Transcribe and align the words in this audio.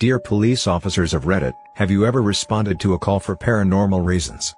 Dear 0.00 0.18
police 0.18 0.66
officers 0.66 1.12
of 1.12 1.24
Reddit, 1.24 1.52
have 1.74 1.90
you 1.90 2.06
ever 2.06 2.22
responded 2.22 2.80
to 2.80 2.94
a 2.94 2.98
call 2.98 3.20
for 3.20 3.36
paranormal 3.36 4.02
reasons? 4.02 4.54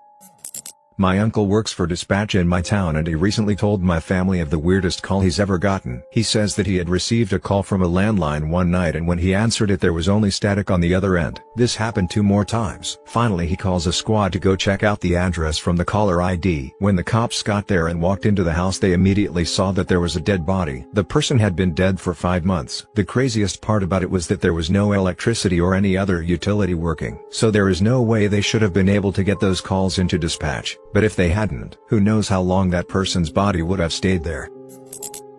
My 0.99 1.19
uncle 1.21 1.47
works 1.47 1.73
for 1.73 1.87
dispatch 1.87 2.35
in 2.35 2.47
my 2.47 2.61
town 2.61 2.97
and 2.97 3.07
he 3.07 3.15
recently 3.15 3.57
told 3.57 3.83
my 3.83 3.99
family 3.99 4.41
of 4.41 4.51
the 4.51 4.59
weirdest 4.59 5.03
call 5.03 5.21
he's 5.21 5.41
ever 5.41 5.57
gotten. 5.57 6.03
He 6.11 6.23
says 6.23 6.55
that 6.57 6.67
he 6.67 6.77
had 6.77 6.91
received 6.91 7.33
a 7.33 7.39
call 7.39 7.63
from 7.63 7.83
a 7.83 7.89
landline 7.89 8.51
one 8.51 8.71
night 8.71 8.95
and 8.95 9.07
when 9.07 9.19
he 9.19 9.35
answered 9.35 9.71
it 9.71 9.81
there 9.81 9.95
was 9.95 10.09
only 10.09 10.31
static 10.31 10.71
on 10.71 10.81
the 10.81 10.95
other 10.95 11.17
end. 11.17 11.41
This 11.57 11.75
happened 11.75 12.11
two 12.11 12.23
more 12.23 12.45
times. 12.45 12.99
Finally 13.07 13.47
he 13.47 13.57
calls 13.57 13.87
a 13.87 13.93
squad 13.93 14.33
to 14.33 14.39
go 14.39 14.55
check 14.55 14.83
out 14.83 15.01
the 15.01 15.17
address 15.17 15.57
from 15.57 15.77
the 15.77 15.85
caller 15.85 16.21
ID. 16.21 16.75
When 16.79 16.95
the 16.95 17.03
cops 17.03 17.43
got 17.43 17.67
there 17.67 17.89
and 17.89 18.01
walked 18.01 18.27
into 18.27 18.45
the 18.45 18.53
house 18.53 18.79
they 18.79 18.93
immediately 18.93 19.47
saw 19.47 19.73
that 19.73 19.89
there 19.89 20.01
was 20.01 20.17
a 20.17 20.21
dead 20.21 20.45
body. 20.45 20.85
The 20.93 21.05
person 21.05 21.39
had 21.39 21.57
been 21.57 21.73
dead 21.73 21.99
for 21.99 22.13
five 22.13 22.45
months. 22.45 22.87
The 22.95 23.05
craziest 23.05 23.63
part 23.63 23.83
about 23.83 24.03
it 24.03 24.11
was 24.11 24.29
that 24.29 24.43
there 24.43 24.55
was 24.55 24.71
no 24.71 24.93
electricity 24.93 25.59
or 25.59 25.75
any 25.75 25.97
other 25.97 26.23
utility 26.23 26.75
working. 26.75 27.19
So 27.31 27.51
there 27.51 27.71
is 27.71 27.81
no 27.81 28.03
way 28.03 28.27
they 28.27 28.43
should 28.43 28.63
have 28.63 28.75
been 28.75 28.89
able 28.89 29.13
to 29.13 29.25
get 29.25 29.41
those 29.41 29.61
calls 29.61 29.99
into 29.99 30.19
dispatch. 30.19 30.77
But 30.93 31.05
if 31.05 31.17
they 31.17 31.31
hadn't, 31.31 31.79
who 31.89 32.01
knows 32.01 32.29
how 32.29 32.43
long 32.43 32.71
that 32.71 32.89
person's 32.89 33.31
body 33.31 33.63
would 33.63 33.79
have 33.79 33.93
stayed 33.93 34.23
there. 34.23 34.49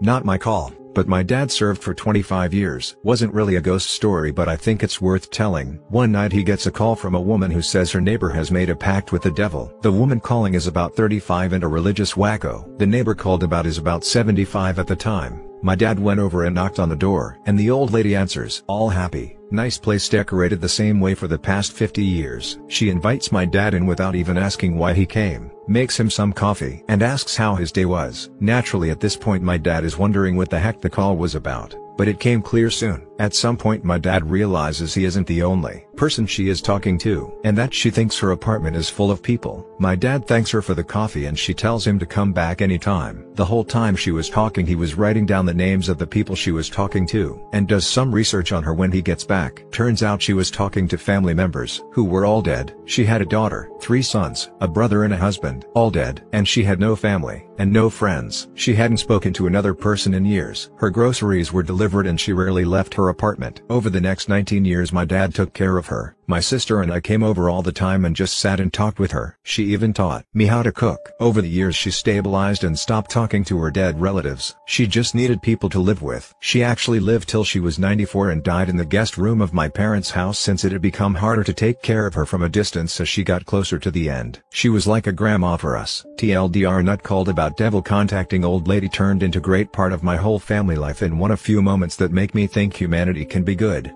Not 0.02 0.26
my 0.26 0.38
call, 0.38 0.74
but 0.94 1.08
my 1.08 1.24
dad 1.24 1.52
served 1.52 1.82
for 1.82 1.94
25 1.94 2.54
years. 2.54 2.96
Wasn't 3.04 3.34
really 3.34 3.56
a 3.56 3.62
ghost 3.62 3.90
story 3.90 4.32
but 4.32 4.50
I 4.50 4.56
think 4.56 4.84
it's 4.84 5.02
worth 5.02 5.32
telling. 5.32 5.80
One 5.90 6.12
night 6.12 6.32
he 6.32 6.44
gets 6.44 6.66
a 6.66 6.72
call 6.72 6.96
from 6.96 7.16
a 7.16 7.22
woman 7.22 7.52
who 7.52 7.62
says 7.62 7.92
her 7.92 8.02
neighbor 8.02 8.30
has 8.30 8.52
made 8.52 8.70
a 8.70 8.76
pact 8.76 9.12
with 9.12 9.22
the 9.22 9.32
devil. 9.32 9.74
The 9.82 9.92
woman 9.92 10.20
calling 10.20 10.54
is 10.54 10.68
about 10.68 10.96
35 10.96 11.54
and 11.54 11.64
a 11.64 11.68
religious 11.68 12.14
wacko. 12.14 12.78
The 12.80 12.88
neighbor 12.88 13.16
called 13.16 13.44
about 13.44 13.66
is 13.66 13.78
about 13.78 14.04
75 14.04 14.80
at 14.80 14.88
the 14.88 14.96
time. 14.96 15.53
My 15.64 15.76
dad 15.76 15.98
went 15.98 16.20
over 16.20 16.44
and 16.44 16.54
knocked 16.54 16.78
on 16.78 16.90
the 16.90 16.96
door, 16.96 17.40
and 17.46 17.58
the 17.58 17.72
old 17.72 17.94
lady 17.94 18.18
answers, 18.18 18.64
all 18.68 18.90
happy, 18.90 19.38
nice 19.50 19.78
place 19.78 20.10
decorated 20.10 20.60
the 20.60 20.68
same 20.68 21.00
way 21.00 21.16
for 21.16 21.30
the 21.30 21.40
past 21.40 21.72
50 21.72 22.04
years. 22.04 22.60
She 22.68 22.90
invites 22.90 23.32
my 23.32 23.46
dad 23.46 23.74
in 23.74 23.86
without 23.86 24.14
even 24.14 24.38
asking 24.38 24.78
why 24.78 24.94
he 24.94 25.06
came, 25.06 25.52
makes 25.70 25.98
him 25.98 26.10
some 26.10 26.34
coffee, 26.34 26.84
and 26.90 27.02
asks 27.02 27.38
how 27.38 27.56
his 27.56 27.72
day 27.72 27.86
was. 27.86 28.30
Naturally 28.42 28.90
at 28.90 29.00
this 29.00 29.16
point 29.16 29.42
my 29.42 29.58
dad 29.58 29.86
is 29.86 29.98
wondering 29.98 30.36
what 30.36 30.50
the 30.50 30.60
heck 30.60 30.82
the 30.82 30.90
call 30.90 31.16
was 31.16 31.34
about. 31.34 31.74
But 31.96 32.10
it 32.10 32.20
came 32.20 32.42
clear 32.42 32.70
soon. 32.70 33.08
At 33.20 33.36
some 33.36 33.58
point 33.58 33.84
my 33.84 33.98
dad 33.98 34.30
realizes 34.30 34.94
he 34.94 35.06
isn't 35.06 35.28
the 35.28 35.44
only 35.44 35.86
person 35.96 36.26
she 36.26 36.50
is 36.50 36.62
talking 36.62 36.98
to, 36.98 37.32
and 37.44 37.58
that 37.58 37.74
she 37.74 37.90
thinks 37.90 38.18
her 38.18 38.32
apartment 38.32 38.76
is 38.76 38.90
full 38.90 39.12
of 39.12 39.22
people. 39.22 39.66
My 39.80 39.96
dad 39.96 40.28
thanks 40.28 40.50
her 40.52 40.62
for 40.62 40.74
the 40.74 40.84
coffee 40.84 41.28
and 41.28 41.38
she 41.38 41.54
tells 41.54 41.86
him 41.86 42.00
to 42.00 42.06
come 42.06 42.34
back 42.34 42.62
anytime. 42.62 43.26
The 43.36 43.46
whole 43.46 43.64
time 43.64 43.96
she 43.96 44.12
was 44.12 44.30
talking 44.30 44.66
he 44.66 44.76
was 44.76 44.96
writing 44.96 45.26
down 45.26 45.46
the 45.46 45.54
names 45.54 45.90
of 45.90 45.98
the 45.98 46.08
people 46.08 46.36
she 46.36 46.52
was 46.52 46.70
talking 46.70 47.06
to, 47.08 47.48
and 47.54 47.68
does 47.68 47.88
some 47.88 48.14
research 48.14 48.52
on 48.52 48.64
her 48.64 48.74
when 48.74 48.92
he 48.92 49.02
gets 49.02 49.24
back. 49.24 49.64
Turns 49.72 50.04
out 50.04 50.22
she 50.22 50.34
was 50.34 50.52
talking 50.52 50.88
to 50.88 50.98
family 50.98 51.34
members, 51.34 51.84
who 51.92 52.04
were 52.04 52.26
all 52.26 52.42
dead. 52.42 52.76
She 52.86 53.06
had 53.06 53.22
a 53.22 53.26
daughter, 53.26 53.70
three 53.80 54.02
sons, 54.02 54.50
a 54.62 54.68
brother 54.68 55.04
and 55.04 55.14
a 55.14 55.18
husband, 55.18 55.66
all 55.74 55.92
dead, 55.92 56.24
and 56.34 56.48
she 56.48 56.64
had 56.64 56.80
no 56.80 56.96
family, 56.96 57.46
and 57.60 57.72
no 57.72 57.90
friends. 57.90 58.48
She 58.56 58.74
hadn't 58.74 58.98
spoken 58.98 59.34
to 59.34 59.48
another 59.48 59.74
person 59.74 60.14
in 60.16 60.26
years. 60.26 60.72
Her 60.78 60.90
groceries 60.90 61.54
were 61.54 61.64
delivered 61.64 62.08
and 62.08 62.20
she 62.20 62.34
rarely 62.34 62.66
left 62.66 62.94
her 62.96 63.03
apartment. 63.10 63.62
Over 63.70 63.90
the 63.90 64.02
next 64.02 64.30
19 64.30 64.66
years 64.66 64.94
my 64.94 65.06
dad 65.06 65.34
took 65.34 65.54
care 65.54 65.78
of 65.78 65.88
her. 65.88 66.16
My 66.26 66.40
sister 66.40 66.82
and 66.82 66.92
I 66.92 67.02
came 67.02 67.22
over 67.22 67.50
all 67.50 67.62
the 67.62 67.74
time 67.74 68.06
and 68.06 68.16
just 68.16 68.40
sat 68.40 68.62
and 68.62 68.72
talked 68.72 68.98
with 68.98 69.12
her. 69.12 69.38
She 69.44 69.66
even 69.74 69.92
taught 69.92 70.26
me 70.34 70.46
how 70.46 70.64
to 70.64 70.72
cook. 70.72 71.12
Over 71.20 71.42
the 71.42 71.50
years 71.50 71.76
she 71.76 71.92
stabilized 71.92 72.64
and 72.64 72.80
stopped 72.80 73.12
talking 73.12 73.44
to 73.46 73.58
her 73.60 73.70
dead 73.70 74.00
relatives. 74.00 74.56
She 74.66 74.88
just 74.88 75.16
needed 75.16 75.42
people 75.42 75.70
to 75.70 75.80
live 75.80 76.02
with. 76.02 76.34
She 76.40 76.64
actually 76.64 77.02
lived 77.02 77.28
till 77.28 77.44
she 77.44 77.60
was 77.60 77.78
94 77.78 78.30
and 78.30 78.42
died 78.42 78.70
in 78.70 78.78
the 78.78 78.86
guest 78.86 79.18
room 79.18 79.42
of 79.42 79.54
my 79.54 79.68
parents' 79.68 80.12
house 80.12 80.40
since 80.40 80.64
it 80.64 80.72
had 80.72 80.82
become 80.82 81.16
harder 81.16 81.44
to 81.44 81.54
take 81.54 81.82
care 81.82 82.08
of 82.08 82.14
her 82.14 82.26
from 82.26 82.44
a 82.44 82.50
distance 82.50 83.02
as 83.02 83.10
she 83.10 83.24
got 83.24 83.46
closer 83.46 83.78
to 83.78 83.92
the 83.92 84.10
end. 84.10 84.42
She 84.50 84.70
was 84.70 84.88
like 84.88 85.08
a 85.08 85.12
grandma 85.12 85.58
for 85.58 85.76
us. 85.76 86.06
TLDR 86.16 86.86
nut 86.86 87.04
called 87.04 87.28
about 87.28 87.58
devil 87.58 87.82
contacting 87.82 88.46
old 88.46 88.68
lady 88.68 88.88
turned 88.88 89.24
into 89.24 89.42
great 89.42 89.74
part 89.74 89.92
of 89.92 90.04
my 90.04 90.16
whole 90.16 90.40
family 90.40 90.76
life 90.76 91.02
in 91.04 91.18
one 91.18 91.32
of 91.32 91.42
few 91.42 91.62
moments 91.62 91.98
that 91.98 92.14
make 92.14 92.34
me 92.34 92.48
think 92.48 92.74
humanity 92.74 93.26
can 93.26 93.44
be 93.44 93.56
good. 93.56 93.94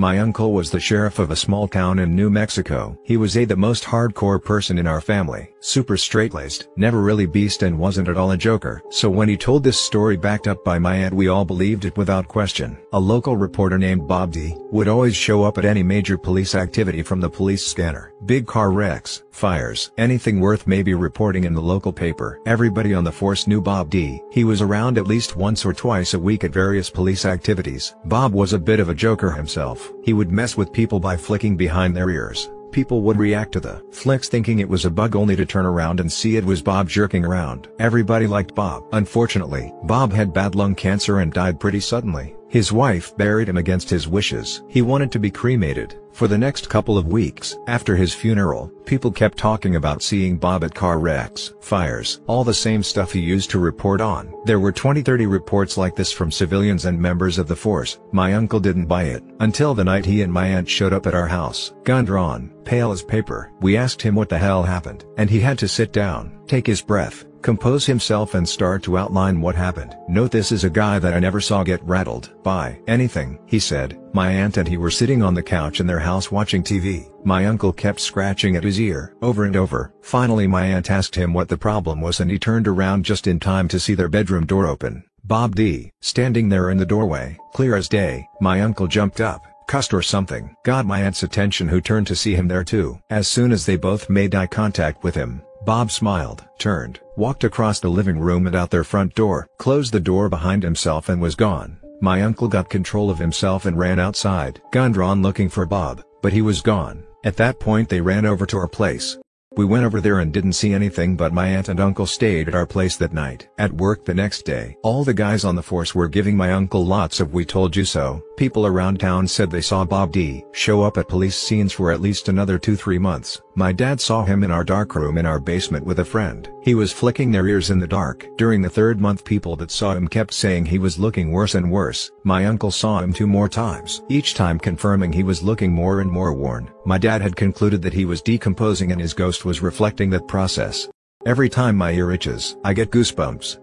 My 0.00 0.20
uncle 0.20 0.52
was 0.52 0.70
the 0.70 0.78
sheriff 0.78 1.18
of 1.18 1.32
a 1.32 1.36
small 1.36 1.66
town 1.66 1.98
in 1.98 2.14
New 2.14 2.30
Mexico. 2.30 2.96
He 3.02 3.16
was 3.16 3.36
a 3.36 3.44
the 3.44 3.56
most 3.56 3.82
hardcore 3.82 4.40
person 4.40 4.78
in 4.78 4.86
our 4.86 5.00
family, 5.00 5.52
super 5.58 5.96
straight-laced, 5.96 6.68
never 6.76 7.02
really 7.02 7.26
beast 7.26 7.64
and 7.64 7.76
wasn't 7.76 8.06
at 8.06 8.16
all 8.16 8.30
a 8.30 8.36
joker. 8.36 8.80
So 8.90 9.10
when 9.10 9.28
he 9.28 9.36
told 9.36 9.64
this 9.64 9.80
story 9.80 10.16
backed 10.16 10.46
up 10.46 10.64
by 10.64 10.78
my 10.78 10.94
aunt 10.94 11.14
we 11.14 11.26
all 11.26 11.44
believed 11.44 11.84
it 11.84 11.96
without 11.96 12.28
question. 12.28 12.78
A 12.92 13.00
local 13.00 13.36
reporter 13.36 13.76
named 13.76 14.06
Bob 14.06 14.30
D. 14.30 14.54
would 14.70 14.86
always 14.86 15.16
show 15.16 15.42
up 15.42 15.58
at 15.58 15.64
any 15.64 15.82
major 15.82 16.16
police 16.16 16.54
activity 16.54 17.02
from 17.02 17.18
the 17.18 17.28
police 17.28 17.66
scanner. 17.66 18.12
Big 18.24 18.46
car 18.46 18.70
wrecks, 18.70 19.24
fires, 19.38 19.92
anything 19.96 20.40
worth 20.40 20.66
maybe 20.66 20.92
reporting 20.92 21.44
in 21.44 21.54
the 21.54 21.62
local 21.62 21.92
paper. 21.92 22.40
Everybody 22.44 22.92
on 22.92 23.04
the 23.04 23.12
force 23.12 23.46
knew 23.46 23.60
Bob 23.60 23.88
D. 23.88 24.20
He 24.30 24.44
was 24.44 24.60
around 24.60 24.98
at 24.98 25.06
least 25.06 25.36
once 25.36 25.64
or 25.64 25.72
twice 25.72 26.14
a 26.14 26.18
week 26.18 26.44
at 26.44 26.50
various 26.50 26.90
police 26.90 27.24
activities. 27.24 27.94
Bob 28.04 28.34
was 28.34 28.52
a 28.52 28.58
bit 28.58 28.80
of 28.80 28.88
a 28.88 28.94
joker 28.94 29.30
himself. 29.30 29.92
He 30.04 30.12
would 30.12 30.32
mess 30.32 30.56
with 30.56 30.72
people 30.72 31.00
by 31.00 31.16
flicking 31.16 31.56
behind 31.56 31.96
their 31.96 32.10
ears. 32.10 32.50
People 32.72 33.00
would 33.02 33.16
react 33.16 33.52
to 33.52 33.60
the 33.60 33.82
flicks 33.92 34.28
thinking 34.28 34.58
it 34.58 34.68
was 34.68 34.84
a 34.84 34.90
bug 34.90 35.16
only 35.16 35.36
to 35.36 35.46
turn 35.46 35.64
around 35.64 36.00
and 36.00 36.12
see 36.12 36.36
it 36.36 36.44
was 36.44 36.60
Bob 36.60 36.88
jerking 36.88 37.24
around. 37.24 37.68
Everybody 37.78 38.26
liked 38.26 38.54
Bob. 38.54 38.84
Unfortunately, 38.92 39.72
Bob 39.84 40.12
had 40.12 40.34
bad 40.34 40.54
lung 40.54 40.74
cancer 40.74 41.20
and 41.20 41.32
died 41.32 41.60
pretty 41.60 41.80
suddenly. 41.80 42.34
His 42.48 42.72
wife 42.72 43.14
buried 43.16 43.48
him 43.48 43.58
against 43.58 43.90
his 43.90 44.08
wishes. 44.08 44.62
He 44.68 44.80
wanted 44.80 45.12
to 45.12 45.18
be 45.18 45.30
cremated, 45.30 45.98
for 46.12 46.26
the 46.26 46.38
next 46.38 46.70
couple 46.70 46.96
of 46.96 47.06
weeks 47.06 47.56
after 47.66 47.94
his 47.94 48.14
funeral, 48.14 48.72
people 48.86 49.12
kept 49.12 49.36
talking 49.36 49.76
about 49.76 50.02
seeing 50.02 50.38
Bob 50.38 50.64
at 50.64 50.74
car 50.74 50.98
wrecks, 50.98 51.52
fires, 51.60 52.22
all 52.26 52.44
the 52.44 52.54
same 52.54 52.82
stuff 52.82 53.12
he 53.12 53.20
used 53.20 53.50
to 53.50 53.58
report 53.58 54.00
on. 54.00 54.32
There 54.46 54.58
were 54.58 54.72
20-30 54.72 55.30
reports 55.30 55.76
like 55.76 55.94
this 55.94 56.10
from 56.10 56.32
civilians 56.32 56.86
and 56.86 56.98
members 56.98 57.38
of 57.38 57.48
the 57.48 57.54
force. 57.54 58.00
My 58.12 58.32
uncle 58.32 58.60
didn't 58.60 58.86
buy 58.86 59.04
it, 59.04 59.22
until 59.40 59.74
the 59.74 59.84
night 59.84 60.06
he 60.06 60.22
and 60.22 60.32
my 60.32 60.48
aunt 60.48 60.68
showed 60.68 60.94
up 60.94 61.06
at 61.06 61.14
our 61.14 61.28
house, 61.28 61.74
gun 61.84 62.06
drawn, 62.06 62.50
pale 62.64 62.92
as 62.92 63.02
paper. 63.02 63.52
We 63.60 63.76
asked 63.76 64.00
him 64.00 64.14
what 64.14 64.30
the 64.30 64.38
hell 64.38 64.62
happened, 64.62 65.04
and 65.18 65.28
he 65.28 65.40
had 65.40 65.58
to 65.58 65.68
sit 65.68 65.92
down, 65.92 66.40
take 66.46 66.66
his 66.66 66.80
breath, 66.80 67.26
compose 67.42 67.86
himself 67.86 68.34
and 68.34 68.48
start 68.48 68.82
to 68.82 68.98
outline 68.98 69.40
what 69.40 69.54
happened. 69.54 69.96
Note 70.08 70.30
this 70.30 70.52
is 70.52 70.64
a 70.64 70.70
guy 70.70 70.98
that 70.98 71.14
I 71.14 71.20
never 71.20 71.40
saw 71.40 71.62
get 71.62 71.82
rattled 71.84 72.30
by 72.42 72.78
anything, 72.86 73.38
he 73.46 73.58
said. 73.58 73.98
My 74.12 74.30
aunt 74.30 74.56
and 74.56 74.66
he 74.66 74.76
were 74.76 74.90
sitting 74.90 75.22
on 75.22 75.34
the 75.34 75.42
couch 75.42 75.80
in 75.80 75.86
their 75.86 75.98
house 75.98 76.30
watching 76.30 76.62
TV. 76.62 77.10
My 77.24 77.46
uncle 77.46 77.72
kept 77.72 78.00
scratching 78.00 78.56
at 78.56 78.64
his 78.64 78.80
ear, 78.80 79.14
over 79.22 79.44
and 79.44 79.56
over. 79.56 79.92
Finally 80.02 80.46
my 80.46 80.66
aunt 80.66 80.90
asked 80.90 81.14
him 81.14 81.32
what 81.32 81.48
the 81.48 81.56
problem 81.56 82.00
was 82.00 82.20
and 82.20 82.30
he 82.30 82.38
turned 82.38 82.66
around 82.68 83.04
just 83.04 83.26
in 83.26 83.38
time 83.38 83.68
to 83.68 83.80
see 83.80 83.94
their 83.94 84.08
bedroom 84.08 84.46
door 84.46 84.66
open. 84.66 85.04
Bob 85.24 85.54
D, 85.54 85.92
standing 86.00 86.48
there 86.48 86.70
in 86.70 86.78
the 86.78 86.86
doorway, 86.86 87.36
clear 87.52 87.76
as 87.76 87.88
day. 87.88 88.26
My 88.40 88.62
uncle 88.62 88.86
jumped 88.86 89.20
up, 89.20 89.42
cussed 89.66 89.92
or 89.92 90.02
something. 90.02 90.56
Got 90.64 90.86
my 90.86 91.02
aunt's 91.02 91.22
attention 91.22 91.68
who 91.68 91.80
turned 91.80 92.06
to 92.06 92.16
see 92.16 92.34
him 92.34 92.48
there 92.48 92.64
too. 92.64 92.98
As 93.10 93.28
soon 93.28 93.52
as 93.52 93.66
they 93.66 93.76
both 93.76 94.08
made 94.08 94.34
eye 94.34 94.46
contact 94.46 95.04
with 95.04 95.14
him, 95.14 95.42
Bob 95.68 95.90
smiled, 95.90 96.46
turned, 96.58 96.98
walked 97.14 97.44
across 97.44 97.78
the 97.78 97.90
living 97.90 98.18
room 98.18 98.46
and 98.46 98.56
out 98.56 98.70
their 98.70 98.84
front 98.84 99.14
door, 99.14 99.46
closed 99.58 99.92
the 99.92 100.00
door 100.00 100.30
behind 100.30 100.62
himself 100.62 101.10
and 101.10 101.20
was 101.20 101.34
gone. 101.34 101.76
My 102.00 102.22
uncle 102.22 102.48
got 102.48 102.70
control 102.70 103.10
of 103.10 103.18
himself 103.18 103.66
and 103.66 103.78
ran 103.78 103.98
outside, 103.98 104.62
gun 104.72 104.92
drawn 104.92 105.20
looking 105.20 105.50
for 105.50 105.66
Bob, 105.66 106.02
but 106.22 106.32
he 106.32 106.40
was 106.40 106.62
gone. 106.62 107.04
At 107.22 107.36
that 107.36 107.60
point 107.60 107.90
they 107.90 108.00
ran 108.00 108.24
over 108.24 108.46
to 108.46 108.56
our 108.56 108.66
place. 108.66 109.18
We 109.56 109.64
went 109.64 109.84
over 109.84 110.00
there 110.02 110.20
and 110.20 110.32
didn't 110.32 110.52
see 110.52 110.74
anything 110.74 111.16
but 111.16 111.32
my 111.32 111.48
aunt 111.48 111.68
and 111.68 111.80
uncle 111.80 112.06
stayed 112.06 112.48
at 112.48 112.54
our 112.54 112.66
place 112.66 112.96
that 112.98 113.14
night. 113.14 113.48
At 113.58 113.72
work 113.72 114.04
the 114.04 114.14
next 114.14 114.42
day, 114.42 114.76
all 114.82 115.04
the 115.04 115.14
guys 115.14 115.42
on 115.44 115.56
the 115.56 115.62
force 115.62 115.94
were 115.94 116.06
giving 116.06 116.36
my 116.36 116.52
uncle 116.52 116.84
lots 116.84 117.18
of 117.18 117.32
we 117.32 117.46
told 117.46 117.74
you 117.74 117.84
so. 117.86 118.22
People 118.36 118.66
around 118.66 119.00
town 119.00 119.26
said 119.26 119.50
they 119.50 119.62
saw 119.62 119.84
Bob 119.84 120.12
D. 120.12 120.44
show 120.52 120.82
up 120.82 120.98
at 120.98 121.08
police 121.08 121.34
scenes 121.34 121.72
for 121.72 121.90
at 121.90 122.02
least 122.02 122.28
another 122.28 122.58
2-3 122.58 123.00
months. 123.00 123.40
My 123.56 123.72
dad 123.72 124.00
saw 124.00 124.22
him 124.24 124.44
in 124.44 124.52
our 124.52 124.62
darkroom 124.62 125.18
in 125.18 125.26
our 125.26 125.40
basement 125.40 125.84
with 125.84 125.98
a 125.98 126.04
friend. 126.04 126.48
He 126.62 126.76
was 126.76 126.92
flicking 126.92 127.32
their 127.32 127.48
ears 127.48 127.70
in 127.70 127.80
the 127.80 127.86
dark. 127.86 128.28
During 128.36 128.62
the 128.62 128.70
third 128.70 129.00
month 129.00 129.24
people 129.24 129.56
that 129.56 129.72
saw 129.72 129.94
him 129.94 130.06
kept 130.06 130.34
saying 130.34 130.66
he 130.66 130.78
was 130.78 130.98
looking 130.98 131.32
worse 131.32 131.56
and 131.56 131.72
worse. 131.72 132.12
My 132.28 132.44
uncle 132.44 132.70
saw 132.70 132.98
him 132.98 133.14
two 133.14 133.26
more 133.26 133.48
times, 133.48 134.02
each 134.10 134.34
time 134.34 134.58
confirming 134.58 135.14
he 135.14 135.22
was 135.22 135.42
looking 135.42 135.72
more 135.72 136.02
and 136.02 136.10
more 136.12 136.34
worn. 136.34 136.68
My 136.84 136.98
dad 136.98 137.22
had 137.22 137.36
concluded 137.36 137.80
that 137.80 137.94
he 137.94 138.04
was 138.04 138.20
decomposing 138.20 138.92
and 138.92 139.00
his 139.00 139.14
ghost 139.14 139.46
was 139.46 139.62
reflecting 139.62 140.10
that 140.10 140.28
process. 140.28 140.90
Every 141.24 141.48
time 141.48 141.74
my 141.74 141.90
ear 141.92 142.12
itches, 142.12 142.58
I 142.64 142.74
get 142.74 142.90
goosebumps. 142.90 143.56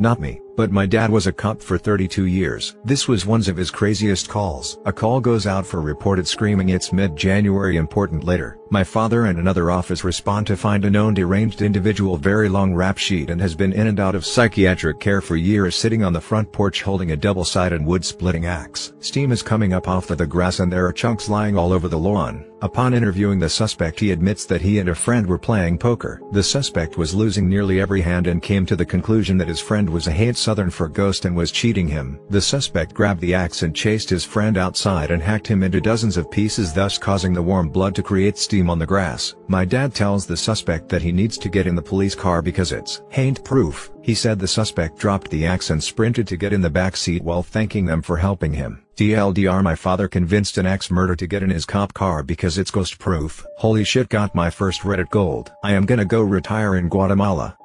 Not 0.00 0.18
me, 0.18 0.40
but 0.60 0.70
my 0.70 0.84
dad 0.84 1.08
was 1.08 1.26
a 1.26 1.32
cop 1.32 1.62
for 1.62 1.78
32 1.78 2.26
years. 2.26 2.76
This 2.84 3.08
was 3.08 3.24
one 3.24 3.40
of 3.48 3.56
his 3.56 3.70
craziest 3.70 4.28
calls. 4.28 4.78
A 4.84 4.92
call 4.92 5.18
goes 5.18 5.46
out 5.46 5.64
for 5.64 5.80
reported 5.80 6.28
screaming 6.28 6.68
it's 6.68 6.92
mid-January 6.92 7.78
important 7.78 8.24
later. 8.24 8.58
My 8.68 8.84
father 8.84 9.24
and 9.24 9.38
another 9.38 9.70
office 9.70 10.04
respond 10.04 10.46
to 10.48 10.58
find 10.58 10.84
a 10.84 10.90
known 10.90 11.14
deranged 11.14 11.62
individual 11.62 12.18
very 12.18 12.50
long 12.50 12.74
rap 12.74 12.98
sheet 12.98 13.30
and 13.30 13.40
has 13.40 13.54
been 13.54 13.72
in 13.72 13.86
and 13.86 13.98
out 13.98 14.14
of 14.14 14.26
psychiatric 14.26 15.00
care 15.00 15.22
for 15.22 15.34
years 15.34 15.74
sitting 15.74 16.04
on 16.04 16.12
the 16.12 16.20
front 16.20 16.52
porch 16.52 16.82
holding 16.82 17.12
a 17.12 17.16
double-sided 17.16 17.82
wood-splitting 17.82 18.44
axe. 18.44 18.92
Steam 19.00 19.32
is 19.32 19.42
coming 19.42 19.72
up 19.72 19.88
off 19.88 20.10
of 20.10 20.18
the 20.18 20.26
grass 20.26 20.60
and 20.60 20.70
there 20.70 20.86
are 20.86 20.92
chunks 20.92 21.30
lying 21.30 21.56
all 21.56 21.72
over 21.72 21.88
the 21.88 21.98
lawn. 21.98 22.44
Upon 22.62 22.92
interviewing 22.92 23.38
the 23.38 23.48
suspect 23.48 23.98
he 23.98 24.10
admits 24.10 24.44
that 24.44 24.60
he 24.60 24.80
and 24.80 24.90
a 24.90 24.94
friend 24.94 25.26
were 25.26 25.38
playing 25.38 25.78
poker. 25.78 26.20
The 26.32 26.42
suspect 26.42 26.98
was 26.98 27.14
losing 27.14 27.48
nearly 27.48 27.80
every 27.80 28.02
hand 28.02 28.26
and 28.26 28.42
came 28.42 28.66
to 28.66 28.76
the 28.76 28.84
conclusion 28.84 29.38
that 29.38 29.48
his 29.48 29.60
friend 29.60 29.88
was 29.88 30.06
a 30.06 30.12
haint 30.12 30.36
southern 30.50 30.68
for 30.68 30.88
ghost 30.88 31.26
and 31.26 31.36
was 31.36 31.52
cheating 31.52 31.86
him. 31.86 32.18
The 32.28 32.40
suspect 32.40 32.92
grabbed 32.92 33.20
the 33.20 33.34
axe 33.34 33.62
and 33.62 33.72
chased 33.72 34.10
his 34.10 34.24
friend 34.24 34.58
outside 34.58 35.12
and 35.12 35.22
hacked 35.22 35.46
him 35.46 35.62
into 35.62 35.80
dozens 35.80 36.16
of 36.16 36.28
pieces 36.28 36.72
thus 36.72 36.98
causing 36.98 37.32
the 37.32 37.40
warm 37.50 37.68
blood 37.68 37.94
to 37.94 38.02
create 38.02 38.36
steam 38.36 38.68
on 38.68 38.80
the 38.80 38.92
grass. 38.94 39.36
My 39.46 39.64
dad 39.64 39.94
tells 39.94 40.26
the 40.26 40.36
suspect 40.36 40.88
that 40.88 41.02
he 41.02 41.12
needs 41.12 41.38
to 41.38 41.48
get 41.48 41.68
in 41.68 41.76
the 41.76 41.90
police 41.90 42.16
car 42.16 42.42
because 42.42 42.72
it's 42.72 43.00
haint 43.10 43.44
proof. 43.44 43.92
He 44.02 44.12
said 44.12 44.40
the 44.40 44.48
suspect 44.48 44.98
dropped 44.98 45.30
the 45.30 45.46
axe 45.46 45.70
and 45.70 45.80
sprinted 45.80 46.26
to 46.26 46.36
get 46.36 46.52
in 46.52 46.62
the 46.62 46.68
back 46.68 46.96
seat 46.96 47.22
while 47.22 47.44
thanking 47.44 47.86
them 47.86 48.02
for 48.02 48.16
helping 48.16 48.52
him. 48.52 48.84
TLDR 48.96 49.62
my 49.62 49.76
father 49.76 50.08
convinced 50.08 50.58
an 50.58 50.66
axe 50.66 50.90
murder 50.90 51.14
to 51.14 51.28
get 51.28 51.44
in 51.44 51.50
his 51.50 51.64
cop 51.64 51.94
car 51.94 52.24
because 52.24 52.58
it's 52.58 52.72
ghost 52.72 52.98
proof. 52.98 53.46
Holy 53.58 53.84
shit 53.84 54.08
got 54.08 54.34
my 54.34 54.50
first 54.50 54.80
Reddit 54.80 55.10
gold. 55.10 55.52
I 55.62 55.74
am 55.74 55.86
gonna 55.86 56.04
go 56.04 56.22
retire 56.22 56.74
in 56.74 56.88
Guatemala. 56.88 57.56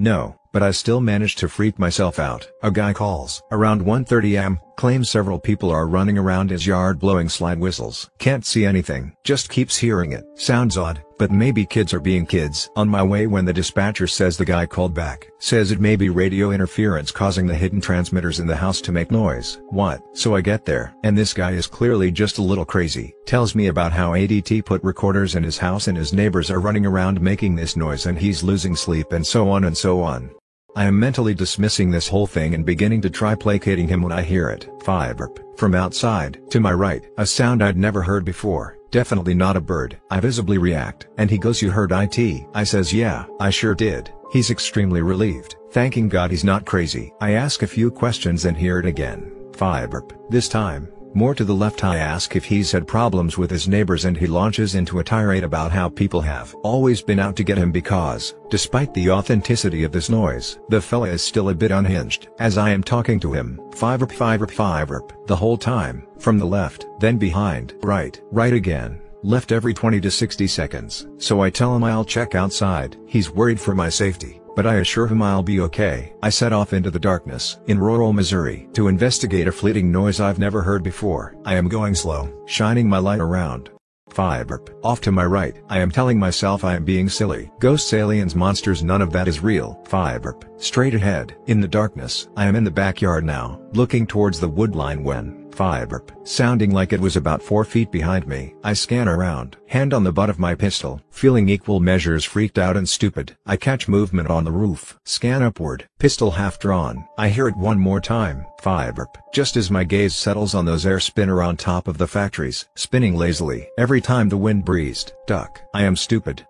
No, 0.00 0.36
but 0.58 0.66
I 0.66 0.72
still 0.72 1.00
managed 1.00 1.38
to 1.38 1.48
freak 1.48 1.78
myself 1.78 2.18
out. 2.18 2.50
A 2.64 2.70
guy 2.72 2.92
calls 2.92 3.44
around 3.52 3.80
1.30 3.80 4.42
am, 4.42 4.58
claims 4.76 5.08
several 5.08 5.38
people 5.38 5.70
are 5.70 5.86
running 5.86 6.18
around 6.18 6.50
his 6.50 6.66
yard 6.66 6.98
blowing 6.98 7.28
slide 7.28 7.60
whistles. 7.60 8.10
Can't 8.18 8.44
see 8.44 8.64
anything, 8.64 9.12
just 9.22 9.50
keeps 9.50 9.76
hearing 9.76 10.10
it. 10.10 10.24
Sounds 10.34 10.76
odd, 10.76 11.00
but 11.16 11.30
maybe 11.30 11.64
kids 11.64 11.94
are 11.94 12.00
being 12.00 12.26
kids. 12.26 12.70
On 12.74 12.88
my 12.88 13.04
way 13.04 13.28
when 13.28 13.44
the 13.44 13.52
dispatcher 13.52 14.08
says 14.08 14.36
the 14.36 14.44
guy 14.44 14.66
called 14.66 14.94
back, 14.94 15.28
says 15.38 15.70
it 15.70 15.80
may 15.80 15.94
be 15.94 16.08
radio 16.08 16.50
interference 16.50 17.12
causing 17.12 17.46
the 17.46 17.54
hidden 17.54 17.80
transmitters 17.80 18.40
in 18.40 18.48
the 18.48 18.56
house 18.56 18.80
to 18.80 18.90
make 18.90 19.12
noise. 19.12 19.60
What? 19.68 20.00
So 20.12 20.34
I 20.34 20.40
get 20.40 20.64
there, 20.64 20.92
and 21.04 21.16
this 21.16 21.32
guy 21.32 21.52
is 21.52 21.68
clearly 21.68 22.10
just 22.10 22.38
a 22.38 22.42
little 22.42 22.64
crazy. 22.64 23.14
Tells 23.26 23.54
me 23.54 23.68
about 23.68 23.92
how 23.92 24.14
ADT 24.14 24.64
put 24.64 24.82
recorders 24.82 25.36
in 25.36 25.44
his 25.44 25.58
house 25.58 25.86
and 25.86 25.96
his 25.96 26.12
neighbors 26.12 26.50
are 26.50 26.58
running 26.58 26.84
around 26.84 27.20
making 27.20 27.54
this 27.54 27.76
noise 27.76 28.06
and 28.06 28.18
he's 28.18 28.42
losing 28.42 28.74
sleep 28.74 29.12
and 29.12 29.24
so 29.24 29.48
on 29.50 29.62
and 29.62 29.76
so 29.76 30.00
on. 30.02 30.32
I 30.78 30.84
am 30.84 30.96
mentally 30.96 31.34
dismissing 31.34 31.90
this 31.90 32.06
whole 32.06 32.28
thing 32.28 32.54
and 32.54 32.64
beginning 32.64 33.00
to 33.00 33.10
try 33.10 33.34
placating 33.34 33.88
him 33.88 34.00
when 34.00 34.12
I 34.12 34.22
hear 34.22 34.48
it. 34.48 34.70
5 34.84 35.20
From 35.56 35.74
outside, 35.74 36.40
to 36.52 36.60
my 36.60 36.72
right, 36.72 37.04
a 37.18 37.26
sound 37.26 37.64
I'd 37.64 37.76
never 37.76 38.00
heard 38.00 38.24
before, 38.24 38.78
definitely 38.92 39.34
not 39.34 39.56
a 39.56 39.60
bird. 39.60 39.98
I 40.08 40.20
visibly 40.20 40.56
react, 40.56 41.08
and 41.16 41.28
he 41.28 41.36
goes 41.36 41.60
you 41.60 41.72
heard 41.72 41.90
IT. 41.90 42.46
I 42.54 42.62
says 42.62 42.94
yeah, 42.94 43.24
I 43.40 43.50
sure 43.50 43.74
did. 43.74 44.12
He's 44.30 44.52
extremely 44.52 45.02
relieved, 45.02 45.56
thanking 45.72 46.08
God 46.08 46.30
he's 46.30 46.44
not 46.44 46.64
crazy. 46.64 47.12
I 47.20 47.32
ask 47.32 47.64
a 47.64 47.66
few 47.66 47.90
questions 47.90 48.44
and 48.44 48.56
hear 48.56 48.78
it 48.78 48.86
again. 48.86 49.32
5 49.54 49.90
This 50.30 50.48
time, 50.48 50.86
more 51.14 51.34
to 51.34 51.44
the 51.44 51.54
left 51.54 51.84
I 51.84 51.96
ask 51.96 52.36
if 52.36 52.44
he's 52.44 52.72
had 52.72 52.86
problems 52.86 53.38
with 53.38 53.50
his 53.50 53.68
neighbors 53.68 54.04
and 54.04 54.16
he 54.16 54.26
launches 54.26 54.74
into 54.74 54.98
a 54.98 55.04
tirade 55.04 55.44
about 55.44 55.72
how 55.72 55.88
people 55.88 56.20
have 56.20 56.54
always 56.62 57.02
been 57.02 57.18
out 57.18 57.36
to 57.36 57.44
get 57.44 57.58
him 57.58 57.72
because, 57.72 58.34
despite 58.50 58.92
the 58.94 59.10
authenticity 59.10 59.84
of 59.84 59.92
this 59.92 60.08
noise, 60.08 60.58
the 60.68 60.80
fella 60.80 61.08
is 61.08 61.22
still 61.22 61.48
a 61.48 61.54
bit 61.54 61.70
unhinged. 61.70 62.28
As 62.38 62.58
I 62.58 62.70
am 62.70 62.82
talking 62.82 63.20
to 63.20 63.32
him, 63.32 63.60
5 63.74 64.00
rp 64.00 64.12
5 64.12 64.40
rp 64.40 64.50
5 64.50 64.88
rp, 64.88 65.26
the 65.26 65.36
whole 65.36 65.56
time, 65.56 66.06
from 66.18 66.38
the 66.38 66.46
left, 66.46 66.86
then 67.00 67.18
behind, 67.18 67.74
right, 67.82 68.20
right 68.30 68.52
again, 68.52 69.00
left 69.22 69.52
every 69.52 69.74
20 69.74 70.00
to 70.00 70.10
60 70.10 70.46
seconds. 70.46 71.08
So 71.18 71.40
I 71.40 71.50
tell 71.50 71.74
him 71.74 71.84
I'll 71.84 72.04
check 72.04 72.34
outside, 72.34 72.96
he's 73.06 73.30
worried 73.30 73.60
for 73.60 73.74
my 73.74 73.88
safety 73.88 74.37
but 74.58 74.66
I 74.66 74.78
assure 74.78 75.06
him 75.06 75.22
I'll 75.22 75.44
be 75.44 75.60
okay. 75.60 76.12
I 76.20 76.30
set 76.30 76.52
off 76.52 76.72
into 76.72 76.90
the 76.90 76.98
darkness 76.98 77.58
in 77.68 77.78
rural 77.78 78.12
Missouri 78.12 78.68
to 78.72 78.88
investigate 78.88 79.46
a 79.46 79.52
fleeting 79.52 79.92
noise 79.92 80.18
I've 80.18 80.40
never 80.40 80.62
heard 80.62 80.82
before. 80.82 81.36
I 81.44 81.54
am 81.54 81.68
going 81.68 81.94
slow, 81.94 82.42
shining 82.44 82.88
my 82.88 82.98
light 82.98 83.20
around. 83.20 83.70
5 84.10 84.50
Off 84.82 85.00
to 85.02 85.12
my 85.12 85.24
right, 85.24 85.56
I 85.68 85.78
am 85.78 85.92
telling 85.92 86.18
myself 86.18 86.64
I 86.64 86.74
am 86.74 86.84
being 86.84 87.08
silly. 87.08 87.52
Ghosts 87.60 87.92
aliens 87.92 88.34
monsters 88.34 88.82
none 88.82 89.00
of 89.00 89.12
that 89.12 89.28
is 89.28 89.44
real. 89.44 89.80
5 89.86 90.26
Straight 90.56 90.94
ahead, 90.96 91.36
in 91.46 91.60
the 91.60 91.68
darkness, 91.68 92.28
I 92.36 92.46
am 92.46 92.56
in 92.56 92.64
the 92.64 92.70
backyard 92.72 93.24
now, 93.24 93.60
looking 93.74 94.08
towards 94.08 94.40
the 94.40 94.48
wood 94.48 94.74
line 94.74 95.04
when, 95.04 95.37
5 95.58 95.92
sounding 96.22 96.70
like 96.70 96.92
it 96.92 97.00
was 97.00 97.16
about 97.16 97.42
4 97.42 97.64
feet 97.64 97.90
behind 97.90 98.28
me. 98.28 98.54
I 98.62 98.74
scan 98.74 99.08
around, 99.08 99.56
hand 99.66 99.92
on 99.92 100.04
the 100.04 100.12
butt 100.12 100.30
of 100.30 100.38
my 100.38 100.54
pistol, 100.54 101.00
feeling 101.10 101.48
equal 101.48 101.80
measures 101.80 102.24
freaked 102.24 102.58
out 102.58 102.76
and 102.76 102.88
stupid. 102.88 103.36
I 103.44 103.56
catch 103.56 103.88
movement 103.88 104.30
on 104.30 104.44
the 104.44 104.52
roof, 104.52 104.96
scan 105.04 105.42
upward, 105.42 105.88
pistol 105.98 106.30
half 106.30 106.60
drawn. 106.60 107.08
I 107.18 107.28
hear 107.28 107.48
it 107.48 107.56
one 107.56 107.80
more 107.80 108.00
time, 108.00 108.46
5 108.60 109.00
just 109.34 109.56
as 109.56 109.68
my 109.68 109.82
gaze 109.82 110.14
settles 110.14 110.54
on 110.54 110.64
those 110.64 110.86
air 110.86 111.00
spinner 111.00 111.42
on 111.42 111.56
top 111.56 111.88
of 111.88 111.98
the 111.98 112.06
factories, 112.06 112.68
spinning 112.76 113.16
lazily. 113.16 113.68
Every 113.76 114.00
time 114.00 114.28
the 114.28 114.36
wind 114.36 114.64
breezed, 114.64 115.12
duck. 115.26 115.60
I 115.74 115.82
am 115.82 115.96
stupid. 115.96 116.46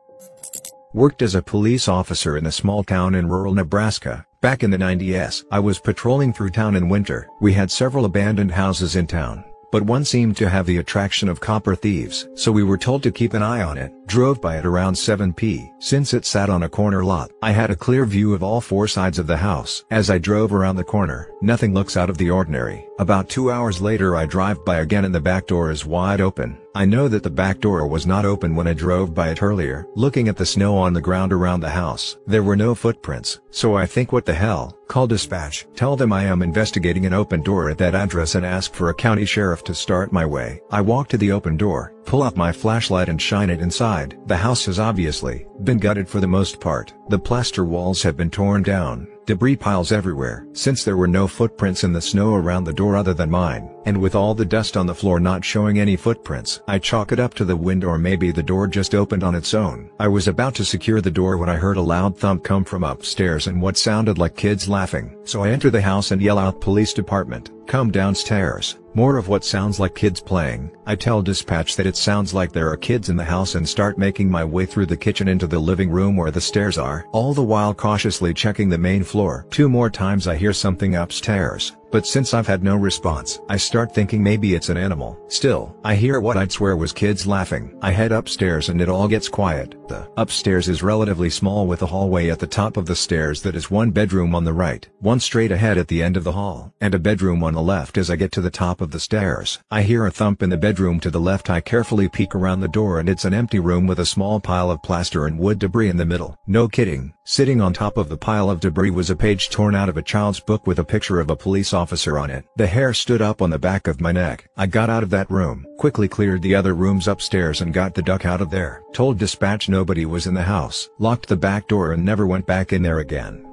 Worked 0.93 1.23
as 1.23 1.35
a 1.35 1.41
police 1.41 1.89
officer 1.89 2.37
in 2.37 2.45
a 2.45 2.53
small 2.53 2.85
town 2.85 3.15
in 3.15 3.27
rural 3.27 3.55
Nebraska, 3.55 4.27
Back 4.41 4.63
in 4.63 4.71
the 4.71 4.79
90s, 4.79 5.45
I 5.51 5.59
was 5.59 5.81
patrolling 5.81 6.33
through 6.33 6.51
town 6.51 6.77
in 6.77 6.89
winter. 6.89 7.29
We 7.41 7.53
had 7.55 7.73
several 7.73 8.05
abandoned 8.05 8.53
houses 8.53 8.95
in 8.95 9.09
town, 9.09 9.43
but 9.73 9.83
one 9.83 10.05
seemed 10.05 10.37
to 10.37 10.49
have 10.49 10.65
the 10.65 10.77
attraction 10.77 11.29
of 11.29 11.41
copper 11.41 11.75
thieves. 11.75 12.29
So 12.37 12.53
we 12.53 12.63
were 12.63 12.79
told 12.79 13.03
to 13.03 13.11
keep 13.11 13.35
an 13.35 13.43
eye 13.43 13.63
on 13.63 13.77
it. 13.77 13.93
Drove 14.07 14.41
by 14.41 14.57
it 14.59 14.65
around 14.65 14.95
7 14.95 15.33
p. 15.33 15.73
Since 15.81 16.15
it 16.15 16.25
sat 16.25 16.51
on 16.51 16.63
a 16.63 16.69
corner 16.69 17.05
lot, 17.05 17.33
I 17.43 17.51
had 17.51 17.73
a 17.73 17.77
clear 17.77 18.05
view 18.05 18.33
of 18.33 18.45
all 18.45 18.61
four 18.61 18.87
sides 18.87 19.19
of 19.19 19.27
the 19.27 19.39
house. 19.39 19.85
As 19.91 20.09
I 20.09 20.19
drove 20.19 20.55
around 20.55 20.77
the 20.77 20.85
corner, 20.85 21.33
nothing 21.43 21.75
looks 21.75 21.97
out 21.97 22.09
of 22.09 22.17
the 22.17 22.31
ordinary. 22.31 22.88
About 22.99 23.29
two 23.29 23.53
hours 23.53 23.81
later 23.81 24.17
I 24.17 24.27
drive 24.27 24.65
by 24.65 24.79
again 24.79 25.05
and 25.05 25.15
the 25.15 25.21
back 25.21 25.47
door 25.47 25.71
is 25.71 25.87
wide 25.87 26.21
open. 26.21 26.59
I 26.75 26.85
know 26.85 27.07
that 27.07 27.23
the 27.23 27.31
back 27.31 27.61
door 27.61 27.87
was 27.87 28.09
not 28.09 28.25
open 28.25 28.57
when 28.57 28.67
I 28.67 28.73
drove 28.73 29.15
by 29.15 29.29
it 29.31 29.41
earlier. 29.41 29.87
Looking 29.95 30.27
at 30.27 30.37
the 30.37 30.45
snow 30.45 30.77
on 30.77 30.93
the 30.93 31.01
ground 31.01 31.33
around 31.33 31.61
the 31.61 31.71
house, 31.71 32.19
there 32.27 32.43
were 32.43 32.57
no 32.57 32.75
footprints, 32.75 33.39
so 33.53 33.77
I 33.77 33.87
think 33.87 34.11
what 34.11 34.27
the 34.27 34.35
hell, 34.35 34.77
call 34.89 35.07
dispatch. 35.07 35.65
Tell 35.77 35.95
them 35.95 36.13
I 36.13 36.25
am 36.25 36.43
investigating 36.43 37.07
an 37.07 37.15
open 37.15 37.41
door 37.41 37.71
at 37.71 37.79
that 37.79 37.95
address 37.95 38.35
and 38.35 38.45
ask 38.45 38.75
for 38.75 38.91
a 38.91 38.95
county 38.95 39.25
sheriff 39.25 39.63
to 39.65 39.75
start 39.75 40.13
my 40.13 40.27
way. 40.27 40.61
I 40.73 40.81
walk 40.81 41.09
to 41.11 41.19
the 41.19 41.31
open 41.31 41.57
door, 41.57 41.93
pull 42.09 42.23
out 42.23 42.39
my 42.39 42.51
flashlight 42.51 43.11
and 43.11 43.21
shine 43.21 43.51
it 43.51 43.61
inside. 43.61 44.19
The 44.25 44.37
house 44.37 44.65
has 44.65 44.79
obviously 44.79 45.47
been 45.63 45.77
gutted 45.77 46.09
for 46.09 46.21
the 46.21 46.27
most 46.27 46.59
part. 46.59 46.95
The 47.11 47.19
plaster 47.19 47.67
walls 47.67 48.03
have 48.03 48.17
been 48.17 48.31
torn 48.31 48.63
down, 48.63 49.07
Debris 49.27 49.57
piles 49.57 49.93
everywhere. 49.93 50.47
Since 50.55 50.85
there 50.85 50.97
were 50.97 51.07
no 51.07 51.29
footprints 51.29 51.85
in 51.85 51.93
the 51.93 52.01
snow 52.01 52.35
around 52.35 52.65
the 52.65 52.73
door 52.73 52.97
other 52.97 53.13
than 53.13 53.31
mine, 53.31 53.71
and 53.85 54.01
with 54.01 54.15
all 54.15 54.35
the 54.35 54.47
dust 54.47 54.75
on 54.75 54.87
the 54.87 54.95
floor 54.95 55.21
not 55.21 55.45
showing 55.45 55.79
any 55.79 55.97
footprints, 55.97 56.63
I 56.67 56.79
chalk 56.79 57.13
it 57.13 57.21
up 57.21 57.35
to 57.35 57.45
the 57.45 57.55
wind 57.55 57.85
or 57.85 57.99
maybe 57.99 58.31
the 58.31 58.43
door 58.43 58.67
just 58.69 58.95
opened 58.95 59.23
on 59.23 59.35
its 59.35 59.53
own. 59.53 59.91
I 60.01 60.09
was 60.09 60.29
about 60.29 60.55
to 60.55 60.65
secure 60.65 61.03
the 61.03 61.11
door 61.11 61.37
when 61.37 61.51
I 61.51 61.57
heard 61.57 61.77
a 61.77 61.83
loud 61.83 62.17
thump 62.17 62.43
come 62.43 62.65
from 62.65 62.85
upstairs 62.85 63.49
and 63.49 63.61
what 63.61 63.77
sounded 63.77 64.17
like 64.17 64.35
kids 64.35 64.67
laughing. 64.67 65.15
So 65.25 65.45
I 65.45 65.51
enter 65.51 65.69
the 65.69 65.83
house 65.83 66.11
and 66.11 66.23
yell 66.23 66.39
out 66.39 66.63
police 66.63 66.95
department, 66.95 67.51
come 67.67 67.91
downstairs. 67.91 68.78
More 68.95 69.17
of 69.17 69.29
what 69.29 69.45
sounds 69.45 69.79
like 69.79 69.95
kids 69.95 70.21
playing. 70.21 70.71
I 70.87 70.97
tell 70.97 71.23
dispatch 71.23 71.77
that 71.77 71.87
it 71.87 71.97
sounds 71.97 72.35
like 72.35 72.53
there 72.53 72.69
are 72.71 72.77
kids 72.77 73.09
in 73.09 73.17
the 73.17 73.25
house 73.25 73.55
and 73.55 73.69
start 73.69 73.99
making 73.99 74.31
my 74.31 74.45
way 74.45 74.67
through 74.67 74.87
the 74.87 74.97
kitchen 74.97 75.29
into 75.29 75.47
the 75.47 75.59
living 75.59 75.91
room 75.91 76.17
where 76.17 76.31
the 76.31 76.41
stairs 76.41 76.79
are. 76.79 77.07
All 77.13 77.33
the 77.35 77.43
while 77.43 77.75
cautiously 77.75 78.35
checking 78.35 78.69
the 78.69 78.79
main 78.79 79.05
floor. 79.05 79.47
Two 79.51 79.69
more 79.69 79.91
times 79.91 80.27
I 80.27 80.37
hear 80.37 80.53
something 80.53 80.97
upstairs. 80.97 81.78
But 81.91 82.07
since 82.07 82.35
I've 82.35 82.47
had 82.47 82.63
no 82.63 82.77
response, 82.77 83.41
I 83.49 83.57
start 83.57 83.95
thinking 83.95 84.23
maybe 84.23 84.55
it's 84.55 84.69
an 84.69 84.77
animal. 84.77 85.19
Still, 85.29 85.75
I 85.85 85.95
hear 85.95 86.21
what 86.21 86.37
I'd 86.37 86.53
swear 86.53 86.77
was 86.77 86.93
kids 86.93 87.27
laughing. 87.27 87.79
I 87.81 87.93
head 87.93 88.13
upstairs 88.13 88.69
and 88.69 88.81
it 88.83 88.91
all 88.91 89.09
gets 89.09 89.29
quiet. 89.29 89.75
The 89.89 90.07
upstairs 90.19 90.69
is 90.69 90.83
relatively 90.83 91.31
small 91.31 91.67
with 91.67 91.81
a 91.81 91.87
hallway 91.87 92.29
at 92.29 92.41
the 92.41 92.47
top 92.47 92.77
of 92.77 92.85
the 92.85 92.95
stairs 92.95 93.41
that 93.43 93.57
is 93.57 93.71
one 93.71 93.91
bedroom 93.91 94.35
on 94.35 94.45
the 94.45 94.53
right, 94.53 94.87
one 95.01 95.19
straight 95.19 95.51
ahead 95.51 95.79
at 95.79 95.89
the 95.89 96.03
end 96.03 96.19
of 96.19 96.25
the 96.25 96.33
hall, 96.33 96.75
and 96.81 96.95
a 96.95 96.99
bedroom 96.99 97.43
on 97.43 97.55
the 97.55 97.63
left 97.63 97.97
as 97.97 98.11
I 98.11 98.17
get 98.17 98.33
to 98.33 98.43
the 98.43 98.51
top 98.51 98.83
of 98.83 98.91
the 98.91 99.01
stairs. 99.01 99.59
I 99.71 99.83
hear 99.83 100.05
a 100.05 100.11
thump 100.11 100.43
in 100.43 100.51
the 100.51 100.59
bedroom 100.59 101.01
to 101.01 101.11
the 101.11 101.21
left 101.21 101.49
I 101.49 101.61
carefully 101.61 102.09
peek 102.09 102.35
around 102.35 102.61
the 102.61 102.69
door 102.69 103.01
and 103.01 103.09
it's 103.09 103.25
an 103.25 103.33
empty 103.33 103.61
room 103.61 103.87
with 103.87 103.99
a 103.99 104.07
small 104.07 104.41
pile 104.41 104.71
of 104.71 104.83
plaster 104.83 105.27
and 105.27 105.39
wood 105.39 105.59
debris 105.59 105.89
in 105.89 105.97
the 105.97 106.05
middle. 106.05 106.37
No 106.47 106.69
kidding, 106.69 107.15
sitting 107.29 107.61
on 107.61 107.75
top 107.75 107.99
of 107.99 108.09
the 108.09 108.17
pile 108.17 108.49
of 108.49 108.59
debris 108.59 108.89
was 108.89 109.11
a 109.11 109.15
page 109.15 109.51
torn 109.51 109.75
out 109.75 109.91
of 109.91 109.99
a 109.99 110.03
child's 110.03 110.41
book 110.41 110.67
with 110.67 110.79
a 110.79 110.85
picture 110.85 111.21
of 111.21 111.29
a 111.29 111.37
police 111.37 111.75
officer 111.75 112.19
on 112.19 112.31
it. 112.31 112.43
The 112.57 112.67
hair 112.67 112.95
stood 112.95 113.21
up 113.21 113.43
on 113.43 113.51
the 113.51 113.59
back 113.59 113.87
of 113.87 114.01
my 114.01 114.13
neck. 114.13 114.49
I 114.57 114.65
got 114.65 114.89
out 114.89 115.03
of 115.03 115.11
that 115.11 115.31
room, 115.31 115.67
quickly 115.77 116.09
cleared 116.09 116.41
the 116.41 116.55
other 116.55 116.75
rooms 116.75 117.07
upstairs 117.07 117.61
and 117.61 117.75
got 117.75 117.95
the 117.95 118.01
duck 118.01 118.25
out 118.25 118.41
of 118.41 118.49
there. 118.49 118.83
Told 118.95 119.19
dispatch 119.19 119.69
nobody 119.69 120.07
was 120.07 120.27
in 120.27 120.33
the 120.33 120.43
house, 120.43 120.89
locked 120.99 121.29
the 121.29 121.37
back 121.37 121.69
door 121.69 121.93
and 121.93 122.03
never 122.03 122.27
went 122.27 122.47
back 122.47 122.73
in 122.73 122.81
there 122.81 123.01
again. 123.01 123.45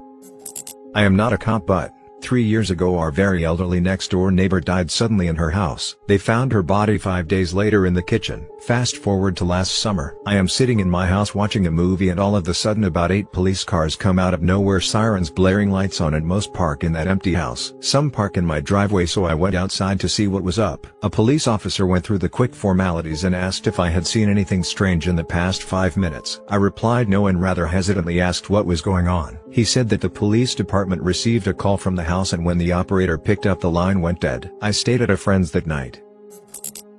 I 0.95 1.03
am 1.03 1.17
not 1.17 1.33
a 1.33 1.37
cop 1.37 1.67
but, 1.67 1.91
Three 2.25 2.41
years 2.41 2.71
ago 2.71 2.97
our 2.97 3.11
very 3.11 3.45
elderly 3.45 3.79
next 3.79 4.09
door 4.09 4.31
neighbor 4.31 4.59
died 4.59 4.89
suddenly 4.89 5.27
in 5.27 5.35
her 5.35 5.51
house. 5.51 5.95
They 6.07 6.17
found 6.17 6.51
her 6.53 6.63
body 6.63 6.97
five 6.97 7.27
days 7.27 7.53
later 7.53 7.85
in 7.85 7.93
the 7.93 8.01
kitchen. 8.01 8.47
Fast 8.61 8.97
forward 8.97 9.37
to 9.37 9.45
last 9.45 9.77
summer. 9.77 10.17
I 10.25 10.35
am 10.35 10.47
sitting 10.47 10.79
in 10.79 10.89
my 10.89 11.05
house 11.05 11.35
watching 11.35 11.67
a 11.67 11.71
movie 11.71 12.09
and 12.09 12.19
all 12.19 12.35
of 12.35 12.47
a 12.47 12.53
sudden 12.55 12.85
about 12.85 13.11
eight 13.11 13.31
police 13.31 13.63
cars 13.63 13.95
come 13.95 14.17
out 14.17 14.33
of 14.33 14.41
nowhere 14.41 14.81
sirens 14.81 15.29
blaring 15.29 15.69
lights 15.69 16.01
on 16.01 16.15
and 16.15 16.25
most 16.25 16.51
park 16.51 16.83
in 16.83 16.91
that 16.93 17.05
empty 17.05 17.35
house. 17.35 17.75
Some 17.79 18.09
park 18.09 18.37
in 18.37 18.45
my 18.45 18.59
driveway 18.59 19.05
so 19.05 19.25
I 19.25 19.35
went 19.35 19.53
outside 19.53 19.99
to 19.99 20.09
see 20.09 20.25
what 20.25 20.41
was 20.41 20.57
up. 20.57 20.87
A 21.03 21.09
police 21.11 21.45
officer 21.45 21.85
went 21.85 22.03
through 22.03 22.17
the 22.17 22.27
quick 22.27 22.55
formalities 22.55 23.23
and 23.23 23.35
asked 23.35 23.67
if 23.67 23.79
I 23.79 23.89
had 23.89 24.07
seen 24.07 24.29
anything 24.29 24.63
strange 24.63 25.07
in 25.07 25.15
the 25.15 25.23
past 25.23 25.61
five 25.61 25.95
minutes. 25.95 26.41
I 26.49 26.55
replied 26.55 27.07
no 27.07 27.27
and 27.27 27.39
rather 27.39 27.67
hesitantly 27.67 28.19
asked 28.19 28.49
what 28.49 28.65
was 28.65 28.81
going 28.81 29.07
on. 29.07 29.37
He 29.51 29.63
said 29.63 29.87
that 29.89 30.01
the 30.01 30.09
police 30.09 30.55
department 30.55 31.03
received 31.03 31.47
a 31.47 31.53
call 31.53 31.77
from 31.77 31.95
the 31.95 32.03
house 32.03 32.14
and 32.15 32.45
when 32.45 32.57
the 32.57 32.71
operator 32.71 33.17
picked 33.17 33.45
up 33.45 33.59
the 33.59 33.69
line 33.69 34.01
went 34.01 34.21
dead. 34.21 34.51
I 34.61 34.71
stayed 34.71 35.01
at 35.01 35.09
a 35.09 35.17
friend's 35.17 35.51
that 35.51 35.67
night. 35.67 36.01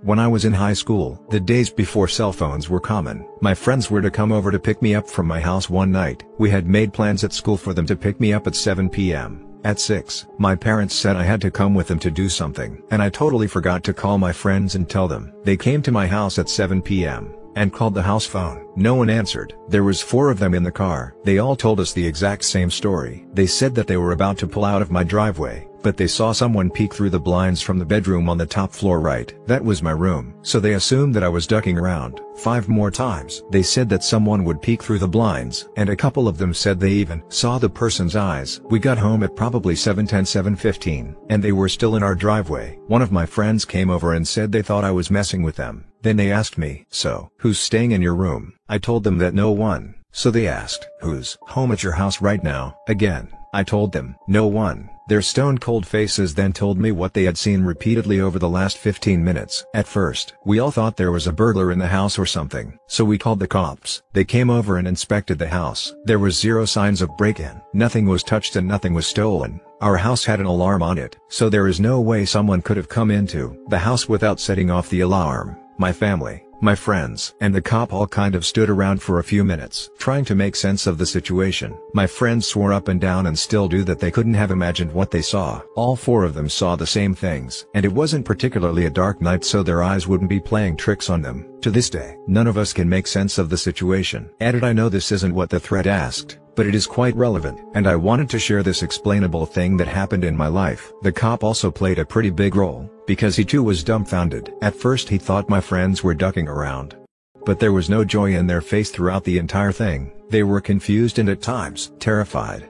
When 0.02 0.18
I 0.18 0.28
was 0.28 0.44
in 0.44 0.52
high 0.52 0.74
school, 0.74 1.20
the 1.30 1.40
days 1.40 1.70
before 1.70 2.06
cell 2.06 2.32
phones 2.32 2.68
were 2.68 2.78
common, 2.78 3.26
my 3.40 3.54
friends 3.54 3.90
were 3.90 4.02
to 4.02 4.10
come 4.10 4.30
over 4.30 4.50
to 4.50 4.58
pick 4.58 4.80
me 4.82 4.94
up 4.94 5.08
from 5.08 5.26
my 5.26 5.40
house 5.40 5.70
one 5.70 5.90
night. 5.90 6.22
We 6.38 6.50
had 6.50 6.66
made 6.66 6.92
plans 6.92 7.24
at 7.24 7.32
school 7.32 7.56
for 7.56 7.72
them 7.72 7.86
to 7.86 7.96
pick 7.96 8.20
me 8.20 8.32
up 8.32 8.46
at 8.46 8.54
7 8.54 8.90
p.m. 8.90 9.44
At 9.64 9.80
6, 9.80 10.26
my 10.38 10.54
parents 10.54 10.94
said 10.94 11.16
I 11.16 11.24
had 11.24 11.40
to 11.40 11.50
come 11.50 11.74
with 11.74 11.88
them 11.88 11.98
to 12.00 12.10
do 12.10 12.28
something, 12.28 12.82
and 12.90 13.02
I 13.02 13.08
totally 13.08 13.48
forgot 13.48 13.82
to 13.84 13.94
call 13.94 14.18
my 14.18 14.32
friends 14.32 14.74
and 14.74 14.88
tell 14.88 15.08
them. 15.08 15.32
They 15.42 15.56
came 15.56 15.82
to 15.82 15.90
my 15.90 16.06
house 16.06 16.38
at 16.38 16.48
7 16.48 16.82
p.m 16.82 17.34
and 17.56 17.72
called 17.72 17.94
the 17.94 18.02
house 18.02 18.26
phone. 18.26 18.68
No 18.76 18.94
one 18.94 19.10
answered. 19.10 19.54
There 19.68 19.82
was 19.82 20.00
four 20.00 20.30
of 20.30 20.38
them 20.38 20.54
in 20.54 20.62
the 20.62 20.70
car. 20.70 21.16
They 21.24 21.38
all 21.38 21.56
told 21.56 21.80
us 21.80 21.92
the 21.92 22.06
exact 22.06 22.44
same 22.44 22.70
story. 22.70 23.26
They 23.32 23.46
said 23.46 23.74
that 23.74 23.86
they 23.86 23.96
were 23.96 24.12
about 24.12 24.38
to 24.38 24.46
pull 24.46 24.64
out 24.64 24.82
of 24.82 24.90
my 24.90 25.02
driveway, 25.02 25.66
but 25.82 25.96
they 25.96 26.06
saw 26.06 26.32
someone 26.32 26.70
peek 26.70 26.92
through 26.92 27.10
the 27.10 27.18
blinds 27.18 27.62
from 27.62 27.78
the 27.78 27.84
bedroom 27.84 28.28
on 28.28 28.36
the 28.36 28.44
top 28.44 28.72
floor 28.72 29.00
right. 29.00 29.32
That 29.46 29.64
was 29.64 29.82
my 29.82 29.92
room. 29.92 30.34
So 30.42 30.60
they 30.60 30.74
assumed 30.74 31.14
that 31.14 31.24
I 31.24 31.28
was 31.28 31.46
ducking 31.46 31.78
around. 31.78 32.20
Five 32.36 32.68
more 32.68 32.90
times. 32.90 33.42
They 33.50 33.62
said 33.62 33.88
that 33.88 34.04
someone 34.04 34.44
would 34.44 34.60
peek 34.60 34.82
through 34.82 34.98
the 34.98 35.08
blinds, 35.08 35.68
and 35.76 35.88
a 35.88 35.96
couple 35.96 36.28
of 36.28 36.36
them 36.36 36.52
said 36.52 36.78
they 36.78 36.90
even 36.90 37.22
saw 37.28 37.56
the 37.56 37.70
person's 37.70 38.16
eyes. 38.16 38.60
We 38.64 38.78
got 38.78 38.98
home 38.98 39.22
at 39.22 39.34
probably 39.34 39.74
7:10 39.74 40.26
7:15, 40.26 41.16
and 41.30 41.42
they 41.42 41.52
were 41.52 41.70
still 41.70 41.96
in 41.96 42.02
our 42.02 42.14
driveway. 42.14 42.78
One 42.88 43.00
of 43.00 43.12
my 43.12 43.24
friends 43.24 43.64
came 43.64 43.88
over 43.88 44.12
and 44.12 44.28
said 44.28 44.52
they 44.52 44.60
thought 44.60 44.84
I 44.84 44.90
was 44.90 45.10
messing 45.10 45.42
with 45.42 45.56
them. 45.56 45.85
Then 46.02 46.16
they 46.16 46.30
asked 46.30 46.58
me, 46.58 46.86
so, 46.90 47.30
who's 47.38 47.58
staying 47.58 47.92
in 47.92 48.02
your 48.02 48.14
room? 48.14 48.54
I 48.68 48.78
told 48.78 49.04
them 49.04 49.18
that 49.18 49.34
no 49.34 49.50
one. 49.50 49.94
So 50.12 50.30
they 50.30 50.48
asked, 50.48 50.86
who's 51.02 51.36
home 51.42 51.72
at 51.72 51.82
your 51.82 51.92
house 51.92 52.22
right 52.22 52.42
now? 52.42 52.78
Again, 52.88 53.28
I 53.52 53.62
told 53.64 53.92
them, 53.92 54.16
no 54.28 54.46
one. 54.46 54.90
Their 55.08 55.22
stone-cold 55.22 55.86
faces 55.86 56.34
then 56.34 56.52
told 56.52 56.78
me 56.78 56.90
what 56.90 57.14
they 57.14 57.24
had 57.24 57.38
seen 57.38 57.62
repeatedly 57.62 58.20
over 58.20 58.38
the 58.38 58.48
last 58.48 58.76
15 58.76 59.22
minutes. 59.22 59.64
At 59.72 59.86
first, 59.86 60.34
we 60.44 60.58
all 60.58 60.70
thought 60.70 60.96
there 60.96 61.12
was 61.12 61.26
a 61.26 61.32
burglar 61.32 61.70
in 61.70 61.78
the 61.78 61.86
house 61.86 62.18
or 62.18 62.26
something, 62.26 62.78
so 62.88 63.04
we 63.04 63.18
called 63.18 63.38
the 63.38 63.46
cops. 63.46 64.02
They 64.14 64.24
came 64.24 64.50
over 64.50 64.78
and 64.78 64.88
inspected 64.88 65.38
the 65.38 65.48
house. 65.48 65.94
There 66.04 66.18
was 66.18 66.40
zero 66.40 66.64
signs 66.64 67.02
of 67.02 67.16
break-in. 67.16 67.60
Nothing 67.72 68.06
was 68.06 68.22
touched 68.22 68.56
and 68.56 68.66
nothing 68.66 68.94
was 68.94 69.06
stolen. 69.06 69.60
Our 69.80 69.96
house 69.96 70.24
had 70.24 70.40
an 70.40 70.46
alarm 70.46 70.82
on 70.82 70.98
it, 70.98 71.16
so 71.28 71.48
there 71.48 71.68
is 71.68 71.78
no 71.78 72.00
way 72.00 72.24
someone 72.24 72.62
could 72.62 72.76
have 72.76 72.88
come 72.88 73.10
into 73.10 73.56
the 73.68 73.78
house 73.78 74.08
without 74.08 74.40
setting 74.40 74.70
off 74.70 74.90
the 74.90 75.00
alarm. 75.00 75.56
My 75.78 75.92
family, 75.92 76.42
my 76.62 76.74
friends, 76.74 77.34
and 77.40 77.54
the 77.54 77.60
cop 77.60 77.92
all 77.92 78.06
kind 78.06 78.34
of 78.34 78.46
stood 78.46 78.70
around 78.70 79.02
for 79.02 79.18
a 79.18 79.24
few 79.24 79.44
minutes, 79.44 79.90
trying 79.98 80.24
to 80.24 80.34
make 80.34 80.56
sense 80.56 80.86
of 80.86 80.96
the 80.96 81.04
situation. 81.04 81.76
My 81.92 82.06
friends 82.06 82.46
swore 82.46 82.72
up 82.72 82.88
and 82.88 82.98
down 82.98 83.26
and 83.26 83.38
still 83.38 83.68
do 83.68 83.84
that 83.84 83.98
they 83.98 84.10
couldn't 84.10 84.34
have 84.34 84.50
imagined 84.50 84.90
what 84.90 85.10
they 85.10 85.20
saw. 85.20 85.60
All 85.74 85.94
four 85.94 86.24
of 86.24 86.32
them 86.32 86.48
saw 86.48 86.74
the 86.74 86.86
same 86.86 87.14
things, 87.14 87.66
and 87.74 87.84
it 87.84 87.92
wasn't 87.92 88.24
particularly 88.24 88.86
a 88.86 88.90
dark 88.90 89.20
night 89.20 89.44
so 89.44 89.62
their 89.62 89.82
eyes 89.82 90.08
wouldn't 90.08 90.30
be 90.30 90.40
playing 90.40 90.76
tricks 90.76 91.10
on 91.10 91.20
them. 91.20 91.46
To 91.60 91.70
this 91.70 91.90
day, 91.90 92.16
none 92.26 92.46
of 92.46 92.56
us 92.56 92.72
can 92.72 92.88
make 92.88 93.06
sense 93.06 93.36
of 93.36 93.50
the 93.50 93.58
situation. 93.58 94.30
Added 94.40 94.64
I 94.64 94.72
know 94.72 94.88
this 94.88 95.12
isn't 95.12 95.34
what 95.34 95.50
the 95.50 95.60
threat 95.60 95.86
asked, 95.86 96.38
but 96.56 96.66
it 96.66 96.74
is 96.74 96.86
quite 96.86 97.14
relevant, 97.14 97.60
and 97.74 97.86
I 97.86 97.94
wanted 97.94 98.28
to 98.30 98.38
share 98.38 98.62
this 98.62 98.82
explainable 98.82 99.46
thing 99.46 99.76
that 99.76 99.86
happened 99.86 100.24
in 100.24 100.36
my 100.36 100.48
life. 100.48 100.92
The 101.02 101.12
cop 101.12 101.44
also 101.44 101.70
played 101.70 102.00
a 102.00 102.04
pretty 102.04 102.30
big 102.30 102.56
role, 102.56 102.90
because 103.06 103.36
he 103.36 103.44
too 103.44 103.62
was 103.62 103.84
dumbfounded. 103.84 104.52
At 104.62 104.74
first 104.74 105.08
he 105.08 105.18
thought 105.18 105.48
my 105.48 105.60
friends 105.60 106.02
were 106.02 106.14
ducking 106.14 106.48
around. 106.48 106.96
But 107.44 107.60
there 107.60 107.72
was 107.72 107.88
no 107.88 108.04
joy 108.04 108.34
in 108.34 108.48
their 108.48 108.60
face 108.60 108.90
throughout 108.90 109.22
the 109.22 109.38
entire 109.38 109.70
thing, 109.70 110.10
they 110.30 110.42
were 110.42 110.60
confused 110.60 111.20
and 111.20 111.28
at 111.28 111.42
times, 111.42 111.92
terrified. 112.00 112.68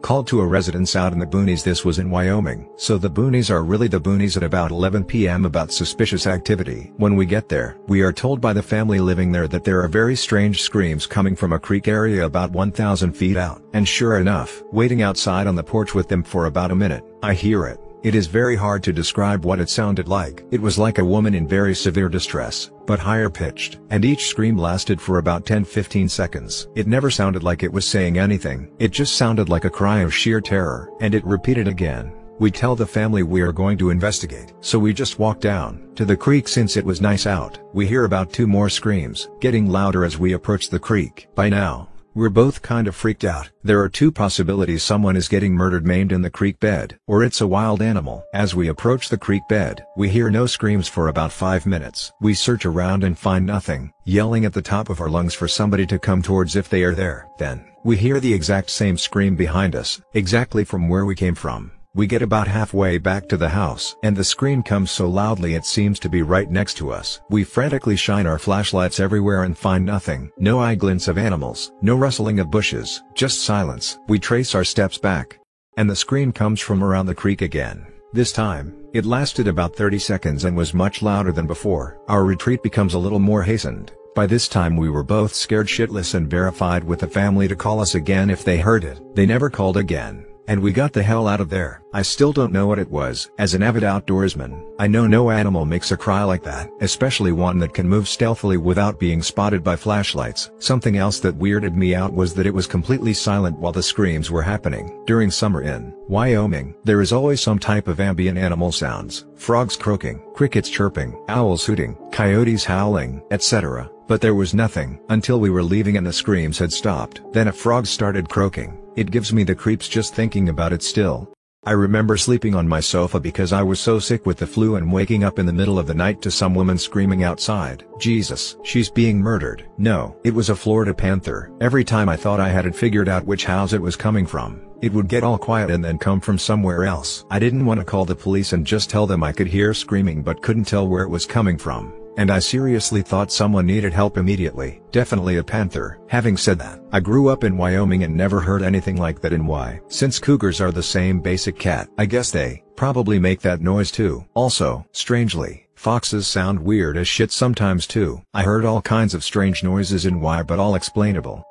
Called 0.00 0.26
to 0.28 0.40
a 0.40 0.46
residence 0.46 0.94
out 0.96 1.12
in 1.12 1.18
the 1.18 1.26
boonies 1.26 1.64
this 1.64 1.84
was 1.84 1.98
in 1.98 2.08
Wyoming. 2.10 2.68
So 2.76 2.98
the 2.98 3.10
boonies 3.10 3.50
are 3.50 3.64
really 3.64 3.88
the 3.88 4.00
boonies 4.00 4.36
at 4.36 4.42
about 4.42 4.70
11 4.70 5.04
p.m. 5.04 5.44
about 5.44 5.72
suspicious 5.72 6.26
activity. 6.26 6.92
When 6.96 7.16
we 7.16 7.26
get 7.26 7.48
there, 7.48 7.76
we 7.88 8.02
are 8.02 8.12
told 8.12 8.40
by 8.40 8.52
the 8.52 8.62
family 8.62 9.00
living 9.00 9.32
there 9.32 9.48
that 9.48 9.64
there 9.64 9.82
are 9.82 9.88
very 9.88 10.16
strange 10.16 10.62
screams 10.62 11.06
coming 11.06 11.34
from 11.34 11.52
a 11.52 11.58
creek 11.58 11.88
area 11.88 12.24
about 12.24 12.52
1,000 12.52 13.12
feet 13.12 13.36
out. 13.36 13.62
And 13.72 13.86
sure 13.86 14.18
enough, 14.18 14.62
waiting 14.72 15.02
outside 15.02 15.46
on 15.46 15.56
the 15.56 15.64
porch 15.64 15.94
with 15.94 16.08
them 16.08 16.22
for 16.22 16.46
about 16.46 16.70
a 16.70 16.76
minute, 16.76 17.04
I 17.22 17.34
hear 17.34 17.66
it. 17.66 17.80
It 18.04 18.14
is 18.14 18.28
very 18.28 18.54
hard 18.54 18.84
to 18.84 18.92
describe 18.92 19.44
what 19.44 19.58
it 19.58 19.68
sounded 19.68 20.06
like. 20.06 20.44
It 20.52 20.62
was 20.62 20.78
like 20.78 20.98
a 20.98 21.04
woman 21.04 21.34
in 21.34 21.48
very 21.48 21.74
severe 21.74 22.08
distress, 22.08 22.70
but 22.86 23.00
higher 23.00 23.28
pitched, 23.28 23.80
and 23.90 24.04
each 24.04 24.28
scream 24.28 24.56
lasted 24.56 25.00
for 25.00 25.18
about 25.18 25.44
10-15 25.44 26.08
seconds. 26.08 26.68
It 26.76 26.86
never 26.86 27.10
sounded 27.10 27.42
like 27.42 27.64
it 27.64 27.72
was 27.72 27.84
saying 27.84 28.16
anything, 28.16 28.70
it 28.78 28.92
just 28.92 29.16
sounded 29.16 29.48
like 29.48 29.64
a 29.64 29.70
cry 29.70 30.00
of 30.00 30.14
sheer 30.14 30.40
terror, 30.40 30.92
and 31.00 31.12
it 31.12 31.24
repeated 31.24 31.66
again. 31.66 32.12
We 32.38 32.52
tell 32.52 32.76
the 32.76 32.86
family 32.86 33.24
we 33.24 33.40
are 33.40 33.52
going 33.52 33.76
to 33.78 33.90
investigate. 33.90 34.52
So 34.60 34.78
we 34.78 34.94
just 34.94 35.18
walk 35.18 35.40
down 35.40 35.90
to 35.96 36.04
the 36.04 36.16
creek 36.16 36.46
since 36.46 36.76
it 36.76 36.84
was 36.84 37.00
nice 37.00 37.26
out. 37.26 37.58
We 37.74 37.84
hear 37.84 38.04
about 38.04 38.32
two 38.32 38.46
more 38.46 38.68
screams, 38.68 39.28
getting 39.40 39.68
louder 39.68 40.04
as 40.04 40.18
we 40.18 40.34
approach 40.34 40.70
the 40.70 40.78
creek. 40.78 41.26
By 41.34 41.48
now, 41.48 41.88
we're 42.14 42.28
both 42.28 42.62
kind 42.62 42.88
of 42.88 42.96
freaked 42.96 43.24
out. 43.24 43.50
There 43.62 43.80
are 43.80 43.88
two 43.88 44.10
possibilities 44.10 44.82
someone 44.82 45.16
is 45.16 45.28
getting 45.28 45.54
murdered 45.54 45.86
maimed 45.86 46.12
in 46.12 46.22
the 46.22 46.30
creek 46.30 46.58
bed, 46.60 46.98
or 47.06 47.22
it's 47.22 47.40
a 47.40 47.46
wild 47.46 47.80
animal. 47.80 48.24
As 48.34 48.54
we 48.54 48.68
approach 48.68 49.08
the 49.08 49.18
creek 49.18 49.42
bed, 49.48 49.84
we 49.96 50.08
hear 50.08 50.30
no 50.30 50.46
screams 50.46 50.88
for 50.88 51.08
about 51.08 51.32
5 51.32 51.66
minutes. 51.66 52.12
We 52.20 52.34
search 52.34 52.66
around 52.66 53.04
and 53.04 53.18
find 53.18 53.46
nothing, 53.46 53.92
yelling 54.04 54.44
at 54.44 54.52
the 54.52 54.62
top 54.62 54.90
of 54.90 55.00
our 55.00 55.08
lungs 55.08 55.34
for 55.34 55.48
somebody 55.48 55.86
to 55.86 55.98
come 55.98 56.22
towards 56.22 56.56
if 56.56 56.68
they 56.68 56.82
are 56.82 56.94
there. 56.94 57.28
Then, 57.38 57.64
we 57.84 57.96
hear 57.96 58.20
the 58.20 58.34
exact 58.34 58.70
same 58.70 58.98
scream 58.98 59.36
behind 59.36 59.76
us, 59.76 60.00
exactly 60.14 60.64
from 60.64 60.88
where 60.88 61.04
we 61.04 61.14
came 61.14 61.34
from. 61.34 61.72
We 61.98 62.06
get 62.06 62.22
about 62.22 62.46
halfway 62.46 62.98
back 62.98 63.26
to 63.26 63.36
the 63.36 63.48
house, 63.48 63.96
and 64.04 64.16
the 64.16 64.22
scream 64.22 64.62
comes 64.62 64.92
so 64.92 65.08
loudly 65.08 65.54
it 65.54 65.64
seems 65.64 65.98
to 65.98 66.08
be 66.08 66.22
right 66.22 66.48
next 66.48 66.74
to 66.74 66.92
us. 66.92 67.20
We 67.28 67.42
frantically 67.42 67.96
shine 67.96 68.24
our 68.24 68.38
flashlights 68.38 69.00
everywhere 69.00 69.42
and 69.42 69.58
find 69.58 69.84
nothing. 69.84 70.30
No 70.38 70.60
eye 70.60 70.76
glints 70.76 71.08
of 71.08 71.18
animals, 71.18 71.72
no 71.82 71.96
rustling 71.96 72.38
of 72.38 72.52
bushes, 72.52 73.02
just 73.16 73.40
silence. 73.40 73.98
We 74.06 74.20
trace 74.20 74.54
our 74.54 74.62
steps 74.62 74.96
back. 74.96 75.40
And 75.76 75.90
the 75.90 75.96
scream 75.96 76.30
comes 76.30 76.60
from 76.60 76.84
around 76.84 77.06
the 77.06 77.16
creek 77.16 77.42
again. 77.42 77.84
This 78.12 78.30
time, 78.30 78.76
it 78.92 79.04
lasted 79.04 79.48
about 79.48 79.74
30 79.74 79.98
seconds 79.98 80.44
and 80.44 80.56
was 80.56 80.72
much 80.72 81.02
louder 81.02 81.32
than 81.32 81.48
before. 81.48 81.98
Our 82.06 82.24
retreat 82.24 82.62
becomes 82.62 82.94
a 82.94 82.98
little 83.00 83.18
more 83.18 83.42
hastened. 83.42 83.90
By 84.14 84.26
this 84.26 84.46
time 84.46 84.76
we 84.76 84.88
were 84.88 85.02
both 85.02 85.34
scared 85.34 85.66
shitless 85.66 86.14
and 86.14 86.30
verified 86.30 86.84
with 86.84 87.00
the 87.00 87.08
family 87.08 87.48
to 87.48 87.56
call 87.56 87.80
us 87.80 87.96
again 87.96 88.30
if 88.30 88.44
they 88.44 88.58
heard 88.58 88.84
it. 88.84 89.00
They 89.16 89.26
never 89.26 89.50
called 89.50 89.76
again 89.76 90.27
and 90.48 90.60
we 90.60 90.72
got 90.72 90.92
the 90.92 91.02
hell 91.02 91.28
out 91.28 91.40
of 91.40 91.50
there. 91.50 91.82
I 91.92 92.02
still 92.02 92.32
don't 92.32 92.52
know 92.52 92.66
what 92.66 92.78
it 92.78 92.90
was. 92.90 93.30
As 93.38 93.54
an 93.54 93.62
avid 93.62 93.82
outdoorsman, 93.82 94.64
I 94.78 94.86
know 94.86 95.06
no 95.06 95.30
animal 95.30 95.64
makes 95.64 95.92
a 95.92 95.96
cry 95.96 96.24
like 96.24 96.42
that, 96.42 96.70
especially 96.80 97.32
one 97.32 97.58
that 97.58 97.74
can 97.74 97.88
move 97.88 98.08
stealthily 98.08 98.56
without 98.56 98.98
being 98.98 99.22
spotted 99.22 99.62
by 99.62 99.76
flashlights. 99.76 100.50
Something 100.58 100.96
else 100.96 101.20
that 101.20 101.38
weirded 101.38 101.74
me 101.74 101.94
out 101.94 102.12
was 102.12 102.34
that 102.34 102.46
it 102.46 102.54
was 102.54 102.66
completely 102.66 103.12
silent 103.12 103.58
while 103.58 103.72
the 103.72 103.82
screams 103.82 104.30
were 104.30 104.42
happening. 104.42 105.02
During 105.06 105.30
summer 105.30 105.62
in 105.62 105.94
Wyoming, 106.08 106.74
there 106.84 107.02
is 107.02 107.12
always 107.12 107.40
some 107.42 107.58
type 107.58 107.86
of 107.86 108.00
ambient 108.00 108.38
animal 108.38 108.72
sounds, 108.72 109.26
frogs 109.36 109.76
croaking, 109.76 110.22
crickets 110.34 110.70
chirping, 110.70 111.22
owls 111.28 111.66
hooting, 111.66 111.96
coyotes 112.10 112.64
howling, 112.64 113.22
etc. 113.30 113.90
But 114.06 114.22
there 114.22 114.34
was 114.34 114.54
nothing, 114.54 114.98
until 115.10 115.38
we 115.38 115.50
were 115.50 115.62
leaving 115.62 115.98
and 115.98 116.06
the 116.06 116.12
screams 116.12 116.58
had 116.58 116.72
stopped. 116.72 117.20
Then 117.34 117.48
a 117.48 117.52
frog 117.52 117.86
started 117.86 118.30
croaking. 118.30 118.80
It 118.98 119.12
gives 119.12 119.32
me 119.32 119.44
the 119.44 119.54
creeps 119.54 119.88
just 119.88 120.12
thinking 120.12 120.48
about 120.48 120.72
it 120.72 120.82
still. 120.82 121.32
I 121.64 121.70
remember 121.70 122.16
sleeping 122.16 122.56
on 122.56 122.66
my 122.66 122.80
sofa 122.80 123.20
because 123.20 123.52
I 123.52 123.62
was 123.62 123.78
so 123.78 124.00
sick 124.00 124.26
with 124.26 124.38
the 124.38 124.46
flu 124.46 124.74
and 124.74 124.92
waking 124.92 125.22
up 125.22 125.38
in 125.38 125.46
the 125.46 125.52
middle 125.52 125.78
of 125.78 125.86
the 125.86 125.94
night 125.94 126.20
to 126.22 126.32
some 126.32 126.52
woman 126.52 126.76
screaming 126.76 127.22
outside, 127.22 127.84
Jesus, 128.00 128.56
she's 128.64 128.90
being 128.90 129.20
murdered. 129.20 129.68
No, 129.78 130.16
it 130.24 130.34
was 130.34 130.48
a 130.48 130.56
Florida 130.56 130.92
panther. 130.92 131.52
Every 131.60 131.84
time 131.84 132.08
I 132.08 132.16
thought 132.16 132.40
I 132.40 132.48
had 132.48 132.66
it 132.66 132.74
figured 132.74 133.08
out 133.08 133.24
which 133.24 133.44
house 133.44 133.72
it 133.72 133.80
was 133.80 133.94
coming 133.94 134.26
from, 134.26 134.68
it 134.82 134.92
would 134.92 135.06
get 135.06 135.22
all 135.22 135.38
quiet 135.38 135.70
and 135.70 135.84
then 135.84 135.98
come 135.98 136.20
from 136.20 136.36
somewhere 136.36 136.84
else. 136.84 137.24
I 137.30 137.38
didn't 137.38 137.66
want 137.66 137.78
to 137.78 137.86
call 137.86 138.04
the 138.04 138.16
police 138.16 138.52
and 138.52 138.66
just 138.66 138.90
tell 138.90 139.06
them 139.06 139.22
I 139.22 139.30
could 139.30 139.46
hear 139.46 139.74
screaming 139.74 140.24
but 140.24 140.42
couldn't 140.42 140.64
tell 140.64 140.88
where 140.88 141.04
it 141.04 141.08
was 141.08 141.24
coming 141.24 141.56
from. 141.56 141.92
And 142.18 142.32
I 142.32 142.40
seriously 142.40 143.00
thought 143.00 143.30
someone 143.30 143.64
needed 143.64 143.92
help 143.92 144.18
immediately, 144.18 144.82
definitely 144.90 145.36
a 145.36 145.44
panther. 145.44 146.00
Having 146.08 146.36
said 146.36 146.58
that, 146.58 146.80
I 146.92 146.98
grew 146.98 147.28
up 147.28 147.44
in 147.44 147.56
Wyoming 147.56 148.02
and 148.02 148.14
never 148.14 148.40
heard 148.40 148.62
anything 148.62 148.96
like 148.96 149.20
that 149.20 149.32
in 149.32 149.46
Y. 149.46 149.80
Since 149.86 150.18
cougars 150.18 150.60
are 150.60 150.72
the 150.72 150.82
same 150.82 151.20
basic 151.20 151.56
cat, 151.58 151.88
I 151.96 152.06
guess 152.06 152.32
they 152.32 152.64
probably 152.74 153.20
make 153.20 153.40
that 153.42 153.60
noise 153.60 153.92
too. 153.92 154.26
Also, 154.34 154.84
strangely, 154.90 155.68
Foxes 155.76 156.26
sound 156.26 156.58
weird 156.58 156.96
as 156.96 157.06
shit 157.06 157.30
sometimes 157.30 157.86
too. 157.86 158.20
I 158.34 158.42
heard 158.42 158.64
all 158.64 158.82
kinds 158.82 159.14
of 159.14 159.22
strange 159.22 159.62
noises 159.62 160.04
in 160.04 160.20
Y 160.20 160.42
but 160.42 160.58
all 160.58 160.74
explainable. 160.74 161.44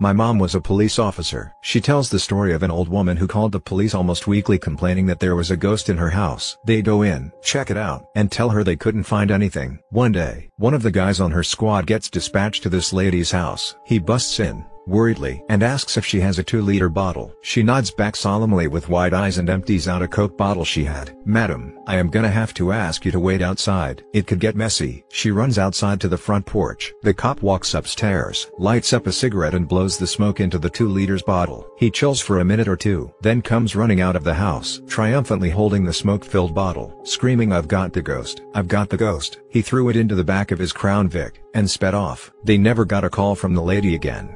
My 0.00 0.12
mom 0.12 0.38
was 0.38 0.54
a 0.54 0.60
police 0.60 0.96
officer. 1.00 1.52
She 1.60 1.80
tells 1.80 2.08
the 2.08 2.20
story 2.20 2.52
of 2.52 2.62
an 2.62 2.70
old 2.70 2.88
woman 2.88 3.16
who 3.16 3.26
called 3.26 3.50
the 3.50 3.58
police 3.58 3.94
almost 3.94 4.28
weekly 4.28 4.56
complaining 4.56 5.06
that 5.06 5.18
there 5.18 5.34
was 5.34 5.50
a 5.50 5.56
ghost 5.56 5.88
in 5.88 5.96
her 5.96 6.10
house. 6.10 6.56
They 6.64 6.82
go 6.82 7.02
in, 7.02 7.32
check 7.42 7.68
it 7.68 7.76
out, 7.76 8.04
and 8.14 8.30
tell 8.30 8.48
her 8.50 8.62
they 8.62 8.76
couldn't 8.76 9.02
find 9.02 9.32
anything. 9.32 9.80
One 9.90 10.12
day, 10.12 10.50
one 10.56 10.72
of 10.72 10.84
the 10.84 10.92
guys 10.92 11.18
on 11.18 11.32
her 11.32 11.42
squad 11.42 11.86
gets 11.86 12.08
dispatched 12.08 12.62
to 12.62 12.68
this 12.68 12.92
lady's 12.92 13.32
house. 13.32 13.74
He 13.84 13.98
busts 13.98 14.38
in, 14.38 14.64
worriedly, 14.88 15.42
and 15.48 15.62
asks 15.62 15.96
if 15.96 16.06
she 16.06 16.20
has 16.20 16.38
a 16.38 16.44
2-liter 16.44 16.88
bottle. 16.88 17.32
She 17.42 17.62
nods 17.62 17.90
back 17.90 18.16
solemnly 18.16 18.66
with 18.66 18.88
wide 18.88 19.14
eyes 19.14 19.38
and 19.38 19.50
empties 19.50 19.86
out 19.86 20.02
a 20.02 20.08
Coke 20.08 20.36
bottle 20.36 20.64
she 20.64 20.84
had. 20.84 21.16
Madam, 21.24 21.78
I 21.86 21.96
am 21.96 22.08
gonna 22.08 22.30
have 22.30 22.54
to 22.54 22.72
ask 22.72 23.04
you 23.04 23.12
to 23.12 23.20
wait 23.20 23.42
outside. 23.42 24.02
It 24.12 24.26
could 24.26 24.40
get 24.40 24.56
messy. 24.56 25.04
She 25.10 25.30
runs 25.30 25.58
outside 25.58 26.00
to 26.00 26.08
the 26.08 26.16
front 26.16 26.46
porch. 26.46 26.92
The 27.02 27.14
cop 27.14 27.42
walks 27.42 27.74
upstairs, 27.74 28.50
lights 28.58 28.92
up 28.92 29.06
a 29.06 29.12
cigarette 29.12 29.54
and 29.54 29.68
blows 29.68 29.98
the 29.98 30.06
smoke 30.06 30.40
into 30.40 30.58
the 30.58 30.70
2 30.70 30.88
liters 30.88 31.22
bottle. 31.22 31.66
He 31.76 31.90
chills 31.90 32.20
for 32.20 32.40
a 32.40 32.44
minute 32.44 32.68
or 32.68 32.76
two, 32.76 33.12
then 33.20 33.42
comes 33.42 33.76
running 33.76 34.00
out 34.00 34.16
of 34.16 34.24
the 34.24 34.34
house, 34.34 34.80
triumphantly 34.86 35.50
holding 35.50 35.84
the 35.84 35.92
smoke-filled 35.92 36.54
bottle, 36.54 36.98
screaming 37.04 37.52
I've 37.52 37.68
got 37.68 37.92
the 37.92 38.02
ghost, 38.02 38.42
I've 38.54 38.68
got 38.68 38.88
the 38.88 38.96
ghost. 38.96 39.40
He 39.50 39.62
threw 39.62 39.88
it 39.88 39.96
into 39.96 40.14
the 40.14 40.24
back 40.24 40.50
of 40.50 40.58
his 40.58 40.72
Crown 40.72 41.08
Vic, 41.08 41.42
and 41.54 41.68
sped 41.68 41.94
off. 41.94 42.30
They 42.44 42.58
never 42.58 42.84
got 42.84 43.04
a 43.04 43.10
call 43.10 43.34
from 43.34 43.54
the 43.54 43.62
lady 43.62 43.94
again. 43.94 44.34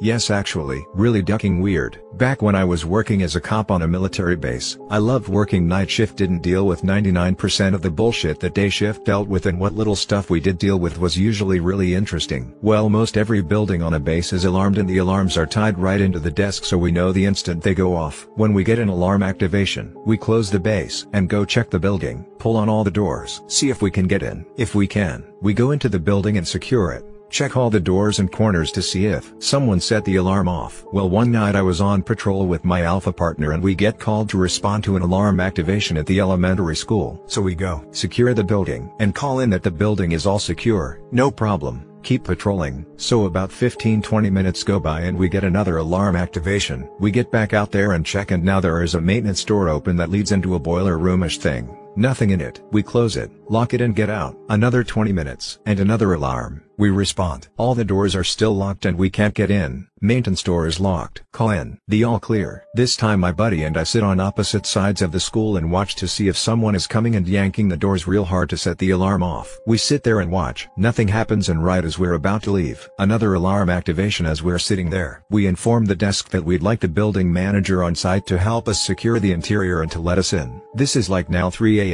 Yes 0.00 0.30
actually, 0.30 0.86
really 0.94 1.22
ducking 1.22 1.60
weird. 1.60 2.00
Back 2.14 2.40
when 2.40 2.54
I 2.54 2.64
was 2.64 2.84
working 2.84 3.22
as 3.22 3.34
a 3.34 3.40
cop 3.40 3.72
on 3.72 3.82
a 3.82 3.88
military 3.88 4.36
base, 4.36 4.78
I 4.90 4.98
loved 4.98 5.28
working 5.28 5.66
night 5.66 5.90
shift 5.90 6.16
didn't 6.16 6.38
deal 6.40 6.66
with 6.66 6.82
99% 6.82 7.74
of 7.74 7.82
the 7.82 7.90
bullshit 7.90 8.38
that 8.38 8.54
day 8.54 8.68
shift 8.68 9.04
dealt 9.04 9.26
with 9.26 9.46
and 9.46 9.58
what 9.58 9.74
little 9.74 9.96
stuff 9.96 10.30
we 10.30 10.38
did 10.38 10.56
deal 10.56 10.78
with 10.78 10.98
was 10.98 11.18
usually 11.18 11.58
really 11.58 11.94
interesting. 11.94 12.54
Well 12.62 12.88
most 12.88 13.16
every 13.16 13.42
building 13.42 13.82
on 13.82 13.94
a 13.94 14.00
base 14.00 14.32
is 14.32 14.44
alarmed 14.44 14.78
and 14.78 14.88
the 14.88 14.98
alarms 14.98 15.36
are 15.36 15.46
tied 15.46 15.78
right 15.78 16.00
into 16.00 16.20
the 16.20 16.30
desk 16.30 16.64
so 16.64 16.78
we 16.78 16.92
know 16.92 17.10
the 17.10 17.26
instant 17.26 17.62
they 17.64 17.74
go 17.74 17.96
off. 17.96 18.28
When 18.36 18.52
we 18.52 18.62
get 18.62 18.78
an 18.78 18.88
alarm 18.88 19.24
activation, 19.24 19.96
we 20.06 20.16
close 20.16 20.48
the 20.48 20.60
base 20.60 21.06
and 21.12 21.28
go 21.28 21.44
check 21.44 21.70
the 21.70 21.78
building, 21.78 22.24
pull 22.38 22.56
on 22.56 22.68
all 22.68 22.84
the 22.84 22.90
doors, 22.90 23.42
see 23.48 23.68
if 23.68 23.82
we 23.82 23.90
can 23.90 24.06
get 24.06 24.22
in. 24.22 24.46
If 24.56 24.76
we 24.76 24.86
can, 24.86 25.24
we 25.40 25.54
go 25.54 25.72
into 25.72 25.88
the 25.88 25.98
building 25.98 26.36
and 26.36 26.46
secure 26.46 26.92
it. 26.92 27.04
Check 27.30 27.56
all 27.56 27.68
the 27.68 27.78
doors 27.78 28.18
and 28.18 28.32
corners 28.32 28.72
to 28.72 28.82
see 28.82 29.06
if 29.06 29.32
someone 29.38 29.80
set 29.80 30.04
the 30.04 30.16
alarm 30.16 30.48
off. 30.48 30.84
Well 30.92 31.10
one 31.10 31.30
night 31.30 31.56
I 31.56 31.62
was 31.62 31.80
on 31.80 32.02
patrol 32.02 32.46
with 32.46 32.64
my 32.64 32.82
alpha 32.82 33.12
partner 33.12 33.52
and 33.52 33.62
we 33.62 33.74
get 33.74 33.98
called 33.98 34.30
to 34.30 34.38
respond 34.38 34.84
to 34.84 34.96
an 34.96 35.02
alarm 35.02 35.38
activation 35.38 35.98
at 35.98 36.06
the 36.06 36.20
elementary 36.20 36.76
school. 36.76 37.22
So 37.26 37.42
we 37.42 37.54
go, 37.54 37.86
secure 37.92 38.32
the 38.32 38.44
building, 38.44 38.90
and 38.98 39.14
call 39.14 39.40
in 39.40 39.50
that 39.50 39.62
the 39.62 39.70
building 39.70 40.12
is 40.12 40.26
all 40.26 40.38
secure, 40.38 41.00
no 41.12 41.30
problem. 41.30 41.84
Keep 42.02 42.24
patrolling. 42.24 42.86
So 42.96 43.26
about 43.26 43.50
15-20 43.50 44.32
minutes 44.32 44.62
go 44.62 44.80
by 44.80 45.02
and 45.02 45.18
we 45.18 45.28
get 45.28 45.44
another 45.44 45.76
alarm 45.76 46.16
activation. 46.16 46.88
We 46.98 47.10
get 47.10 47.30
back 47.30 47.52
out 47.52 47.70
there 47.70 47.92
and 47.92 48.06
check 48.06 48.30
and 48.30 48.42
now 48.42 48.60
there 48.60 48.82
is 48.82 48.94
a 48.94 49.00
maintenance 49.00 49.44
door 49.44 49.68
open 49.68 49.96
that 49.96 50.10
leads 50.10 50.32
into 50.32 50.54
a 50.54 50.58
boiler 50.58 50.96
roomish 50.96 51.38
thing. 51.38 51.76
Nothing 51.98 52.30
in 52.30 52.40
it. 52.40 52.62
We 52.70 52.84
close 52.84 53.16
it, 53.16 53.28
lock 53.48 53.74
it 53.74 53.80
and 53.80 53.92
get 53.92 54.08
out. 54.08 54.38
Another 54.48 54.84
20 54.84 55.12
minutes. 55.12 55.58
And 55.66 55.80
another 55.80 56.12
alarm. 56.12 56.62
We 56.76 56.90
respond. 56.90 57.48
All 57.56 57.74
the 57.74 57.84
doors 57.84 58.14
are 58.14 58.22
still 58.22 58.54
locked 58.54 58.86
and 58.86 58.96
we 58.96 59.10
can't 59.10 59.34
get 59.34 59.50
in. 59.50 59.88
Maintenance 60.00 60.44
door 60.44 60.68
is 60.68 60.78
locked. 60.78 61.24
Call 61.32 61.50
in. 61.50 61.80
The 61.88 62.04
all 62.04 62.20
clear. 62.20 62.64
This 62.72 62.94
time 62.94 63.18
my 63.18 63.32
buddy 63.32 63.64
and 63.64 63.76
I 63.76 63.82
sit 63.82 64.04
on 64.04 64.20
opposite 64.20 64.64
sides 64.64 65.02
of 65.02 65.10
the 65.10 65.18
school 65.18 65.56
and 65.56 65.72
watch 65.72 65.96
to 65.96 66.06
see 66.06 66.28
if 66.28 66.38
someone 66.38 66.76
is 66.76 66.86
coming 66.86 67.16
and 67.16 67.26
yanking 67.26 67.68
the 67.68 67.76
doors 67.76 68.06
real 68.06 68.24
hard 68.24 68.48
to 68.50 68.56
set 68.56 68.78
the 68.78 68.90
alarm 68.90 69.24
off. 69.24 69.58
We 69.66 69.76
sit 69.76 70.04
there 70.04 70.20
and 70.20 70.30
watch. 70.30 70.68
Nothing 70.76 71.08
happens 71.08 71.48
and 71.48 71.64
right 71.64 71.84
as 71.84 71.98
we're 71.98 72.12
about 72.12 72.44
to 72.44 72.52
leave, 72.52 72.88
another 73.00 73.34
alarm 73.34 73.70
activation 73.70 74.24
as 74.24 74.40
we're 74.40 74.60
sitting 74.60 74.88
there. 74.88 75.24
We 75.30 75.48
inform 75.48 75.86
the 75.86 75.96
desk 75.96 76.28
that 76.28 76.44
we'd 76.44 76.62
like 76.62 76.78
the 76.78 76.86
building 76.86 77.32
manager 77.32 77.82
on 77.82 77.96
site 77.96 78.24
to 78.28 78.38
help 78.38 78.68
us 78.68 78.84
secure 78.84 79.18
the 79.18 79.32
interior 79.32 79.82
and 79.82 79.90
to 79.90 79.98
let 79.98 80.18
us 80.18 80.32
in. 80.32 80.62
This 80.74 80.94
is 80.94 81.10
like 81.10 81.28
now 81.28 81.50
3 81.50 81.80
a.m. 81.80 81.87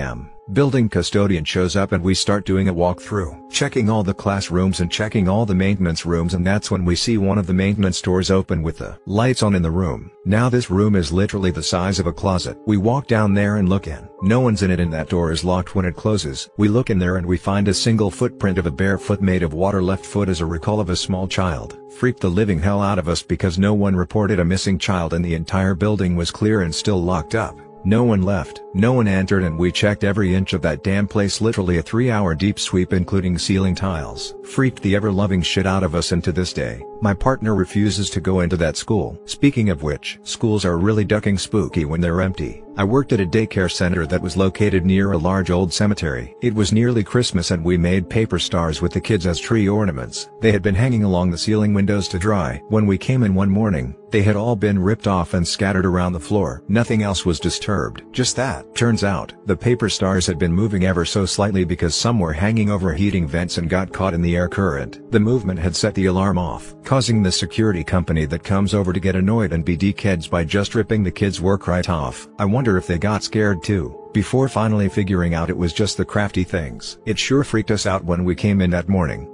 Building 0.53 0.91
custodian 0.91 1.43
shows 1.43 1.75
up 1.75 1.93
and 1.93 2.05
we 2.05 2.15
start 2.15 2.45
doing 2.45 2.69
a 2.69 2.75
walkthrough, 2.75 3.51
checking 3.51 3.89
all 3.89 4.03
the 4.03 4.13
classrooms 4.13 4.81
and 4.81 4.93
checking 4.93 5.27
all 5.27 5.47
the 5.47 5.55
maintenance 5.55 6.05
rooms 6.05 6.35
and 6.35 6.47
that's 6.47 6.71
when 6.71 6.85
we 6.85 6.95
see 6.97 7.16
one 7.16 7.38
of 7.38 7.47
the 7.47 7.55
maintenance 7.55 8.03
doors 8.03 8.31
open 8.31 8.62
with 8.62 8.77
the 8.77 8.99
lights 9.07 9.42
on 9.42 9.55
in 9.55 9.62
the 9.62 9.71
room. 9.71 10.11
Now 10.27 10.51
this 10.51 10.68
room 10.68 10.97
is 10.97 11.11
literally 11.14 11.51
the 11.51 11.62
size 11.62 11.99
of 11.99 12.07
a 12.07 12.12
closet. 12.12 12.59
We 12.66 12.77
walk 12.77 13.07
down 13.07 13.33
there 13.33 13.57
and 13.57 13.71
look 13.71 13.87
in. 13.87 14.07
No 14.21 14.40
one's 14.40 14.62
in 14.62 14.71
it 14.71 14.81
and 14.81 14.92
that 14.92 15.09
door 15.09 15.33
is 15.33 15.45
locked 15.45 15.75
when 15.75 15.87
it 15.87 15.97
closes. 15.97 16.51
We 16.59 16.68
look 16.68 16.90
in 16.90 16.99
there 16.99 17.16
and 17.16 17.27
we 17.27 17.38
find 17.38 17.66
a 17.68 17.73
single 17.73 18.11
footprint 18.11 18.59
of 18.59 18.66
a 18.66 18.71
bare 18.71 18.99
foot 18.99 19.23
made 19.23 19.42
of 19.42 19.55
water 19.55 19.83
left 19.83 20.05
foot 20.05 20.29
as 20.29 20.42
a 20.42 20.47
recall 20.47 20.79
of 20.79 20.90
a 20.90 20.97
small 20.97 21.27
child. 21.27 21.79
Freaked 21.99 22.21
the 22.21 22.29
living 22.29 22.61
hell 22.61 22.83
out 22.83 22.99
of 22.99 23.09
us 23.09 23.23
because 23.23 23.59
no 23.59 23.73
one 23.73 23.97
reported 23.97 24.38
a 24.38 24.45
missing 24.45 24.79
child 24.79 25.14
and 25.14 25.25
the 25.25 25.35
entire 25.35 25.75
building 25.75 26.16
was 26.16 26.31
clear 26.31 26.61
and 26.61 26.75
still 26.75 27.03
locked 27.03 27.35
up. 27.35 27.57
No 27.87 28.03
one 28.03 28.23
left, 28.23 28.62
no 28.75 28.93
one 28.93 29.09
entered 29.09 29.45
and 29.45 29.59
we 29.59 29.73
checked 29.73 30.05
every 30.05 30.35
inch 30.35 30.53
of 30.53 30.63
that 30.63 30.83
damn 30.83 31.07
place 31.07 31.41
literally 31.41 31.79
a 31.79 31.83
3 31.83 32.11
hour 32.11 32.35
deep 32.35 32.59
sweep 32.59 32.93
including 32.93 33.39
ceiling 33.39 33.75
tiles. 33.75 34.35
Freaked 34.45 34.83
the 34.83 34.95
ever 34.97 35.11
loving 35.11 35.41
shit 35.41 35.67
out 35.67 35.83
of 35.83 35.95
us 35.95 36.13
and 36.13 36.23
to 36.25 36.33
this 36.33 36.53
day, 36.53 36.85
my 37.01 37.15
partner 37.15 37.55
refuses 37.55 38.11
to 38.11 38.21
go 38.21 38.41
into 38.41 38.57
that 38.57 38.77
school. 38.77 39.19
Speaking 39.25 39.71
of 39.71 39.83
which, 39.83 40.19
schools 40.23 40.65
are 40.65 40.79
really 40.79 41.05
ducking 41.05 41.39
spooky 41.39 41.85
when 41.85 42.01
they're 42.01 42.21
empty. 42.21 42.63
I 42.77 42.83
worked 42.83 43.13
at 43.13 43.21
a 43.21 43.27
daycare 43.27 43.71
center 43.71 44.05
that 44.07 44.21
was 44.21 44.37
located 44.37 44.85
near 44.85 45.13
a 45.13 45.19
large 45.19 45.51
old 45.51 45.73
cemetery. 45.73 46.35
It 46.41 46.53
was 46.53 46.73
nearly 46.73 47.05
Christmas 47.05 47.53
and 47.53 47.65
we 47.65 47.79
made 47.79 48.11
paper 48.11 48.41
stars 48.41 48.83
with 48.83 48.93
the 48.93 49.01
kids 49.01 49.27
as 49.27 49.39
tree 49.39 49.69
ornaments. 49.69 50.29
They 50.41 50.51
had 50.51 50.63
been 50.63 50.75
hanging 50.75 51.05
along 51.05 51.31
the 51.31 51.39
ceiling 51.39 51.73
windows 51.73 52.09
to 52.09 52.19
dry. 52.19 52.61
When 52.69 52.87
we 52.87 52.99
came 52.99 53.23
in 53.23 53.35
one 53.35 53.51
morning, 53.51 53.95
they 54.11 54.23
had 54.23 54.35
all 54.35 54.57
been 54.57 54.79
ripped 54.79 55.07
off 55.07 55.35
and 55.35 55.47
scattered 55.47 55.87
around 55.87 56.15
the 56.15 56.21
floor. 56.21 56.65
Nothing 56.69 57.03
else 57.03 57.25
was 57.25 57.39
disturbed. 57.39 58.03
Just 58.13 58.35
that. 58.37 58.63
Turns 58.74 59.05
out, 59.05 59.33
the 59.46 59.57
paper 59.57 59.88
stars 59.88 60.27
had 60.27 60.37
been 60.37 60.53
moving 60.53 60.85
ever 60.85 61.05
so 61.05 61.27
slightly 61.27 61.64
because 61.64 61.94
some 61.94 62.18
were 62.18 62.33
hanging 62.33 62.70
over 62.70 62.92
heating 62.92 63.27
vents 63.27 63.57
and 63.57 63.70
got 63.70 63.92
caught 63.92 64.14
in 64.14 64.20
the 64.20 64.35
air 64.35 64.48
current. 64.48 65.12
The 65.12 65.20
movement 65.20 65.61
had 65.61 65.77
set 65.77 65.94
the 65.94 66.07
alarm 66.07 66.38
off, 66.38 66.74
causing 66.83 67.22
the 67.22 67.31
security 67.31 67.85
company 67.85 68.27
that 68.27 68.42
comes 68.42 68.74
over 68.74 68.92
to 68.92 68.98
get 68.98 69.14
annoyed 69.14 69.53
and 69.53 69.64
be 69.64 69.77
dickheads 69.77 70.29
by 70.29 70.44
just 70.44 70.74
ripping 70.74 71.05
the 71.05 71.12
kids' 71.12 71.40
work 71.40 71.68
right 71.68 71.88
off. 71.88 72.27
I 72.37 72.46
wonder 72.46 72.77
if 72.77 72.88
they 72.88 72.98
got 72.98 73.22
scared 73.22 73.62
too, 73.62 73.96
before 74.12 74.48
finally 74.48 74.88
figuring 74.88 75.35
out 75.35 75.50
it 75.50 75.57
was 75.57 75.72
just 75.72 75.96
the 75.96 76.05
crafty 76.05 76.42
things. 76.42 76.98
It 77.07 77.16
sure 77.16 77.44
freaked 77.44 77.70
us 77.70 77.87
out 77.87 78.05
when 78.05 78.24
we 78.24 78.35
came 78.35 78.61
in 78.61 78.70
that 78.70 78.88
morning. 78.88 79.31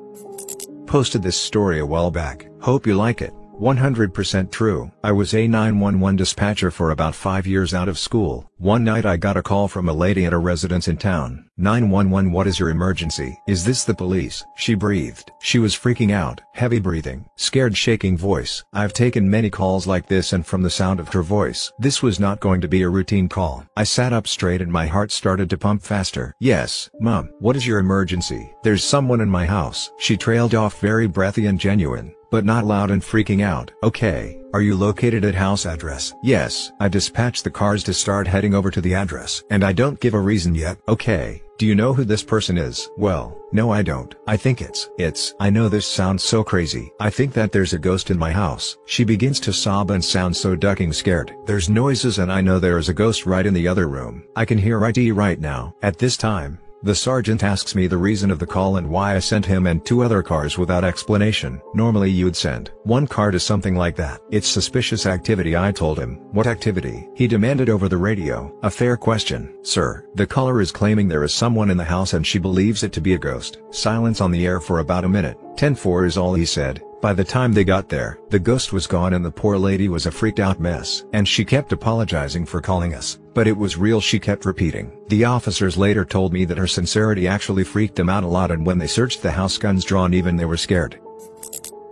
Posted 0.87 1.23
this 1.23 1.41
story 1.41 1.79
a 1.79 1.87
while 1.87 2.11
back, 2.11 2.47
hope 2.61 2.87
you 2.87 2.95
like 2.95 3.23
it. 3.23 3.33
100% 3.61 4.51
true. 4.51 4.91
I 5.05 5.13
was 5.13 5.35
a 5.35 5.47
911 5.47 6.17
dispatcher 6.17 6.71
for 6.71 6.91
about 6.91 7.15
5 7.15 7.47
years 7.47 7.75
out 7.75 7.89
of 7.89 7.99
school. 7.99 8.51
One 8.57 8.85
night 8.85 9.05
I 9.05 9.19
got 9.19 9.37
a 9.37 9.43
call 9.43 9.69
from 9.69 9.89
a 9.89 9.93
lady 9.93 10.25
at 10.25 10.33
a 10.33 10.39
residence 10.39 10.89
in 10.89 10.97
town. 10.97 11.51
911 11.59 12.33
what 12.33 12.47
is 12.47 12.59
your 12.59 12.71
emergency? 12.71 13.39
Is 13.47 13.65
this 13.65 13.85
the 13.85 13.95
police? 13.95 14.43
She 14.57 14.75
breathed. 14.75 15.31
She 15.43 15.59
was 15.59 15.75
freaking 15.75 16.11
out, 16.11 16.41
heavy 16.55 16.81
breathing, 16.81 17.27
scared 17.37 17.77
shaking 17.77 18.17
voice. 18.17 18.65
I've 18.73 18.95
taken 18.95 19.29
many 19.29 19.51
calls 19.51 19.87
like 19.87 20.09
this 20.09 20.33
and 20.33 20.47
from 20.47 20.63
the 20.63 20.71
sound 20.71 20.99
of 20.99 21.13
her 21.13 21.23
voice, 21.23 21.71
this 21.79 22.03
was 22.03 22.19
not 22.19 22.41
going 22.41 22.63
to 22.63 22.69
be 22.69 22.81
a 22.83 22.89
routine 22.89 23.29
call. 23.29 23.67
I 23.77 23.85
sat 23.85 24.15
up 24.15 24.27
straight 24.27 24.63
and 24.63 24.73
my 24.73 24.87
heart 24.87 25.13
started 25.13 25.51
to 25.51 25.59
pump 25.59 25.83
faster. 25.83 26.35
Yes, 26.41 26.89
mom, 26.99 27.31
what 27.41 27.57
is 27.57 27.67
your 27.67 27.79
emergency? 27.79 28.55
There's 28.63 28.85
someone 28.85 29.21
in 29.21 29.29
my 29.29 29.45
house. 29.45 29.91
She 29.99 30.17
trailed 30.17 30.55
off 30.55 30.81
very 30.81 31.07
breathy 31.07 31.45
and 31.45 31.61
genuine 31.61 32.15
but 32.31 32.45
not 32.45 32.65
loud 32.65 32.91
and 32.91 33.03
freaking 33.03 33.43
out. 33.43 33.71
Okay, 33.83 34.41
are 34.53 34.63
you 34.63 34.77
located 34.77 35.25
at 35.25 35.35
house 35.37 35.65
address? 35.65 36.13
Yes. 36.25 36.73
I 36.81 36.89
dispatch 36.89 37.45
the 37.45 37.51
cars 37.51 37.85
to 37.85 37.95
start 37.95 38.27
heading 38.27 38.53
over 38.53 38.69
to 38.73 38.81
the 38.81 38.95
address. 38.95 39.45
And 39.49 39.63
I 39.63 39.73
don't 39.73 40.01
give 40.01 40.15
a 40.15 40.21
reason 40.21 40.57
yet. 40.57 40.77
Okay. 40.89 41.43
Do 41.57 41.67
you 41.67 41.77
know 41.77 41.93
who 41.93 42.05
this 42.05 42.25
person 42.25 42.59
is? 42.59 42.89
Well, 42.97 43.39
no 43.53 43.71
I 43.71 43.83
don't. 43.83 44.13
I 44.27 44.37
think 44.37 44.61
it's, 44.61 44.89
it's, 44.99 45.35
I 45.39 45.51
know 45.51 45.69
this 45.69 45.87
sounds 45.87 46.25
so 46.25 46.43
crazy. 46.43 46.91
I 46.99 47.11
think 47.11 47.33
that 47.35 47.53
there's 47.53 47.75
a 47.75 47.79
ghost 47.79 48.11
in 48.11 48.19
my 48.19 48.33
house. 48.33 48.77
She 48.87 49.05
begins 49.05 49.39
to 49.41 49.53
sob 49.53 49.93
and 49.93 50.05
sounds 50.05 50.41
so 50.41 50.57
ducking 50.57 50.93
scared. 50.93 51.37
There's 51.47 51.69
noises 51.69 52.19
and 52.19 52.33
I 52.33 52.41
know 52.41 52.59
there 52.59 52.79
is 52.79 52.89
a 52.89 52.95
ghost 52.95 53.27
right 53.27 53.47
in 53.47 53.55
the 53.55 53.69
other 53.69 53.89
room. 53.89 54.25
I 54.35 54.45
can 54.45 54.59
hear 54.59 54.85
IT 54.85 55.13
right 55.13 55.39
now. 55.39 55.77
At 55.83 55.99
this 55.99 56.17
time, 56.17 56.59
The 56.83 56.95
sergeant 56.95 57.43
asks 57.43 57.75
me 57.75 57.87
the 57.87 57.99
reason 57.99 58.31
of 58.31 58.39
the 58.39 58.47
call 58.47 58.79
and 58.79 58.89
why 58.89 59.15
I 59.15 59.19
sent 59.19 59.45
him 59.45 59.67
and 59.67 59.85
two 59.85 60.03
other 60.03 60.23
cars 60.23 60.57
without 60.57 60.83
explanation. 60.83 61.61
Normally 61.75 62.11
you'd 62.11 62.35
send 62.35 62.71
one 62.85 63.07
car 63.07 63.31
to 63.31 63.39
something 63.39 63.75
like 63.75 63.97
that. 63.97 64.23
It's 64.31 64.49
suspicious 64.49 65.05
activity 65.05 65.55
I 65.55 65.73
told 65.73 65.99
him. 65.99 66.17
What 66.33 66.47
activity? 66.47 67.07
He 67.15 67.27
demanded 67.27 67.69
over 67.69 67.87
the 67.87 67.99
radio. 67.99 68.51
A 68.63 68.71
fair 68.71 68.97
question, 68.97 69.55
sir. 69.63 70.07
The 70.15 70.27
caller 70.27 70.63
is 70.63 70.73
claiming 70.73 71.07
there 71.07 71.23
is 71.23 71.35
someone 71.35 71.69
in 71.69 71.77
the 71.77 71.85
house 71.85 72.15
and 72.15 72.27
she 72.27 72.39
believes 72.39 72.83
it 72.83 72.95
to 72.95 73.03
be 73.03 73.13
a 73.13 73.19
ghost. 73.19 73.59
Silence 73.73 74.23
on 74.23 74.31
the 74.31 74.47
air 74.47 74.59
for 74.59 74.79
about 74.79 75.05
a 75.05 75.09
minute. 75.09 75.39
10-4 75.57 76.07
is 76.07 76.17
all 76.17 76.33
he 76.33 76.47
said. 76.47 76.83
By 77.03 77.15
the 77.15 77.25
time 77.25 77.55
they 77.55 77.65
got 77.65 77.89
there, 77.89 78.19
the 78.29 78.39
ghost 78.39 78.75
was 78.75 78.87
gone 78.87 79.15
and 79.15 79.25
the 79.25 79.31
poor 79.31 79.57
lady 79.57 79.89
was 79.89 80.05
a 80.05 80.11
freaked 80.11 80.39
out 80.39 80.61
mess. 80.61 81.05
And 81.15 81.27
she 81.27 81.47
kept 81.47 81.73
apologizing 81.73 82.45
for 82.45 82.61
calling 82.61 82.95
us, 82.95 83.19
but 83.35 83.47
it 83.47 83.57
was 83.57 83.77
real 83.77 84.01
she 84.01 84.19
kept 84.19 84.45
repeating. 84.45 84.93
The 85.09 85.25
officers 85.25 85.77
later 85.77 86.05
told 86.05 86.33
me 86.33 86.45
that 86.45 86.59
her 86.59 86.67
sincerity 86.67 87.27
actually 87.27 87.65
freaked 87.65 87.97
them 87.97 88.09
out 88.09 88.25
a 88.25 88.29
lot 88.29 88.51
and 88.51 88.65
when 88.65 88.79
they 88.79 88.87
searched 88.87 89.23
the 89.23 89.31
house 89.31 89.59
guns 89.59 89.85
drawn 89.85 90.15
even 90.15 90.37
they 90.37 90.45
were 90.45 90.57
scared. 90.57 91.01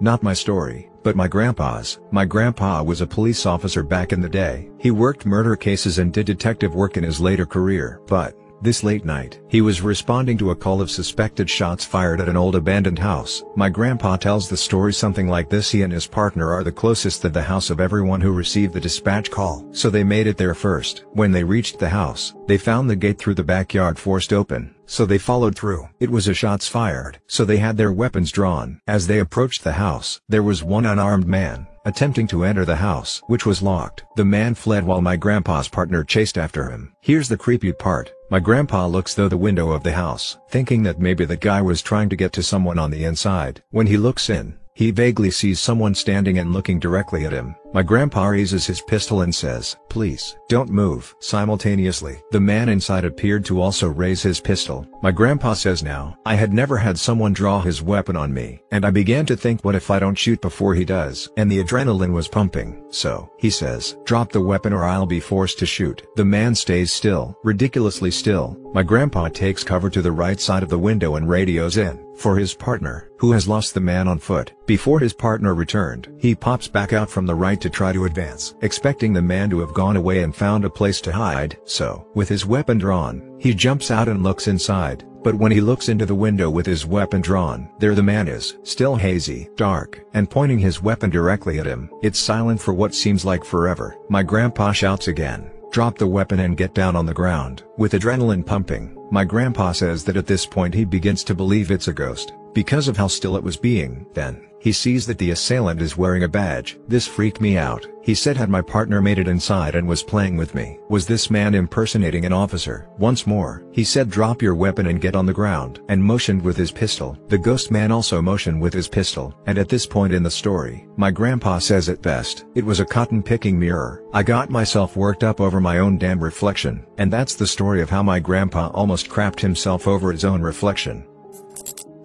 Not 0.00 0.22
my 0.22 0.32
story, 0.32 0.90
but 1.02 1.16
my 1.16 1.26
grandpa's. 1.26 1.98
My 2.12 2.24
grandpa 2.24 2.82
was 2.82 3.00
a 3.00 3.06
police 3.06 3.46
officer 3.46 3.82
back 3.82 4.12
in 4.12 4.20
the 4.20 4.28
day. 4.28 4.70
He 4.78 4.90
worked 4.90 5.26
murder 5.26 5.56
cases 5.56 5.98
and 5.98 6.12
did 6.12 6.26
detective 6.26 6.74
work 6.74 6.96
in 6.96 7.02
his 7.02 7.20
later 7.20 7.46
career. 7.46 8.00
But, 8.06 8.36
this 8.60 8.82
late 8.82 9.04
night, 9.04 9.40
he 9.48 9.60
was 9.60 9.80
responding 9.80 10.36
to 10.38 10.50
a 10.50 10.56
call 10.56 10.80
of 10.80 10.90
suspected 10.90 11.48
shots 11.48 11.84
fired 11.84 12.20
at 12.20 12.28
an 12.28 12.36
old 12.36 12.56
abandoned 12.56 12.98
house. 12.98 13.44
My 13.56 13.68
grandpa 13.68 14.16
tells 14.16 14.48
the 14.48 14.56
story 14.56 14.92
something 14.92 15.28
like 15.28 15.48
this 15.48 15.70
he 15.70 15.82
and 15.82 15.92
his 15.92 16.06
partner 16.06 16.50
are 16.50 16.64
the 16.64 16.72
closest 16.72 17.22
to 17.22 17.28
the 17.28 17.42
house 17.42 17.70
of 17.70 17.80
everyone 17.80 18.20
who 18.20 18.32
received 18.32 18.74
the 18.74 18.80
dispatch 18.80 19.30
call. 19.30 19.66
So 19.72 19.90
they 19.90 20.04
made 20.04 20.26
it 20.26 20.36
there 20.36 20.54
first. 20.54 21.04
When 21.12 21.32
they 21.32 21.44
reached 21.44 21.78
the 21.78 21.88
house, 21.88 22.34
they 22.46 22.58
found 22.58 22.90
the 22.90 22.96
gate 22.96 23.18
through 23.18 23.34
the 23.34 23.44
backyard 23.44 23.98
forced 23.98 24.32
open, 24.32 24.74
so 24.86 25.06
they 25.06 25.18
followed 25.18 25.54
through. 25.56 25.88
It 26.00 26.10
was 26.10 26.26
a 26.28 26.34
shots 26.34 26.66
fired, 26.66 27.20
so 27.26 27.44
they 27.44 27.58
had 27.58 27.76
their 27.76 27.92
weapons 27.92 28.32
drawn. 28.32 28.80
As 28.86 29.06
they 29.06 29.20
approached 29.20 29.64
the 29.64 29.72
house, 29.72 30.20
there 30.28 30.42
was 30.42 30.64
one 30.64 30.86
unarmed 30.86 31.26
man, 31.26 31.66
attempting 31.88 32.26
to 32.28 32.44
enter 32.44 32.64
the 32.64 32.76
house, 32.76 33.20
which 33.26 33.46
was 33.46 33.62
locked. 33.62 34.04
The 34.16 34.24
man 34.24 34.54
fled 34.54 34.84
while 34.84 35.00
my 35.00 35.16
grandpa's 35.16 35.68
partner 35.68 36.04
chased 36.04 36.38
after 36.38 36.70
him. 36.70 36.94
Here's 37.00 37.28
the 37.28 37.36
creepy 37.36 37.72
part. 37.72 38.12
My 38.30 38.40
grandpa 38.40 38.86
looks 38.86 39.14
through 39.14 39.30
the 39.30 39.36
window 39.36 39.72
of 39.72 39.82
the 39.82 39.92
house, 39.92 40.36
thinking 40.50 40.82
that 40.82 41.00
maybe 41.00 41.24
the 41.24 41.36
guy 41.36 41.62
was 41.62 41.82
trying 41.82 42.10
to 42.10 42.16
get 42.16 42.32
to 42.34 42.42
someone 42.42 42.78
on 42.78 42.90
the 42.90 43.04
inside. 43.04 43.62
When 43.70 43.86
he 43.86 43.96
looks 43.96 44.28
in, 44.28 44.58
he 44.74 44.92
vaguely 44.92 45.30
sees 45.30 45.58
someone 45.58 45.94
standing 45.94 46.38
and 46.38 46.52
looking 46.52 46.78
directly 46.78 47.24
at 47.24 47.32
him. 47.32 47.56
My 47.74 47.82
grandpa 47.82 48.28
raises 48.28 48.66
his 48.66 48.80
pistol 48.80 49.20
and 49.20 49.34
says, 49.34 49.76
please, 49.90 50.36
don't 50.48 50.70
move. 50.70 51.14
Simultaneously, 51.18 52.22
the 52.30 52.40
man 52.40 52.70
inside 52.70 53.04
appeared 53.04 53.44
to 53.44 53.60
also 53.60 53.88
raise 53.88 54.22
his 54.22 54.40
pistol. 54.40 54.86
My 55.02 55.10
grandpa 55.10 55.52
says 55.52 55.82
now, 55.82 56.16
I 56.24 56.34
had 56.34 56.52
never 56.52 56.78
had 56.78 56.98
someone 56.98 57.34
draw 57.34 57.60
his 57.60 57.82
weapon 57.82 58.16
on 58.16 58.32
me, 58.32 58.62
and 58.70 58.86
I 58.86 58.90
began 58.90 59.26
to 59.26 59.36
think 59.36 59.64
what 59.64 59.74
if 59.74 59.90
I 59.90 59.98
don't 59.98 60.14
shoot 60.14 60.40
before 60.40 60.74
he 60.74 60.84
does? 60.86 61.28
And 61.36 61.50
the 61.50 61.62
adrenaline 61.62 62.12
was 62.12 62.26
pumping. 62.26 62.84
So, 62.90 63.30
he 63.38 63.50
says, 63.50 63.98
drop 64.04 64.32
the 64.32 64.40
weapon 64.40 64.72
or 64.72 64.84
I'll 64.84 65.04
be 65.04 65.20
forced 65.20 65.58
to 65.58 65.66
shoot. 65.66 66.06
The 66.16 66.24
man 66.24 66.54
stays 66.54 66.90
still, 66.90 67.36
ridiculously 67.44 68.10
still. 68.10 68.56
My 68.72 68.82
grandpa 68.82 69.28
takes 69.28 69.62
cover 69.62 69.90
to 69.90 70.00
the 70.00 70.12
right 70.12 70.40
side 70.40 70.62
of 70.62 70.70
the 70.70 70.78
window 70.78 71.16
and 71.16 71.28
radios 71.28 71.76
in, 71.76 72.06
for 72.16 72.36
his 72.36 72.54
partner, 72.54 73.10
who 73.18 73.32
has 73.32 73.48
lost 73.48 73.74
the 73.74 73.80
man 73.80 74.08
on 74.08 74.18
foot. 74.18 74.52
Before 74.66 75.00
his 75.00 75.12
partner 75.12 75.54
returned, 75.54 76.08
he 76.18 76.34
pops 76.34 76.68
back 76.68 76.92
out 76.92 77.10
from 77.10 77.26
the 77.26 77.34
right 77.34 77.57
to 77.60 77.70
try 77.70 77.92
to 77.92 78.04
advance, 78.04 78.54
expecting 78.62 79.12
the 79.12 79.22
man 79.22 79.50
to 79.50 79.60
have 79.60 79.74
gone 79.74 79.96
away 79.96 80.22
and 80.22 80.34
found 80.34 80.64
a 80.64 80.70
place 80.70 81.00
to 81.02 81.12
hide. 81.12 81.58
So, 81.64 82.06
with 82.14 82.28
his 82.28 82.46
weapon 82.46 82.78
drawn, 82.78 83.36
he 83.38 83.54
jumps 83.54 83.90
out 83.90 84.08
and 84.08 84.22
looks 84.22 84.48
inside. 84.48 85.04
But 85.22 85.34
when 85.34 85.50
he 85.50 85.60
looks 85.60 85.88
into 85.88 86.06
the 86.06 86.14
window 86.14 86.48
with 86.48 86.64
his 86.64 86.86
weapon 86.86 87.20
drawn, 87.20 87.68
there 87.78 87.94
the 87.94 88.02
man 88.02 88.28
is, 88.28 88.56
still 88.62 88.94
hazy, 88.94 89.48
dark, 89.56 90.00
and 90.14 90.30
pointing 90.30 90.58
his 90.58 90.82
weapon 90.82 91.10
directly 91.10 91.58
at 91.58 91.66
him. 91.66 91.90
It's 92.02 92.18
silent 92.18 92.60
for 92.60 92.72
what 92.72 92.94
seems 92.94 93.24
like 93.24 93.44
forever. 93.44 93.96
My 94.08 94.22
grandpa 94.22 94.72
shouts 94.72 95.08
again, 95.08 95.50
drop 95.70 95.98
the 95.98 96.06
weapon 96.06 96.40
and 96.40 96.56
get 96.56 96.72
down 96.72 96.94
on 96.94 97.04
the 97.04 97.12
ground. 97.12 97.64
With 97.76 97.92
adrenaline 97.92 98.46
pumping, 98.46 98.96
my 99.10 99.24
grandpa 99.24 99.72
says 99.72 100.04
that 100.04 100.16
at 100.16 100.26
this 100.26 100.46
point 100.46 100.74
he 100.74 100.84
begins 100.84 101.24
to 101.24 101.34
believe 101.34 101.70
it's 101.70 101.88
a 101.88 101.92
ghost, 101.92 102.32
because 102.58 102.88
of 102.88 102.96
how 102.96 103.06
still 103.06 103.36
it 103.36 103.44
was 103.44 103.56
being. 103.56 104.04
Then, 104.14 104.44
he 104.58 104.72
sees 104.72 105.06
that 105.06 105.16
the 105.18 105.30
assailant 105.30 105.80
is 105.80 105.96
wearing 105.96 106.24
a 106.24 106.28
badge. 106.28 106.76
This 106.88 107.06
freaked 107.06 107.40
me 107.40 107.56
out. 107.56 107.86
He 108.02 108.16
said 108.16 108.36
had 108.36 108.50
my 108.50 108.60
partner 108.60 109.00
made 109.00 109.20
it 109.20 109.28
inside 109.28 109.76
and 109.76 109.86
was 109.86 110.02
playing 110.02 110.36
with 110.36 110.56
me. 110.56 110.80
Was 110.88 111.06
this 111.06 111.30
man 111.30 111.54
impersonating 111.54 112.24
an 112.24 112.32
officer? 112.32 112.88
Once 112.98 113.28
more, 113.28 113.64
he 113.70 113.84
said 113.84 114.10
drop 114.10 114.42
your 114.42 114.56
weapon 114.56 114.88
and 114.88 115.00
get 115.00 115.14
on 115.14 115.24
the 115.24 115.32
ground, 115.32 115.82
and 115.88 116.02
motioned 116.02 116.42
with 116.42 116.56
his 116.56 116.72
pistol. 116.72 117.16
The 117.28 117.38
ghost 117.38 117.70
man 117.70 117.92
also 117.92 118.20
motioned 118.20 118.60
with 118.60 118.74
his 118.74 118.88
pistol, 118.88 119.38
and 119.46 119.56
at 119.56 119.68
this 119.68 119.86
point 119.86 120.12
in 120.12 120.24
the 120.24 120.30
story, 120.30 120.88
my 120.96 121.12
grandpa 121.12 121.60
says 121.60 121.88
it 121.88 122.02
best, 122.02 122.44
it 122.56 122.64
was 122.64 122.80
a 122.80 122.84
cotton-picking 122.84 123.56
mirror. 123.56 124.02
I 124.12 124.24
got 124.24 124.50
myself 124.50 124.96
worked 124.96 125.22
up 125.22 125.40
over 125.40 125.60
my 125.60 125.78
own 125.78 125.96
damn 125.96 126.18
reflection, 126.18 126.84
and 126.96 127.12
that's 127.12 127.36
the 127.36 127.46
story 127.46 127.82
of 127.82 127.90
how 127.90 128.02
my 128.02 128.18
grandpa 128.18 128.70
almost 128.74 129.08
crapped 129.08 129.38
himself 129.38 129.86
over 129.86 130.10
his 130.10 130.24
own 130.24 130.42
reflection. 130.42 131.06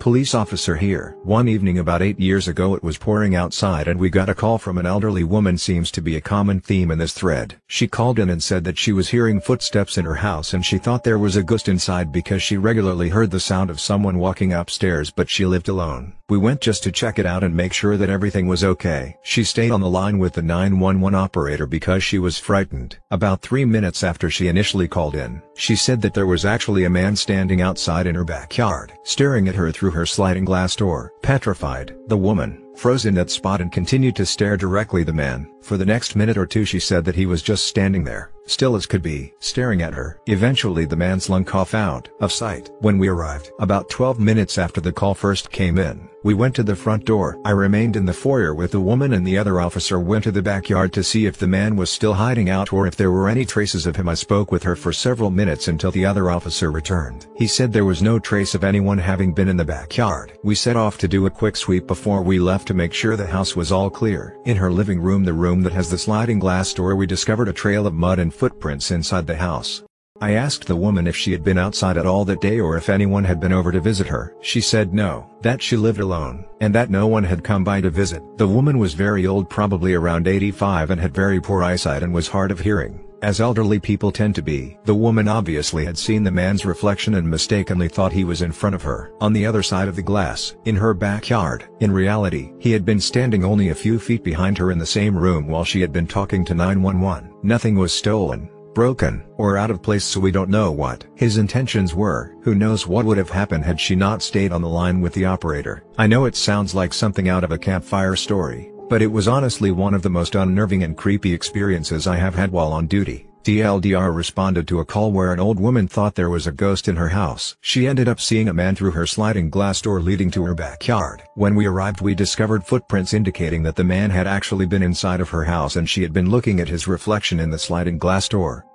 Police 0.03 0.35
officer 0.35 0.75
here. 0.75 1.15
One 1.23 1.47
evening 1.47 1.79
about 1.79 2.01
8 2.01 2.19
years 2.19 2.49
ago 2.49 2.75
it 2.75 2.83
was 2.83 2.97
pouring 2.97 3.35
outside 3.35 3.87
and 3.87 3.97
we 3.97 4.09
got 4.09 4.27
a 4.27 4.35
call 4.35 4.57
from 4.57 4.77
an 4.77 4.85
elderly 4.85 5.23
woman 5.23 5.57
seems 5.57 5.91
to 5.91 6.01
be 6.01 6.17
a 6.17 6.19
common 6.19 6.59
theme 6.59 6.91
in 6.91 6.97
this 6.97 7.13
thread. 7.13 7.55
She 7.67 7.87
called 7.87 8.19
in 8.19 8.29
and 8.29 8.43
said 8.43 8.65
that 8.65 8.77
she 8.77 8.91
was 8.91 9.07
hearing 9.07 9.39
footsteps 9.39 9.97
in 9.97 10.03
her 10.03 10.15
house 10.15 10.53
and 10.53 10.65
she 10.65 10.77
thought 10.77 11.05
there 11.05 11.17
was 11.17 11.37
a 11.37 11.41
ghost 11.41 11.69
inside 11.69 12.11
because 12.11 12.43
she 12.43 12.57
regularly 12.57 13.07
heard 13.07 13.31
the 13.31 13.39
sound 13.39 13.69
of 13.69 13.79
someone 13.79 14.19
walking 14.19 14.51
upstairs 14.51 15.09
but 15.09 15.29
she 15.29 15.45
lived 15.45 15.69
alone. 15.69 16.11
We 16.29 16.37
went 16.37 16.61
just 16.61 16.83
to 16.83 16.91
check 16.91 17.19
it 17.19 17.25
out 17.25 17.43
and 17.43 17.55
make 17.55 17.73
sure 17.73 17.95
that 17.95 18.09
everything 18.09 18.47
was 18.47 18.63
okay. 18.63 19.17
She 19.23 19.43
stayed 19.43 19.71
on 19.71 19.81
the 19.81 19.89
line 19.89 20.17
with 20.17 20.33
the 20.33 20.41
911 20.41 21.13
operator 21.13 21.67
because 21.67 22.03
she 22.03 22.17
was 22.17 22.39
frightened. 22.39 22.97
About 23.11 23.41
3 23.41 23.65
minutes 23.65 24.03
after 24.03 24.29
she 24.29 24.47
initially 24.47 24.87
called 24.87 25.15
in, 25.15 25.41
she 25.55 25.75
said 25.75 26.01
that 26.01 26.13
there 26.13 26.25
was 26.25 26.43
actually 26.43 26.85
a 26.85 26.89
man 26.89 27.15
standing 27.15 27.61
outside 27.61 28.07
in 28.07 28.15
her 28.15 28.23
backyard, 28.23 28.93
staring 29.03 29.47
at 29.47 29.55
her 29.55 29.71
through 29.71 29.91
her 29.93 30.05
sliding 30.05 30.45
glass 30.45 30.75
door. 30.75 31.13
Petrified, 31.21 31.95
the 32.07 32.17
woman, 32.17 32.63
froze 32.75 33.05
in 33.05 33.13
that 33.15 33.29
spot 33.29 33.61
and 33.61 33.71
continued 33.71 34.15
to 34.15 34.25
stare 34.25 34.57
directly 34.57 35.03
the 35.03 35.13
man. 35.13 35.52
For 35.63 35.77
the 35.77 35.85
next 35.85 36.17
minute 36.17 36.37
or 36.37 36.45
two 36.45 36.65
she 36.65 36.79
said 36.79 37.05
that 37.05 37.15
he 37.15 37.25
was 37.25 37.41
just 37.41 37.65
standing 37.67 38.03
there, 38.03 38.31
still 38.45 38.75
as 38.75 38.85
could 38.85 39.01
be, 39.01 39.33
staring 39.39 39.81
at 39.81 39.93
her. 39.93 40.19
Eventually 40.25 40.83
the 40.83 40.97
man 40.97 41.21
slunk 41.21 41.55
off 41.55 41.73
out 41.73 42.09
of 42.19 42.33
sight. 42.33 42.69
When 42.81 42.97
we 42.97 43.07
arrived, 43.07 43.49
about 43.59 43.89
12 43.89 44.19
minutes 44.19 44.57
after 44.57 44.81
the 44.81 44.91
call 44.91 45.13
first 45.13 45.51
came 45.51 45.77
in, 45.77 46.09
we 46.23 46.33
went 46.33 46.55
to 46.55 46.63
the 46.63 46.75
front 46.75 47.03
door. 47.03 47.37
I 47.43 47.51
remained 47.51 47.97
in 47.97 48.05
the 48.05 48.13
foyer 48.13 48.53
with 48.53 48.71
the 48.71 48.79
woman 48.79 49.11
and 49.11 49.27
the 49.27 49.37
other 49.37 49.59
officer 49.59 49.99
went 49.99 50.23
to 50.23 50.31
the 50.31 50.41
backyard 50.41 50.93
to 50.93 51.03
see 51.03 51.25
if 51.25 51.37
the 51.37 51.47
man 51.47 51.75
was 51.75 51.89
still 51.89 52.13
hiding 52.13 52.49
out 52.49 52.71
or 52.71 52.87
if 52.87 52.95
there 52.95 53.11
were 53.11 53.27
any 53.27 53.45
traces 53.45 53.85
of 53.85 53.97
him. 53.97 54.07
I 54.07 54.13
spoke 54.13 54.49
with 54.49 54.63
her 54.63 54.77
for 54.77 54.93
several 54.93 55.29
minutes 55.31 55.67
until 55.67 55.91
the 55.91 56.05
other 56.05 56.31
officer 56.31 56.71
returned. 56.71 57.27
He 57.35 57.45
said 57.45 57.73
there 57.73 57.83
was 57.83 58.01
no 58.01 58.19
trace 58.19 58.55
of 58.55 58.63
anyone 58.63 58.97
having 58.97 59.33
been 59.33 59.49
in 59.49 59.57
the 59.57 59.65
backyard. 59.65 60.39
We 60.43 60.55
set 60.55 60.77
off 60.77 60.97
to 60.99 61.09
do 61.09 61.25
a 61.25 61.29
quick 61.29 61.57
sweep 61.57 61.87
before 61.87 62.21
we 62.21 62.39
left 62.39 62.67
to 62.69 62.73
make 62.73 62.93
sure 62.93 63.17
the 63.17 63.27
house 63.27 63.57
was 63.57 63.73
all 63.73 63.89
clear. 63.89 64.37
In 64.45 64.55
her 64.55 64.71
living 64.71 65.01
room 65.01 65.25
the 65.25 65.33
room 65.53 65.61
that 65.61 65.73
has 65.73 65.91
the 65.91 65.97
sliding 65.97 66.39
glass 66.39 66.73
door 66.73 66.95
we 66.95 67.05
discovered 67.05 67.47
a 67.47 67.53
trail 67.53 67.85
of 67.85 67.93
mud 67.93 68.17
and 68.17 68.33
footprints 68.33 68.89
inside 68.89 69.27
the 69.27 69.35
house. 69.35 69.83
I 70.19 70.31
asked 70.31 70.65
the 70.65 70.75
woman 70.75 71.05
if 71.05 71.15
she 71.15 71.31
had 71.31 71.43
been 71.43 71.59
outside 71.59 71.95
at 71.95 72.07
all 72.07 72.25
that 72.25 72.41
day 72.41 72.59
or 72.59 72.75
if 72.75 72.89
anyone 72.89 73.23
had 73.23 73.39
been 73.39 73.53
over 73.53 73.71
to 73.71 73.79
visit 73.79 74.07
her. 74.07 74.33
She 74.41 74.61
said 74.61 74.95
no, 74.95 75.29
that 75.41 75.61
she 75.61 75.77
lived 75.77 75.99
alone, 75.99 76.45
and 76.59 76.73
that 76.73 76.89
no 76.89 77.05
one 77.05 77.23
had 77.23 77.43
come 77.43 77.63
by 77.63 77.81
to 77.81 77.91
visit. 77.91 78.23
The 78.37 78.47
woman 78.47 78.79
was 78.79 78.95
very 78.95 79.27
old 79.27 79.47
probably 79.47 79.93
around 79.93 80.27
85 80.27 80.89
and 80.89 80.99
had 80.99 81.13
very 81.13 81.39
poor 81.39 81.61
eyesight 81.61 82.01
and 82.01 82.13
was 82.13 82.27
hard 82.27 82.49
of 82.49 82.61
hearing, 82.61 83.05
as 83.23 83.41
elderly 83.41 83.79
people 83.79 84.11
tend 84.11 84.35
to 84.35 84.41
be. 84.41 84.77
The 84.83 84.93
woman 84.93 85.27
obviously 85.27 85.85
had 85.85 85.97
seen 85.97 86.23
the 86.23 86.31
man's 86.31 86.65
reflection 86.65 87.15
and 87.15 87.27
mistakenly 87.27 87.87
thought 87.87 88.11
he 88.11 88.23
was 88.23 88.41
in 88.41 88.51
front 88.51 88.75
of 88.75 88.83
her. 88.83 89.11
On 89.21 89.33
the 89.33 89.45
other 89.45 89.63
side 89.63 89.87
of 89.87 89.95
the 89.95 90.01
glass, 90.01 90.55
in 90.65 90.75
her 90.75 90.93
backyard, 90.93 91.67
in 91.79 91.91
reality, 91.91 92.51
he 92.59 92.71
had 92.71 92.85
been 92.85 92.99
standing 92.99 93.43
only 93.43 93.69
a 93.69 93.75
few 93.75 93.97
feet 93.97 94.23
behind 94.23 94.57
her 94.57 94.71
in 94.71 94.77
the 94.77 94.85
same 94.85 95.17
room 95.17 95.47
while 95.47 95.63
she 95.63 95.81
had 95.81 95.93
been 95.93 96.07
talking 96.07 96.43
to 96.45 96.53
911. 96.53 97.33
Nothing 97.41 97.75
was 97.75 97.93
stolen, 97.93 98.49
broken, 98.73 99.23
or 99.37 99.57
out 99.57 99.71
of 99.71 99.81
place 99.81 100.03
so 100.03 100.19
we 100.19 100.31
don't 100.31 100.49
know 100.49 100.71
what 100.71 101.05
his 101.15 101.37
intentions 101.37 101.93
were. 101.93 102.35
Who 102.41 102.55
knows 102.55 102.87
what 102.87 103.05
would 103.05 103.17
have 103.17 103.29
happened 103.29 103.63
had 103.63 103.79
she 103.79 103.95
not 103.95 104.21
stayed 104.21 104.51
on 104.51 104.61
the 104.61 104.67
line 104.67 104.99
with 104.99 105.13
the 105.13 105.25
operator. 105.25 105.83
I 105.97 106.07
know 106.07 106.25
it 106.25 106.35
sounds 106.35 106.75
like 106.75 106.93
something 106.93 107.29
out 107.29 107.43
of 107.43 107.51
a 107.51 107.57
campfire 107.57 108.15
story, 108.15 108.71
but 108.89 109.01
it 109.01 109.11
was 109.11 109.27
honestly 109.27 109.71
one 109.71 109.93
of 109.93 110.01
the 110.01 110.09
most 110.09 110.35
unnerving 110.35 110.83
and 110.83 110.97
creepy 110.97 111.33
experiences 111.33 112.07
I 112.07 112.17
have 112.17 112.35
had 112.35 112.51
while 112.51 112.71
on 112.71 112.87
duty. 112.87 113.27
TLDR 113.43 114.15
responded 114.15 114.69
to 114.69 114.79
a 114.79 114.85
call 114.85 115.11
where 115.11 115.33
an 115.33 115.39
old 115.39 115.59
woman 115.59 115.87
thought 115.87 116.15
there 116.15 116.29
was 116.29 116.47
a 116.47 116.51
ghost 116.51 116.87
in 116.87 116.95
her 116.95 117.09
house. 117.09 117.57
She 117.59 117.87
ended 117.87 118.07
up 118.07 118.21
seeing 118.21 118.47
a 118.47 118.53
man 118.53 118.73
through 118.73 118.91
her 118.91 119.05
sliding 119.05 119.49
glass 119.49 119.81
door 119.81 119.99
leading 119.99 120.31
to 120.31 120.45
her 120.45 120.55
backyard. 120.55 121.23
When 121.35 121.53
we 121.53 121.65
arrived 121.65 121.99
we 121.99 122.15
discovered 122.15 122.65
footprints 122.65 123.13
indicating 123.13 123.63
that 123.63 123.75
the 123.75 123.83
man 123.83 124.11
had 124.11 124.27
actually 124.27 124.65
been 124.65 124.81
inside 124.81 125.19
of 125.19 125.29
her 125.31 125.43
house 125.43 125.75
and 125.75 125.89
she 125.89 126.03
had 126.03 126.13
been 126.13 126.29
looking 126.29 126.61
at 126.61 126.69
his 126.69 126.87
reflection 126.87 127.41
in 127.41 127.49
the 127.49 127.59
sliding 127.59 127.97
glass 127.97 128.29
door. 128.29 128.65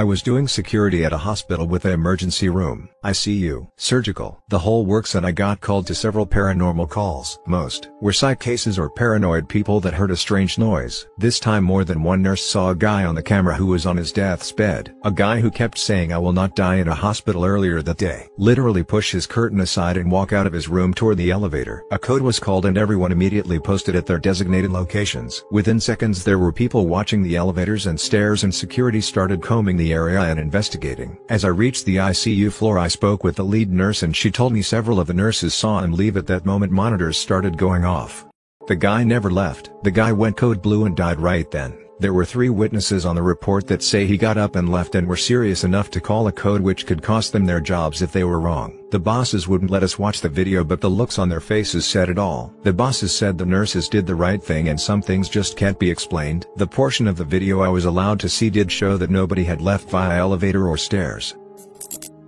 I 0.00 0.02
was 0.02 0.22
doing 0.22 0.48
security 0.48 1.04
at 1.04 1.12
a 1.12 1.18
hospital 1.18 1.66
with 1.66 1.84
an 1.84 1.92
emergency 1.92 2.48
room. 2.48 2.88
ICU, 3.04 3.68
surgical, 3.76 4.42
the 4.48 4.58
whole 4.58 4.86
works 4.86 5.14
and 5.14 5.26
I 5.26 5.32
got 5.32 5.60
called 5.60 5.86
to 5.88 5.94
several 5.94 6.26
paranormal 6.26 6.88
calls. 6.88 7.38
Most 7.46 7.90
were 8.00 8.14
psych 8.14 8.40
cases 8.40 8.78
or 8.78 8.88
paranoid 8.88 9.46
people 9.46 9.78
that 9.80 9.92
heard 9.92 10.10
a 10.10 10.16
strange 10.16 10.56
noise. 10.56 11.06
This 11.18 11.38
time 11.38 11.64
more 11.64 11.84
than 11.84 12.02
one 12.02 12.22
nurse 12.22 12.42
saw 12.42 12.70
a 12.70 12.74
guy 12.74 13.04
on 13.04 13.14
the 13.14 13.22
camera 13.22 13.54
who 13.54 13.66
was 13.66 13.84
on 13.84 13.98
his 13.98 14.10
death's 14.10 14.52
bed. 14.52 14.94
A 15.04 15.10
guy 15.10 15.38
who 15.38 15.50
kept 15.50 15.76
saying 15.76 16.14
I 16.14 16.18
will 16.18 16.32
not 16.32 16.56
die 16.56 16.76
in 16.76 16.88
a 16.88 16.94
hospital 16.94 17.44
earlier 17.44 17.82
that 17.82 17.98
day. 17.98 18.26
Literally 18.38 18.82
push 18.82 19.12
his 19.12 19.26
curtain 19.26 19.60
aside 19.60 19.98
and 19.98 20.10
walk 20.10 20.32
out 20.32 20.46
of 20.46 20.54
his 20.54 20.68
room 20.68 20.94
toward 20.94 21.18
the 21.18 21.30
elevator. 21.30 21.84
A 21.90 21.98
code 21.98 22.22
was 22.22 22.40
called 22.40 22.64
and 22.64 22.78
everyone 22.78 23.12
immediately 23.12 23.58
posted 23.58 23.94
at 23.94 24.06
their 24.06 24.18
designated 24.18 24.70
locations. 24.70 25.44
Within 25.50 25.78
seconds 25.78 26.24
there 26.24 26.38
were 26.38 26.52
people 26.52 26.86
watching 26.86 27.22
the 27.22 27.36
elevators 27.36 27.86
and 27.86 28.00
stairs 28.00 28.44
and 28.44 28.54
security 28.54 29.02
started 29.02 29.42
combing 29.42 29.76
the 29.76 29.89
area 29.92 30.20
and 30.20 30.38
investigating. 30.38 31.18
As 31.28 31.44
I 31.44 31.48
reached 31.48 31.84
the 31.84 31.96
ICU 31.96 32.52
floor 32.52 32.78
I 32.78 32.88
spoke 32.88 33.24
with 33.24 33.36
the 33.36 33.44
lead 33.44 33.70
nurse 33.70 34.02
and 34.02 34.16
she 34.16 34.30
told 34.30 34.52
me 34.52 34.62
several 34.62 35.00
of 35.00 35.06
the 35.06 35.14
nurses 35.14 35.54
saw 35.54 35.80
him 35.80 35.92
leave 35.92 36.16
at 36.16 36.26
that 36.28 36.46
moment 36.46 36.72
monitors 36.72 37.16
started 37.16 37.56
going 37.56 37.84
off. 37.84 38.26
The 38.68 38.76
guy 38.76 39.04
never 39.04 39.30
left. 39.30 39.70
The 39.82 39.90
guy 39.90 40.12
went 40.12 40.36
code 40.36 40.62
blue 40.62 40.84
and 40.84 40.96
died 40.96 41.18
right 41.18 41.50
then. 41.50 41.76
There 42.00 42.14
were 42.14 42.24
three 42.24 42.48
witnesses 42.48 43.04
on 43.04 43.14
the 43.14 43.22
report 43.22 43.66
that 43.66 43.82
say 43.82 44.06
he 44.06 44.16
got 44.16 44.38
up 44.38 44.56
and 44.56 44.72
left 44.72 44.94
and 44.94 45.06
were 45.06 45.18
serious 45.18 45.64
enough 45.64 45.90
to 45.90 46.00
call 46.00 46.26
a 46.28 46.32
code 46.32 46.62
which 46.62 46.86
could 46.86 47.02
cost 47.02 47.34
them 47.34 47.44
their 47.44 47.60
jobs 47.60 48.00
if 48.00 48.10
they 48.10 48.24
were 48.24 48.40
wrong. 48.40 48.78
The 48.90 48.98
bosses 48.98 49.46
wouldn't 49.46 49.70
let 49.70 49.82
us 49.82 49.98
watch 49.98 50.22
the 50.22 50.30
video 50.30 50.64
but 50.64 50.80
the 50.80 50.88
looks 50.88 51.18
on 51.18 51.28
their 51.28 51.40
faces 51.40 51.84
said 51.84 52.08
it 52.08 52.16
all. 52.16 52.54
The 52.62 52.72
bosses 52.72 53.14
said 53.14 53.36
the 53.36 53.44
nurses 53.44 53.86
did 53.86 54.06
the 54.06 54.14
right 54.14 54.42
thing 54.42 54.70
and 54.70 54.80
some 54.80 55.02
things 55.02 55.28
just 55.28 55.58
can't 55.58 55.78
be 55.78 55.90
explained. 55.90 56.46
The 56.56 56.66
portion 56.66 57.06
of 57.06 57.18
the 57.18 57.24
video 57.24 57.60
I 57.60 57.68
was 57.68 57.84
allowed 57.84 58.18
to 58.20 58.30
see 58.30 58.48
did 58.48 58.72
show 58.72 58.96
that 58.96 59.10
nobody 59.10 59.44
had 59.44 59.60
left 59.60 59.90
via 59.90 60.18
elevator 60.18 60.68
or 60.68 60.78
stairs. 60.78 61.34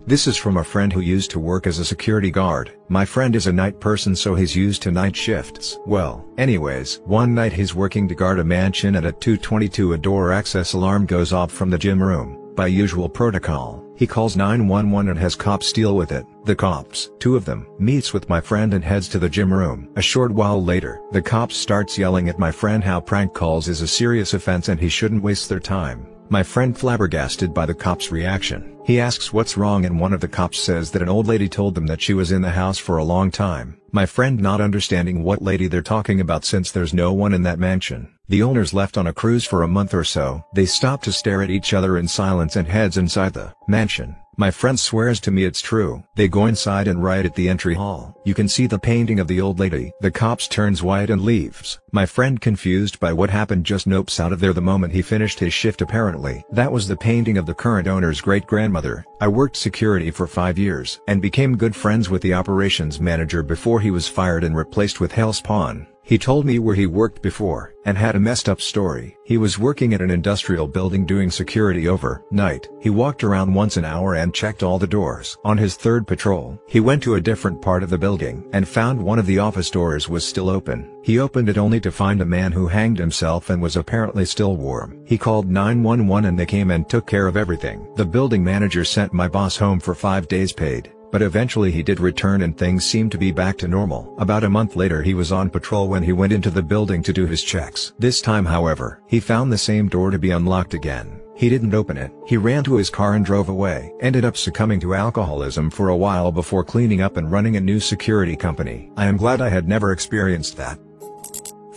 This 0.04 0.26
is 0.26 0.36
from 0.36 0.56
a 0.56 0.64
friend 0.64 0.92
who 0.92 1.00
used 1.00 1.30
to 1.30 1.38
work 1.38 1.64
as 1.64 1.78
a 1.78 1.84
security 1.84 2.32
guard. 2.32 2.72
My 2.88 3.04
friend 3.04 3.36
is 3.36 3.46
a 3.46 3.52
night 3.52 3.78
person 3.78 4.16
so 4.16 4.34
he's 4.34 4.56
used 4.56 4.82
to 4.82 4.90
night 4.90 5.14
shifts. 5.14 5.78
Well, 5.86 6.26
anyways, 6.38 7.00
one 7.04 7.34
night 7.34 7.52
he's 7.52 7.74
working 7.74 8.08
to 8.08 8.14
guard 8.16 8.40
a 8.40 8.44
mansion 8.44 8.96
and 8.96 9.06
at 9.06 9.20
222 9.20 9.92
a 9.92 9.98
door 9.98 10.32
access 10.32 10.72
alarm 10.72 11.06
goes 11.06 11.32
off 11.32 11.52
from 11.52 11.70
the 11.70 11.78
gym 11.78 12.02
room. 12.02 12.52
By 12.56 12.66
usual 12.66 13.08
protocol, 13.08 13.82
he 13.96 14.06
calls 14.06 14.36
911 14.36 15.08
and 15.08 15.18
has 15.20 15.36
cops 15.36 15.72
deal 15.72 15.94
with 15.94 16.10
it. 16.10 16.26
The 16.46 16.56
cops, 16.56 17.08
two 17.20 17.36
of 17.36 17.44
them, 17.44 17.68
meets 17.78 18.12
with 18.12 18.28
my 18.28 18.40
friend 18.40 18.74
and 18.74 18.82
heads 18.82 19.06
to 19.10 19.20
the 19.20 19.28
gym 19.28 19.52
room. 19.52 19.88
A 19.94 20.02
short 20.02 20.32
while 20.32 20.62
later, 20.62 21.00
the 21.12 21.22
cops 21.22 21.56
starts 21.56 21.96
yelling 21.96 22.28
at 22.28 22.40
my 22.40 22.50
friend 22.50 22.82
how 22.82 23.00
prank 23.00 23.34
calls 23.34 23.68
is 23.68 23.82
a 23.82 23.86
serious 23.86 24.34
offense 24.34 24.68
and 24.68 24.80
he 24.80 24.88
shouldn't 24.88 25.22
waste 25.22 25.48
their 25.48 25.60
time. 25.60 26.08
My 26.32 26.42
friend 26.42 26.74
flabbergasted 26.74 27.52
by 27.52 27.66
the 27.66 27.74
cop's 27.74 28.10
reaction. 28.10 28.78
He 28.86 28.98
asks 28.98 29.34
what's 29.34 29.58
wrong 29.58 29.84
and 29.84 30.00
one 30.00 30.14
of 30.14 30.22
the 30.22 30.28
cops 30.28 30.58
says 30.58 30.90
that 30.92 31.02
an 31.02 31.10
old 31.10 31.26
lady 31.26 31.46
told 31.46 31.74
them 31.74 31.86
that 31.88 32.00
she 32.00 32.14
was 32.14 32.32
in 32.32 32.40
the 32.40 32.48
house 32.48 32.78
for 32.78 32.96
a 32.96 33.04
long 33.04 33.30
time. 33.30 33.78
My 33.90 34.06
friend 34.06 34.40
not 34.40 34.58
understanding 34.58 35.24
what 35.24 35.42
lady 35.42 35.66
they're 35.66 35.82
talking 35.82 36.22
about 36.22 36.46
since 36.46 36.70
there's 36.70 36.94
no 36.94 37.12
one 37.12 37.34
in 37.34 37.42
that 37.42 37.58
mansion. 37.58 38.14
The 38.30 38.42
owners 38.42 38.72
left 38.72 38.96
on 38.96 39.06
a 39.06 39.12
cruise 39.12 39.44
for 39.44 39.62
a 39.62 39.68
month 39.68 39.92
or 39.92 40.04
so. 40.04 40.42
They 40.54 40.64
stop 40.64 41.02
to 41.02 41.12
stare 41.12 41.42
at 41.42 41.50
each 41.50 41.74
other 41.74 41.98
in 41.98 42.08
silence 42.08 42.56
and 42.56 42.66
heads 42.66 42.96
inside 42.96 43.34
the 43.34 43.52
mansion. 43.68 44.16
My 44.38 44.50
friend 44.50 44.80
swears 44.80 45.20
to 45.20 45.30
me 45.30 45.44
it's 45.44 45.60
true. 45.60 46.04
They 46.14 46.26
go 46.26 46.46
inside 46.46 46.88
and 46.88 47.04
right 47.04 47.26
at 47.26 47.34
the 47.34 47.50
entry 47.50 47.74
hall. 47.74 48.16
You 48.24 48.32
can 48.32 48.48
see 48.48 48.66
the 48.66 48.78
painting 48.78 49.20
of 49.20 49.28
the 49.28 49.42
old 49.42 49.58
lady. 49.58 49.92
The 50.00 50.10
cops 50.10 50.48
turns 50.48 50.82
white 50.82 51.10
and 51.10 51.20
leaves. 51.20 51.78
My 51.92 52.06
friend 52.06 52.40
confused 52.40 52.98
by 52.98 53.12
what 53.12 53.28
happened 53.28 53.66
just 53.66 53.86
nopes 53.86 54.18
out 54.18 54.32
of 54.32 54.40
there 54.40 54.54
the 54.54 54.62
moment 54.62 54.94
he 54.94 55.02
finished 55.02 55.38
his 55.38 55.52
shift 55.52 55.82
apparently. 55.82 56.44
That 56.50 56.72
was 56.72 56.88
the 56.88 56.96
painting 56.96 57.36
of 57.36 57.44
the 57.44 57.54
current 57.54 57.86
owner's 57.86 58.22
great-grandmother. 58.22 59.04
I 59.20 59.28
worked 59.28 59.56
security 59.56 60.10
for 60.10 60.26
five 60.26 60.58
years 60.58 60.98
and 61.08 61.20
became 61.20 61.58
good 61.58 61.76
friends 61.76 62.08
with 62.08 62.22
the 62.22 62.32
operations 62.32 63.00
manager 63.00 63.42
before 63.42 63.80
he 63.80 63.90
was 63.90 64.08
fired 64.08 64.44
and 64.44 64.56
replaced 64.56 64.98
with 64.98 65.12
Hell 65.12 65.34
Spawn. 65.34 65.86
He 66.04 66.18
told 66.18 66.44
me 66.44 66.58
where 66.58 66.74
he 66.74 66.86
worked 66.86 67.22
before, 67.22 67.74
and 67.84 67.96
had 67.96 68.16
a 68.16 68.20
messed 68.20 68.48
up 68.48 68.60
story. 68.60 69.16
He 69.24 69.38
was 69.38 69.58
working 69.58 69.94
at 69.94 70.00
an 70.00 70.10
industrial 70.10 70.66
building 70.66 71.06
doing 71.06 71.30
security 71.30 71.88
over 71.88 72.24
night. 72.30 72.68
He 72.80 72.90
walked 72.90 73.22
around 73.22 73.54
once 73.54 73.76
an 73.76 73.84
hour 73.84 74.16
and 74.16 74.34
checked 74.34 74.62
all 74.62 74.78
the 74.78 74.86
doors. 74.86 75.38
On 75.44 75.56
his 75.56 75.76
third 75.76 76.06
patrol, 76.06 76.60
he 76.66 76.80
went 76.80 77.02
to 77.04 77.14
a 77.14 77.20
different 77.20 77.62
part 77.62 77.82
of 77.82 77.90
the 77.90 77.98
building 77.98 78.44
and 78.52 78.66
found 78.66 79.00
one 79.00 79.18
of 79.18 79.26
the 79.26 79.38
office 79.38 79.70
doors 79.70 80.08
was 80.08 80.26
still 80.26 80.50
open. 80.50 80.90
He 81.02 81.18
opened 81.18 81.48
it 81.48 81.58
only 81.58 81.80
to 81.80 81.92
find 81.92 82.20
a 82.20 82.26
man 82.26 82.52
who 82.52 82.66
hanged 82.66 82.98
himself 82.98 83.48
and 83.48 83.62
was 83.62 83.76
apparently 83.76 84.24
still 84.24 84.56
warm. 84.56 85.02
He 85.06 85.16
called 85.16 85.48
911 85.48 86.28
and 86.28 86.38
they 86.38 86.46
came 86.46 86.70
and 86.70 86.88
took 86.88 87.06
care 87.06 87.26
of 87.26 87.36
everything. 87.36 87.88
The 87.96 88.04
building 88.04 88.42
manager 88.42 88.84
sent 88.84 89.12
my 89.12 89.28
boss 89.28 89.56
home 89.56 89.80
for 89.80 89.94
five 89.94 90.28
days 90.28 90.52
paid 90.52 90.92
but 91.12 91.22
eventually 91.22 91.70
he 91.70 91.82
did 91.82 92.00
return 92.00 92.42
and 92.42 92.58
things 92.58 92.84
seemed 92.84 93.12
to 93.12 93.18
be 93.18 93.30
back 93.30 93.56
to 93.58 93.68
normal. 93.68 94.12
About 94.18 94.42
a 94.42 94.50
month 94.50 94.74
later 94.74 95.02
he 95.02 95.14
was 95.14 95.30
on 95.30 95.50
patrol 95.50 95.86
when 95.86 96.02
he 96.02 96.12
went 96.12 96.32
into 96.32 96.50
the 96.50 96.62
building 96.62 97.02
to 97.04 97.12
do 97.12 97.26
his 97.26 97.44
checks. 97.44 97.92
This 97.98 98.20
time 98.20 98.46
however, 98.46 99.00
he 99.06 99.20
found 99.20 99.52
the 99.52 99.58
same 99.58 99.88
door 99.88 100.10
to 100.10 100.18
be 100.18 100.32
unlocked 100.32 100.74
again. 100.74 101.20
He 101.34 101.48
didn't 101.48 101.74
open 101.74 101.96
it. 101.96 102.12
He 102.26 102.36
ran 102.36 102.64
to 102.64 102.76
his 102.76 102.90
car 102.90 103.14
and 103.14 103.24
drove 103.24 103.48
away. 103.48 103.92
Ended 104.00 104.24
up 104.24 104.36
succumbing 104.36 104.80
to 104.80 104.94
alcoholism 104.94 105.70
for 105.70 105.88
a 105.88 105.96
while 105.96 106.30
before 106.30 106.64
cleaning 106.64 107.00
up 107.00 107.16
and 107.16 107.30
running 107.30 107.56
a 107.56 107.60
new 107.60 107.80
security 107.80 108.36
company. 108.36 108.90
I 108.96 109.06
am 109.06 109.16
glad 109.16 109.40
I 109.40 109.48
had 109.48 109.68
never 109.68 109.92
experienced 109.92 110.56
that. 110.56 110.78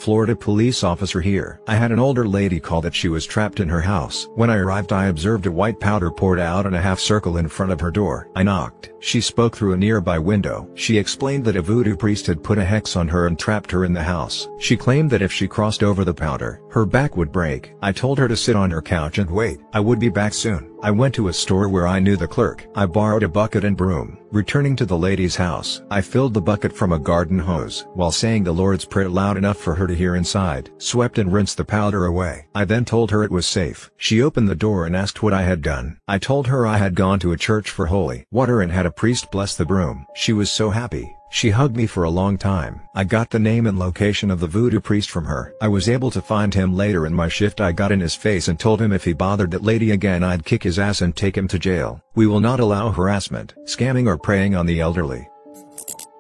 Florida 0.06 0.36
police 0.36 0.84
officer 0.84 1.20
here. 1.20 1.60
I 1.66 1.74
had 1.74 1.92
an 1.92 1.98
older 1.98 2.28
lady 2.28 2.60
call 2.60 2.80
that 2.82 2.94
she 2.94 3.10
was 3.10 3.26
trapped 3.26 3.60
in 3.60 3.68
her 3.68 3.82
house. 3.82 4.28
When 4.36 4.52
I 4.52 4.58
arrived 4.58 4.94
I 4.94 5.08
observed 5.08 5.48
a 5.48 5.52
white 5.52 5.80
powder 5.80 6.12
poured 6.12 6.40
out 6.40 6.68
in 6.68 6.76
a 6.76 6.80
half 6.80 7.00
circle 7.00 7.38
in 7.38 7.48
front 7.48 7.72
of 7.72 7.80
her 7.80 7.90
door. 7.90 8.30
I 8.36 8.44
knocked. 8.44 8.92
She 9.00 9.20
spoke 9.20 9.58
through 9.58 9.74
a 9.74 9.78
nearby 9.78 10.20
window. 10.20 10.70
She 10.76 11.00
explained 11.00 11.44
that 11.46 11.56
a 11.56 11.62
voodoo 11.64 11.96
priest 11.96 12.28
had 12.28 12.44
put 12.44 12.60
a 12.60 12.64
hex 12.64 12.96
on 12.96 13.08
her 13.08 13.26
and 13.26 13.40
trapped 13.40 13.72
her 13.72 13.84
in 13.84 13.94
the 13.94 14.04
house. 14.04 14.48
She 14.60 14.78
claimed 14.78 15.10
that 15.10 15.24
if 15.24 15.32
she 15.32 15.48
crossed 15.48 15.82
over 15.82 16.06
the 16.06 16.14
powder, 16.14 16.62
her 16.70 16.86
back 16.86 17.18
would 17.18 17.32
break. 17.32 17.74
I 17.82 17.92
told 17.92 18.20
her 18.20 18.28
to 18.28 18.38
sit 18.38 18.56
on 18.56 18.70
her 18.70 18.84
couch 18.84 19.18
and 19.18 19.32
wait. 19.32 19.58
I 19.74 19.80
would 19.80 19.98
be 19.98 20.10
back 20.10 20.36
soon. 20.36 20.72
I 20.86 20.92
went 20.92 21.16
to 21.16 21.30
a 21.30 21.34
store 21.34 21.68
where 21.68 21.88
I 21.88 21.98
knew 21.98 22.16
the 22.16 22.28
clerk. 22.28 22.68
I 22.76 22.86
borrowed 22.86 23.24
a 23.24 23.28
bucket 23.28 23.64
and 23.64 23.76
broom. 23.76 24.20
Returning 24.30 24.76
to 24.76 24.86
the 24.86 24.96
lady's 24.96 25.36
house, 25.36 25.82
I 25.90 26.00
filled 26.00 26.36
the 26.36 26.42
bucket 26.42 26.72
from 26.72 26.94
a 26.94 27.00
garden 27.00 27.40
hose, 27.40 27.88
while 27.96 28.12
saying 28.12 28.44
the 28.44 28.54
Lord's 28.54 28.86
Prayer 28.86 29.10
loud 29.10 29.36
enough 29.36 29.58
for 29.58 29.74
her 29.74 29.88
to 29.88 29.96
hear 29.96 30.16
inside, 30.16 30.70
swept 30.78 31.18
and 31.18 31.34
rinsed 31.34 31.58
the 31.58 31.66
powder 31.66 32.06
away. 32.06 32.46
I 32.54 32.66
then 32.66 32.86
told 32.86 33.10
her 33.10 33.24
it 33.24 33.32
was 33.32 33.48
safe. 33.48 33.90
She 33.98 34.22
opened 34.22 34.48
the 34.48 34.54
door 34.54 34.86
and 34.86 34.96
asked 34.96 35.24
what 35.24 35.34
I 35.34 35.42
had 35.42 35.64
done. 35.64 35.98
I 36.08 36.20
told 36.20 36.46
her 36.46 36.68
I 36.68 36.78
had 36.78 36.94
gone 36.94 37.18
to 37.22 37.32
a 37.32 37.38
church 37.38 37.72
for 37.72 37.88
holy 37.88 38.28
water 38.30 38.62
and 38.62 38.72
had 38.72 38.86
a 38.86 38.92
priest 38.92 39.32
bless 39.32 39.58
the 39.58 39.66
broom. 39.66 40.06
She 40.14 40.34
was 40.34 40.52
so 40.52 40.70
happy. 40.70 41.15
She 41.30 41.50
hugged 41.50 41.76
me 41.76 41.86
for 41.86 42.04
a 42.04 42.10
long 42.10 42.38
time. 42.38 42.82
I 42.96 43.04
got 43.04 43.30
the 43.30 43.40
name 43.40 43.68
and 43.68 43.78
location 43.78 44.32
of 44.32 44.40
the 44.40 44.48
voodoo 44.48 44.80
priest 44.80 45.10
from 45.10 45.26
her. 45.26 45.54
I 45.62 45.68
was 45.68 45.90
able 45.90 46.12
to 46.12 46.22
find 46.22 46.54
him 46.54 46.76
later 46.76 47.06
in 47.06 47.14
my 47.14 47.28
shift 47.28 47.60
I 47.60 47.72
got 47.72 47.92
in 47.92 48.00
his 48.00 48.16
face 48.16 48.48
and 48.48 48.60
told 48.60 48.82
him 48.82 48.94
if 48.94 49.04
he 49.04 49.14
bothered 49.14 49.52
that 49.52 49.64
lady 49.64 49.92
again 49.92 50.24
I'd 50.24 50.46
kick 50.46 50.64
his 50.64 50.80
ass 50.80 51.02
and 51.02 51.16
take 51.16 51.38
him 51.38 51.48
to 51.50 51.60
jail. 51.60 52.02
We 52.16 52.28
will 52.28 52.40
not 52.40 52.60
allow 52.60 52.92
harassment, 52.92 53.54
scamming 53.66 54.08
or 54.08 54.18
preying 54.18 54.56
on 54.56 54.66
the 54.66 54.80
elderly. 54.80 55.28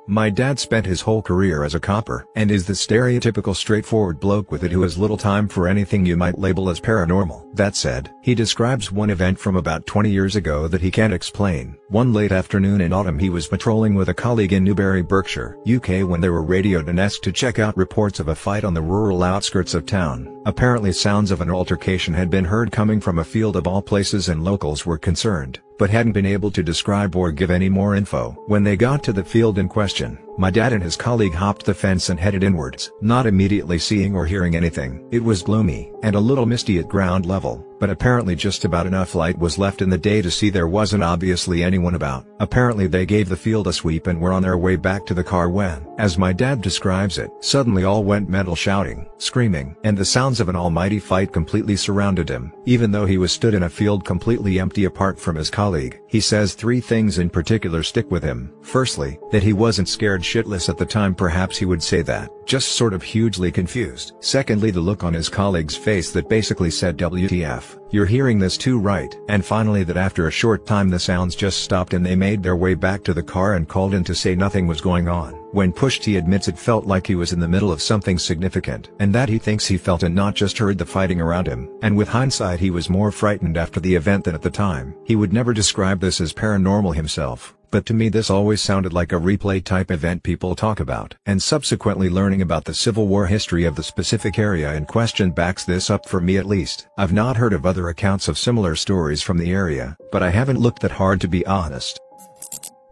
My 0.07 0.29
dad 0.29 0.59
spent 0.59 0.85
his 0.85 1.01
whole 1.01 1.23
career 1.23 1.63
as 1.63 1.73
a 1.73 1.79
copper 1.79 2.27
and 2.35 2.51
is 2.51 2.67
the 2.67 2.73
stereotypical 2.73 3.55
straightforward 3.55 4.19
bloke 4.19 4.51
with 4.51 4.63
it 4.63 4.71
who 4.71 4.83
has 4.83 4.99
little 4.99 5.17
time 5.17 5.47
for 5.47 5.67
anything 5.67 6.05
you 6.05 6.15
might 6.15 6.37
label 6.37 6.69
as 6.69 6.79
paranormal. 6.79 7.43
That 7.55 7.75
said, 7.75 8.13
he 8.21 8.35
describes 8.35 8.91
one 8.91 9.09
event 9.09 9.39
from 9.39 9.55
about 9.55 9.87
20 9.87 10.11
years 10.11 10.35
ago 10.35 10.67
that 10.67 10.81
he 10.81 10.91
can't 10.91 11.13
explain. 11.13 11.75
One 11.89 12.13
late 12.13 12.31
afternoon 12.31 12.81
in 12.81 12.93
autumn 12.93 13.17
he 13.17 13.31
was 13.31 13.47
patrolling 13.47 13.95
with 13.95 14.09
a 14.09 14.13
colleague 14.13 14.53
in 14.53 14.63
Newbury, 14.63 15.01
Berkshire, 15.01 15.57
UK 15.67 16.07
when 16.07 16.21
they 16.21 16.29
were 16.29 16.43
radioed 16.43 16.87
and 16.87 16.99
asked 16.99 17.23
to 17.23 17.31
check 17.31 17.57
out 17.57 17.75
reports 17.75 18.19
of 18.19 18.27
a 18.27 18.35
fight 18.35 18.63
on 18.63 18.75
the 18.75 18.81
rural 18.83 19.23
outskirts 19.23 19.73
of 19.73 19.87
town. 19.87 20.39
Apparently 20.45 20.91
sounds 20.91 21.31
of 21.31 21.41
an 21.41 21.49
altercation 21.49 22.13
had 22.13 22.29
been 22.29 22.45
heard 22.45 22.71
coming 22.71 23.01
from 23.01 23.17
a 23.17 23.23
field 23.23 23.55
of 23.55 23.65
all 23.65 23.81
places 23.81 24.29
and 24.29 24.43
locals 24.43 24.85
were 24.85 24.99
concerned 24.99 25.59
but 25.77 25.89
hadn't 25.89 26.11
been 26.11 26.25
able 26.25 26.51
to 26.51 26.63
describe 26.63 27.15
or 27.15 27.31
give 27.31 27.49
any 27.49 27.69
more 27.69 27.95
info. 27.95 28.31
When 28.47 28.63
they 28.63 28.77
got 28.77 29.03
to 29.03 29.13
the 29.13 29.23
field 29.23 29.57
in 29.57 29.67
question, 29.67 30.19
my 30.37 30.51
dad 30.51 30.73
and 30.73 30.83
his 30.83 30.95
colleague 30.95 31.33
hopped 31.33 31.65
the 31.65 31.73
fence 31.73 32.09
and 32.09 32.19
headed 32.19 32.43
inwards, 32.43 32.91
not 33.01 33.25
immediately 33.25 33.79
seeing 33.79 34.15
or 34.15 34.25
hearing 34.25 34.55
anything. 34.55 35.07
It 35.11 35.23
was 35.23 35.41
gloomy, 35.41 35.91
and 36.03 36.15
a 36.15 36.19
little 36.19 36.45
misty 36.45 36.79
at 36.79 36.87
ground 36.87 37.25
level, 37.25 37.64
but 37.85 37.91
apparently 37.91 38.35
just 38.35 38.65
about 38.65 38.87
enough 38.87 39.13
light 39.13 39.37
was 39.37 39.59
left 39.59 39.79
in 39.79 39.91
the 39.91 39.95
day 39.95 40.19
to 40.19 40.31
see 40.31 40.49
there 40.49 40.67
wasn't 40.67 41.03
obviously 41.03 41.61
anyone 41.61 41.93
about. 41.93 42.25
Apparently 42.39 42.87
they 42.87 43.05
gave 43.05 43.29
the 43.29 43.35
field 43.35 43.67
a 43.67 43.73
sweep 43.73 44.07
and 44.07 44.19
were 44.19 44.33
on 44.33 44.41
their 44.41 44.57
way 44.57 44.75
back 44.75 45.05
to 45.05 45.13
the 45.13 45.23
car 45.23 45.51
when, 45.51 45.85
as 45.99 46.17
my 46.17 46.33
dad 46.33 46.63
describes 46.63 47.19
it, 47.19 47.29
suddenly 47.41 47.83
all 47.83 48.03
went 48.03 48.27
mental 48.27 48.55
shouting, 48.55 49.07
screaming, 49.19 49.75
and 49.83 49.95
the 49.95 50.03
sounds 50.03 50.39
of 50.39 50.49
an 50.49 50.55
almighty 50.55 50.97
fight 50.97 51.31
completely 51.31 51.75
surrounded 51.75 52.27
him. 52.27 52.51
Even 52.65 52.89
though 52.89 53.05
he 53.05 53.19
was 53.19 53.31
stood 53.31 53.53
in 53.53 53.61
a 53.61 53.69
field 53.69 54.03
completely 54.03 54.59
empty 54.59 54.85
apart 54.85 55.19
from 55.19 55.35
his 55.35 55.51
colleague, 55.51 56.01
he 56.07 56.19
says 56.19 56.55
three 56.55 56.81
things 56.81 57.19
in 57.19 57.29
particular 57.29 57.83
stick 57.83 58.09
with 58.09 58.23
him. 58.23 58.51
Firstly, 58.63 59.19
that 59.31 59.43
he 59.43 59.53
wasn't 59.53 59.89
scared 59.89 60.23
shitless 60.23 60.69
at 60.69 60.77
the 60.79 60.87
time 60.87 61.13
perhaps 61.13 61.55
he 61.55 61.65
would 61.65 61.83
say 61.83 62.01
that, 62.01 62.31
just 62.47 62.69
sort 62.69 62.95
of 62.95 63.03
hugely 63.03 63.51
confused. 63.51 64.13
Secondly 64.21 64.71
the 64.71 64.79
look 64.79 65.03
on 65.03 65.13
his 65.13 65.29
colleague's 65.29 65.75
face 65.75 66.11
that 66.13 66.27
basically 66.27 66.71
said 66.71 66.97
WTF. 66.97 67.74
You're 67.91 68.05
hearing 68.05 68.39
this 68.39 68.57
too 68.57 68.79
right. 68.79 69.15
And 69.29 69.45
finally 69.45 69.83
that 69.83 69.97
after 69.97 70.27
a 70.27 70.31
short 70.31 70.65
time 70.65 70.89
the 70.89 70.99
sounds 70.99 71.35
just 71.35 71.61
stopped 71.63 71.93
and 71.93 72.05
they 72.05 72.15
made 72.15 72.43
their 72.43 72.55
way 72.55 72.73
back 72.73 73.03
to 73.03 73.13
the 73.13 73.23
car 73.23 73.53
and 73.53 73.67
called 73.67 73.93
in 73.93 74.03
to 74.05 74.15
say 74.15 74.35
nothing 74.35 74.67
was 74.67 74.81
going 74.81 75.07
on. 75.07 75.44
When 75.55 75.71
pushed 75.71 76.03
he 76.03 76.17
admits 76.17 76.49
it 76.49 76.59
felt 76.59 76.85
like 76.85 77.07
he 77.07 77.15
was 77.15 77.31
in 77.31 77.39
the 77.39 77.47
middle 77.47 77.71
of 77.71 77.81
something 77.81 78.19
significant 78.19 78.89
and 78.99 79.15
that 79.15 79.29
he 79.29 79.37
thinks 79.37 79.65
he 79.65 79.77
felt 79.77 80.03
and 80.03 80.13
not 80.13 80.35
just 80.35 80.57
heard 80.57 80.77
the 80.77 80.85
fighting 80.85 81.21
around 81.21 81.47
him. 81.47 81.69
And 81.81 81.95
with 81.95 82.09
hindsight 82.09 82.59
he 82.59 82.71
was 82.71 82.89
more 82.89 83.09
frightened 83.09 83.55
after 83.55 83.79
the 83.79 83.95
event 83.95 84.25
than 84.25 84.35
at 84.35 84.41
the 84.41 84.49
time. 84.49 84.93
He 85.05 85.15
would 85.15 85.31
never 85.31 85.53
describe 85.53 86.01
this 86.01 86.19
as 86.19 86.33
paranormal 86.33 86.93
himself 86.93 87.55
but 87.71 87.85
to 87.85 87.93
me 87.93 88.07
this 88.07 88.29
always 88.29 88.61
sounded 88.61 88.93
like 88.93 89.11
a 89.11 89.19
replay 89.19 89.61
type 89.61 89.91
event 89.91 90.23
people 90.23 90.55
talk 90.55 90.79
about. 90.79 91.13
And 91.25 91.43
subsequently 91.43 92.09
learning 92.09 92.41
about 92.41 92.63
the 92.63 92.73
Civil 92.73 93.05
War 93.05 93.25
history 93.25 93.65
of 93.65 93.75
the 93.75 93.83
specific 93.83 94.39
area 94.39 94.73
in 94.75 94.85
question 94.85 95.31
backs 95.31 95.65
this 95.65 95.89
up 95.89 96.07
for 96.07 96.21
me 96.21 96.37
at 96.37 96.45
least. 96.45 96.87
I've 96.97 97.11
not 97.11 97.35
heard 97.35 97.51
of 97.51 97.65
other 97.65 97.89
accounts 97.89 98.29
of 98.29 98.37
similar 98.37 98.77
stories 98.77 99.21
from 99.21 99.37
the 99.37 99.51
area, 99.51 99.97
but 100.09 100.23
I 100.23 100.29
haven't 100.29 100.61
looked 100.61 100.83
that 100.83 100.91
hard 100.91 101.19
to 101.19 101.27
be 101.27 101.45
honest. 101.45 101.99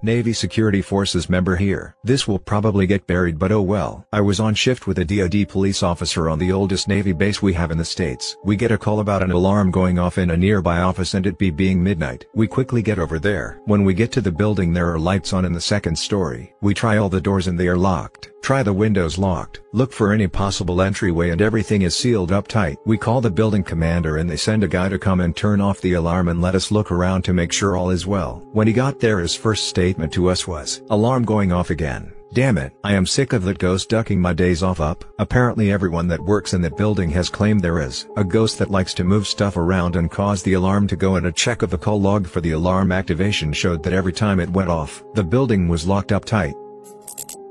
Navy 0.04 0.34
Security 0.34 0.82
Forces 0.82 1.30
member 1.30 1.56
here. 1.56 1.96
This 2.04 2.28
will 2.28 2.38
probably 2.38 2.86
get 2.86 3.08
buried 3.08 3.40
but 3.40 3.54
oh 3.54 3.62
well. 3.62 4.06
I 4.12 4.20
was 4.20 4.42
on 4.42 4.54
shift 4.54 4.86
with 4.86 5.00
a 5.00 5.06
DoD 5.06 5.48
police 5.48 5.82
officer 5.82 6.30
on 6.30 6.40
the 6.40 6.52
oldest 6.52 6.90
Navy 6.90 7.14
base 7.14 7.42
we 7.42 7.54
have 7.54 7.72
in 7.72 7.78
the 7.78 7.86
States. 7.86 8.36
We 8.44 8.58
get 8.58 8.74
a 8.74 8.78
call 8.78 9.00
about 9.00 9.24
an 9.24 9.32
alarm 9.32 9.72
going 9.72 10.00
off 10.00 10.18
in 10.18 10.32
a 10.32 10.36
nearby 10.36 10.80
office 10.80 11.14
and 11.14 11.26
it 11.26 11.38
be 11.38 11.52
being 11.52 11.82
midnight. 11.82 12.26
We 12.36 12.48
quickly 12.48 12.82
get 12.82 13.00
over 13.00 13.18
there. 13.18 13.62
When 13.64 13.86
we 13.86 13.94
get 13.94 14.12
to 14.12 14.22
the 14.22 14.30
building 14.30 14.74
there 14.74 14.92
are 14.92 15.00
lights 15.00 15.32
on 15.32 15.46
in 15.46 15.54
the 15.54 15.62
second 15.62 15.98
story. 15.98 16.54
We 16.60 16.74
try 16.74 16.98
all 16.98 17.08
the 17.08 17.22
doors 17.22 17.48
and 17.48 17.58
they 17.58 17.70
are 17.70 17.78
locked. 17.78 18.30
Try 18.42 18.62
the 18.62 18.74
windows 18.74 19.18
locked. 19.18 19.62
Look 19.72 19.94
for 19.94 20.12
any 20.12 20.28
possible 20.28 20.82
entryway 20.82 21.30
and 21.30 21.42
everything 21.42 21.84
is 21.84 21.96
sealed 21.96 22.34
up 22.34 22.50
tight. 22.50 22.78
We 22.86 22.98
call 22.98 23.22
the 23.22 23.32
building 23.32 23.64
commander 23.64 24.18
and 24.18 24.30
they 24.30 24.36
send 24.36 24.66
a 24.66 24.68
guy 24.68 24.90
to 24.90 25.00
come 25.00 25.22
and 25.22 25.34
turn 25.34 25.62
off 25.62 25.80
the 25.80 25.94
alarm 25.94 26.28
and 26.28 26.42
let 26.42 26.54
us 26.54 26.70
look 26.70 26.92
around 26.92 27.22
to 27.22 27.34
make 27.34 27.54
sure 27.54 27.78
all 27.78 27.90
is 27.90 28.06
well. 28.06 28.46
When 28.52 28.68
he 28.68 28.74
got 28.74 29.00
there 29.00 29.22
his 29.22 29.34
first 29.34 29.70
statement 29.94 30.12
to 30.12 30.28
us 30.28 30.48
was, 30.48 30.82
alarm 30.90 31.24
going 31.24 31.52
off 31.52 31.70
again. 31.70 32.12
Damn 32.34 32.58
it, 32.58 32.74
I 32.84 32.94
am 32.94 33.06
sick 33.06 33.32
of 33.32 33.44
that 33.44 33.60
ghost 33.60 33.90
ducking 33.90 34.20
my 34.20 34.34
days 34.34 34.64
off 34.64 34.82
up. 34.82 35.06
Apparently 35.20 35.72
everyone 35.72 36.08
that 36.08 36.20
works 36.20 36.56
in 36.56 36.62
that 36.64 36.76
building 36.76 37.12
has 37.12 37.30
claimed 37.30 37.62
there 37.62 37.80
is 37.80 38.08
a 38.18 38.24
ghost 38.24 38.58
that 38.58 38.72
likes 38.72 38.96
to 38.96 39.04
move 39.04 39.28
stuff 39.28 39.56
around 39.56 39.96
and 39.96 40.10
cause 40.10 40.42
the 40.42 40.54
alarm 40.54 40.88
to 40.88 40.96
go 40.96 41.18
and 41.18 41.28
a 41.28 41.32
check 41.32 41.62
of 41.62 41.70
the 41.70 41.78
call 41.78 42.02
log 42.02 42.26
for 42.26 42.42
the 42.42 42.54
alarm 42.54 42.92
activation 42.92 43.54
showed 43.54 43.84
that 43.84 43.94
every 43.94 44.14
time 44.14 44.40
it 44.40 44.50
went 44.50 44.68
off, 44.70 45.04
the 45.14 45.24
building 45.24 45.68
was 45.68 45.86
locked 45.86 46.12
up 46.12 46.26
tight. 46.26 46.56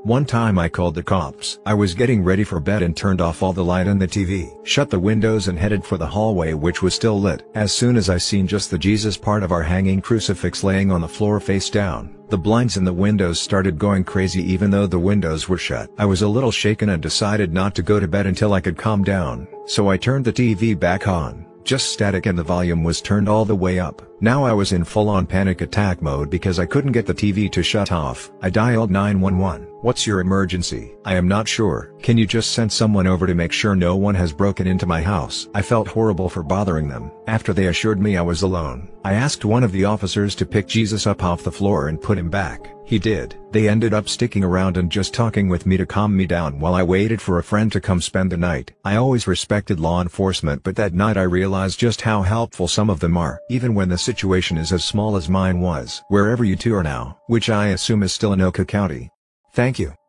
One 0.05 0.25
time 0.25 0.59
I 0.59 0.69
called 0.69 0.97
the 0.97 1.03
cops. 1.05 1.61
I 1.65 1.75
was 1.75 1.95
getting 1.95 2.25
ready 2.25 2.43
for 2.43 2.59
bed 2.59 2.83
and 2.83 2.97
turned 2.97 3.21
off 3.21 3.41
all 3.41 3.53
the 3.53 3.63
light 3.63 3.87
and 3.87 4.03
the 4.03 4.09
TV, 4.09 4.51
shut 4.67 4.91
the 4.91 4.99
windows 4.99 5.47
and 5.47 5.57
headed 5.57 5.85
for 5.85 5.97
the 5.97 6.07
hallway 6.09 6.55
which 6.55 6.83
was 6.83 6.93
still 6.93 7.21
lit. 7.21 7.49
As 7.55 7.71
soon 7.71 7.97
as 7.97 8.11
I 8.11 8.19
seen 8.19 8.49
just 8.49 8.69
the 8.69 8.79
Jesus 8.79 9.17
part 9.17 9.45
of 9.45 9.53
our 9.53 9.63
hanging 9.63 10.01
crucifix 10.01 10.65
laying 10.65 10.91
on 10.91 11.03
the 11.03 11.09
floor 11.09 11.39
face 11.39 11.71
down, 11.71 12.17
the 12.31 12.37
blinds 12.37 12.77
in 12.77 12.83
the 12.83 12.93
windows 12.93 13.41
started 13.41 13.79
going 13.79 14.03
crazy 14.03 14.43
even 14.43 14.73
though 14.73 14.89
the 14.89 14.99
windows 14.99 15.49
were 15.49 15.57
shut. 15.57 15.89
I 15.97 16.05
was 16.05 16.23
a 16.23 16.29
little 16.29 16.51
shaken 16.51 16.89
and 16.89 17.01
decided 17.01 17.53
not 17.53 17.77
to 17.77 17.83
go 17.85 18.01
to 18.01 18.09
bed 18.09 18.27
until 18.27 18.55
I 18.55 18.61
could 18.61 18.77
calm 18.77 19.05
down, 19.05 19.47
so 19.67 19.89
I 19.89 19.99
turned 19.99 20.25
the 20.25 20.33
TV 20.33 20.77
back 20.77 21.07
on 21.07 21.47
just 21.63 21.93
static 21.93 22.27
and 22.27 22.37
the 22.37 22.43
volume 22.43 22.83
was 22.83 23.01
turned 23.01 23.29
all 23.29 23.45
the 23.45 23.55
way 23.55 23.79
up. 23.79 24.03
Now 24.21 24.45
I 24.45 24.53
was 24.53 24.73
in 24.73 24.83
full-on 24.83 25.27
panic 25.27 25.61
attack 25.61 26.03
mode 26.03 26.29
because 26.29 26.59
I 26.59 26.67
couldn't 26.67 26.91
get 26.91 27.07
the 27.07 27.15
TV 27.15 27.49
to 27.53 27.63
shut 27.63 27.93
off. 27.93 28.33
I 28.43 28.51
dialed 28.51 28.91
911. 28.91 29.72
What's 29.83 30.07
your 30.07 30.21
emergency? 30.21 30.95
I 31.05 31.17
am 31.17 31.27
not 31.27 31.49
sure. 31.49 31.93
Can 32.01 32.17
you 32.17 32.25
just 32.25 32.53
send 32.53 32.71
someone 32.71 33.09
over 33.09 33.27
to 33.27 33.35
make 33.35 33.51
sure 33.51 33.75
no 33.75 33.97
one 33.97 34.15
has 34.15 34.33
broken 34.33 34.65
into 34.69 34.87
my 34.87 35.03
house? 35.03 35.49
I 35.55 35.63
felt 35.63 35.89
horrible 35.89 36.29
for 36.29 36.45
bothering 36.45 36.87
them. 36.87 37.11
After 37.27 37.53
they 37.53 37.67
assured 37.67 38.01
me 38.01 38.17
I 38.17 38.23
was 38.23 38.43
alone, 38.43 38.89
I 39.05 39.15
asked 39.15 39.45
one 39.45 39.65
of 39.65 39.73
the 39.73 39.85
officers 39.85 40.37
to 40.37 40.47
pick 40.47 40.69
Jesus 40.69 41.05
up 41.09 41.25
off 41.25 41.43
the 41.43 41.51
floor 41.51 41.89
and 41.89 42.01
put 42.01 42.17
him 42.17 42.31
back. 42.31 42.73
He 42.85 43.01
did. 43.01 43.35
They 43.51 43.69
ended 43.69 43.93
up 43.93 44.09
sticking 44.09 44.45
around 44.45 44.77
and 44.77 44.89
just 44.89 45.13
talking 45.13 45.49
with 45.49 45.67
me 45.67 45.77
to 45.79 45.85
calm 45.85 46.17
me 46.17 46.29
down 46.29 46.61
while 46.61 46.75
I 46.75 46.85
waited 46.85 47.21
for 47.21 47.41
a 47.41 47.43
friend 47.43 47.73
to 47.73 47.81
come 47.81 48.01
spend 48.01 48.31
the 48.31 48.37
night. 48.37 48.71
I 48.85 48.95
always 48.95 49.27
respected 49.27 49.81
law 49.81 50.01
enforcement 50.01 50.63
but 50.63 50.77
that 50.77 50.95
night 50.95 51.17
I 51.17 51.23
realized 51.23 51.81
just 51.81 52.03
how 52.03 52.23
helpful 52.23 52.69
some 52.69 52.89
of 52.89 53.01
them 53.01 53.17
are, 53.17 53.41
even 53.51 53.75
when 53.75 53.89
the 53.89 53.99
situation 53.99 54.59
is 54.59 54.73
as 54.73 54.85
small 54.85 55.17
as 55.17 55.29
mine 55.29 55.59
was. 55.59 56.05
Wherever 56.07 56.45
you 56.45 56.55
two 56.55 56.73
are 56.73 56.85
now, 56.85 57.19
which 57.27 57.51
I 57.51 57.71
assume 57.71 58.05
is 58.05 58.13
still 58.13 58.33
in 58.33 58.41
Oka 58.41 58.65
County. 58.65 59.11
Thank 59.53 59.79
you 59.79 60.02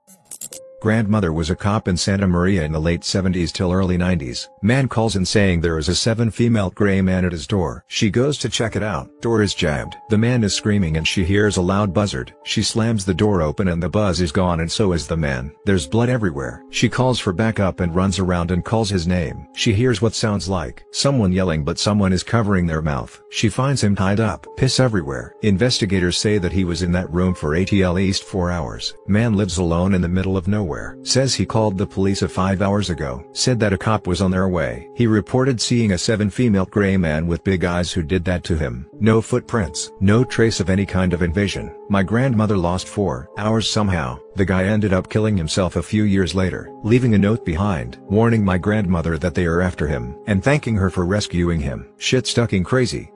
grandmother 0.83 1.31
was 1.31 1.49
a 1.49 1.55
cop 1.55 1.87
in 1.87 1.95
Santa 1.95 2.27
Maria 2.27 2.61
in 2.65 2.73
the 2.73 2.87
late 2.87 3.03
70s 3.03 3.53
till 3.53 3.71
early 3.71 3.97
90s. 3.97 4.49
Man 4.61 4.89
calls 4.89 5.15
in 5.15 5.25
saying 5.25 5.61
there 5.61 5.77
is 5.77 5.87
a 5.87 5.95
seven 5.95 6.29
female 6.29 6.71
gray 6.71 7.01
man 7.01 7.23
at 7.23 7.31
his 7.31 7.47
door. 7.47 7.85
She 7.87 8.09
goes 8.09 8.37
to 8.39 8.49
check 8.49 8.75
it 8.75 8.83
out. 8.83 9.09
Door 9.21 9.43
is 9.43 9.55
jammed. 9.55 9.95
The 10.09 10.17
man 10.17 10.43
is 10.43 10.53
screaming 10.53 10.97
and 10.97 11.07
she 11.07 11.23
hears 11.23 11.55
a 11.55 11.61
loud 11.61 11.93
buzzard. 11.93 12.35
She 12.43 12.61
slams 12.61 13.05
the 13.05 13.13
door 13.13 13.41
open 13.41 13.69
and 13.69 13.81
the 13.81 13.87
buzz 13.87 14.19
is 14.19 14.33
gone 14.33 14.59
and 14.59 14.69
so 14.69 14.91
is 14.91 15.07
the 15.07 15.15
man. 15.15 15.53
There's 15.63 15.87
blood 15.87 16.09
everywhere. 16.09 16.65
She 16.69 16.89
calls 16.89 17.17
for 17.17 17.31
backup 17.31 17.79
and 17.79 17.95
runs 17.95 18.19
around 18.19 18.51
and 18.51 18.65
calls 18.65 18.89
his 18.89 19.07
name. 19.07 19.47
She 19.55 19.71
hears 19.71 20.01
what 20.01 20.13
sounds 20.13 20.49
like 20.49 20.83
someone 20.91 21.31
yelling 21.31 21.63
but 21.63 21.79
someone 21.79 22.11
is 22.11 22.23
covering 22.23 22.67
their 22.67 22.81
mouth. 22.81 23.21
She 23.31 23.47
finds 23.47 23.81
him 23.81 23.95
tied 23.95 24.19
up. 24.19 24.45
Piss 24.57 24.81
everywhere. 24.81 25.33
Investigators 25.43 26.17
say 26.17 26.39
that 26.39 26.51
he 26.51 26.65
was 26.65 26.81
in 26.81 26.91
that 26.91 27.09
room 27.09 27.33
for 27.33 27.55
at 27.55 27.71
least 27.71 28.25
4 28.25 28.51
hours. 28.51 28.95
Man 29.07 29.35
lives 29.35 29.59
alone 29.59 29.93
in 29.93 30.01
the 30.01 30.09
middle 30.09 30.35
of 30.35 30.49
nowhere 30.49 30.72
nowhere. 30.73 30.97
Says 31.03 31.35
he 31.35 31.45
called 31.45 31.77
the 31.77 31.85
police 31.85 32.21
a 32.21 32.29
five 32.29 32.61
hours 32.61 32.89
ago. 32.89 33.23
Said 33.33 33.59
that 33.59 33.73
a 33.73 33.77
cop 33.77 34.07
was 34.07 34.21
on 34.21 34.31
their 34.31 34.47
way. 34.47 34.89
He 34.95 35.07
reported 35.07 35.61
seeing 35.61 35.91
a 35.91 35.97
seven 35.97 36.29
female 36.29 36.65
gray 36.65 36.97
man 36.97 37.27
with 37.27 37.43
big 37.43 37.63
eyes 37.63 37.91
who 37.91 38.01
did 38.01 38.25
that 38.25 38.43
to 38.45 38.57
him. 38.57 38.87
No 38.99 39.21
footprints. 39.21 39.91
No 39.99 40.23
trace 40.23 40.59
of 40.59 40.69
any 40.69 40.85
kind 40.85 41.13
of 41.13 41.21
invasion. 41.21 41.71
My 41.89 42.03
grandmother 42.03 42.57
lost 42.57 42.87
four 42.87 43.29
hours 43.37 43.69
somehow. 43.69 44.19
The 44.35 44.45
guy 44.45 44.63
ended 44.65 44.93
up 44.93 45.09
killing 45.09 45.37
himself 45.37 45.75
a 45.75 45.83
few 45.83 46.03
years 46.03 46.33
later, 46.33 46.71
leaving 46.83 47.13
a 47.13 47.17
note 47.17 47.45
behind, 47.45 47.97
warning 48.09 48.43
my 48.43 48.57
grandmother 48.57 49.17
that 49.19 49.35
they 49.35 49.45
are 49.45 49.61
after 49.61 49.87
him, 49.87 50.15
and 50.25 50.43
thanking 50.43 50.75
her 50.75 50.89
for 50.89 51.05
rescuing 51.05 51.59
him. 51.59 51.87
Shit 51.97 52.25
stucking 52.25 52.63
crazy. 52.63 53.11